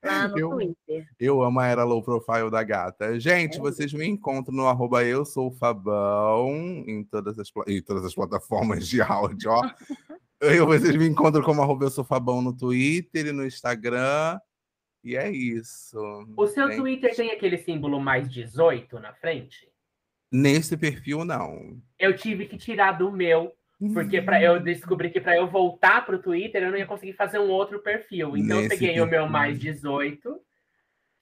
lá 0.04 0.28
no 0.28 0.38
Eu- 0.38 0.50
Twitter. 0.50 1.06
Eu 1.18 1.42
amo 1.42 1.58
a 1.58 1.66
era 1.66 1.84
low 1.84 2.02
profile 2.02 2.50
da 2.50 2.62
gata. 2.62 3.18
Gente, 3.18 3.56
É 3.56 3.60
vocês 3.60 3.92
me 3.94 4.06
encontram 4.06 4.54
no 4.54 4.66
arroba 4.66 5.02
eu 5.04 5.24
sou 5.24 5.48
o 5.48 5.52
Fabão 5.52 6.50
em 6.86 7.02
todas 7.02 7.38
as, 7.38 7.48
em 7.66 7.80
todas 7.82 8.04
as 8.04 8.14
plataformas 8.14 8.86
de 8.86 9.00
áudio, 9.00 9.50
ó. 9.50 9.62
Eu, 10.40 10.66
vocês 10.66 10.94
me 10.94 11.04
encontram 11.08 11.42
como 11.42 11.60
arroba 11.60 11.86
eu 11.86 11.90
sou 11.90 12.04
Fabão 12.04 12.40
no 12.40 12.52
Twitter 12.56 13.26
e 13.26 13.32
no 13.32 13.44
Instagram. 13.44 14.38
E 15.08 15.16
é 15.16 15.30
isso. 15.30 15.96
O 16.36 16.46
seu 16.46 16.66
Gente, 16.68 16.76
Twitter 16.80 17.16
tem 17.16 17.30
aquele 17.30 17.56
símbolo 17.56 17.98
mais 17.98 18.30
18 18.30 19.00
na 19.00 19.14
frente? 19.14 19.66
Nesse 20.30 20.76
perfil, 20.76 21.24
não. 21.24 21.80
Eu 21.98 22.14
tive 22.14 22.44
que 22.44 22.58
tirar 22.58 22.92
do 22.92 23.10
meu, 23.10 23.50
porque 23.94 24.20
para 24.20 24.42
eu 24.42 24.60
descobri 24.60 25.08
que 25.08 25.18
para 25.18 25.34
eu 25.34 25.48
voltar 25.48 26.04
para 26.04 26.16
o 26.16 26.18
Twitter 26.22 26.62
eu 26.62 26.70
não 26.70 26.76
ia 26.76 26.84
conseguir 26.84 27.14
fazer 27.14 27.38
um 27.38 27.48
outro 27.48 27.78
perfil. 27.80 28.36
Então 28.36 28.56
eu 28.58 28.62
Nesse 28.64 28.76
peguei 28.78 28.90
o 29.00 29.06
meu 29.06 29.08
perfil. 29.08 29.28
mais 29.30 29.58
18, 29.58 30.38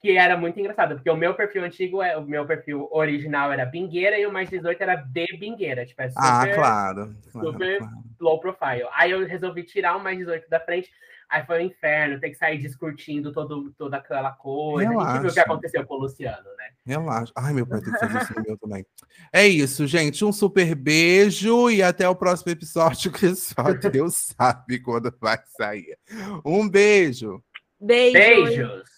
que 0.01 0.17
era 0.17 0.35
muito 0.35 0.59
engraçado, 0.59 0.95
porque 0.95 1.09
o 1.09 1.15
meu 1.15 1.33
perfil 1.33 1.63
antigo, 1.63 2.03
é 2.03 2.17
o 2.17 2.25
meu 2.25 2.45
perfil 2.45 2.89
original 2.91 3.53
era 3.53 3.65
Bingueira 3.65 4.19
e 4.19 4.25
o 4.27 4.33
mais 4.33 4.49
18 4.49 4.81
era 4.81 4.95
de 4.95 5.27
Bingueira, 5.39 5.85
tipo, 5.85 6.01
é 6.01 6.09
super 6.09 6.21
Ah, 6.25 6.53
claro. 6.53 7.15
claro, 7.31 7.51
super- 7.53 7.77
claro. 7.77 7.93
low 8.19 8.39
profile. 8.41 8.89
Aí 8.95 9.11
eu 9.11 9.25
resolvi 9.25 9.63
tirar 9.63 9.95
o 9.95 10.03
mais 10.03 10.17
18 10.17 10.49
da 10.49 10.59
frente. 10.59 10.91
Aí 11.29 11.45
foi 11.45 11.63
um 11.63 11.65
inferno, 11.65 12.19
ter 12.19 12.29
que 12.29 12.35
sair 12.35 12.57
discutindo 12.57 13.33
todo, 13.33 13.71
toda 13.77 13.97
aquela 13.97 14.31
coisa. 14.31 14.89
A 14.89 14.93
gente 14.93 14.99
viu 14.99 15.07
o 15.07 15.11
que 15.11 15.17
Relaxa. 15.17 15.41
aconteceu 15.41 15.85
com 15.85 15.95
o 15.95 15.97
Luciano, 15.99 16.47
né? 16.57 16.69
Relaxa. 16.85 17.33
Ai, 17.35 17.53
meu 17.53 17.67
pai 17.67 17.81
tem 17.81 17.91
que 17.91 17.99
fazer 17.99 18.21
isso 18.21 18.33
no 18.33 18.43
meu 18.43 18.57
também. 18.57 18.85
É 19.33 19.45
isso, 19.45 19.85
gente. 19.85 20.23
Um 20.23 20.31
super 20.31 20.73
beijo 20.73 21.69
e 21.69 21.83
até 21.83 22.07
o 22.07 22.15
próximo 22.15 22.51
episódio, 22.51 23.11
que 23.13 23.35
só 23.35 23.73
Deus 23.91 24.33
sabe 24.37 24.79
quando 24.79 25.13
vai 25.19 25.37
sair. 25.57 25.97
Um 26.45 26.67
beijo. 26.69 27.43
Beijo. 27.79 28.13
Beijos! 28.13 28.89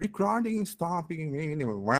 Recording 0.00 0.62
stopping. 0.64 1.30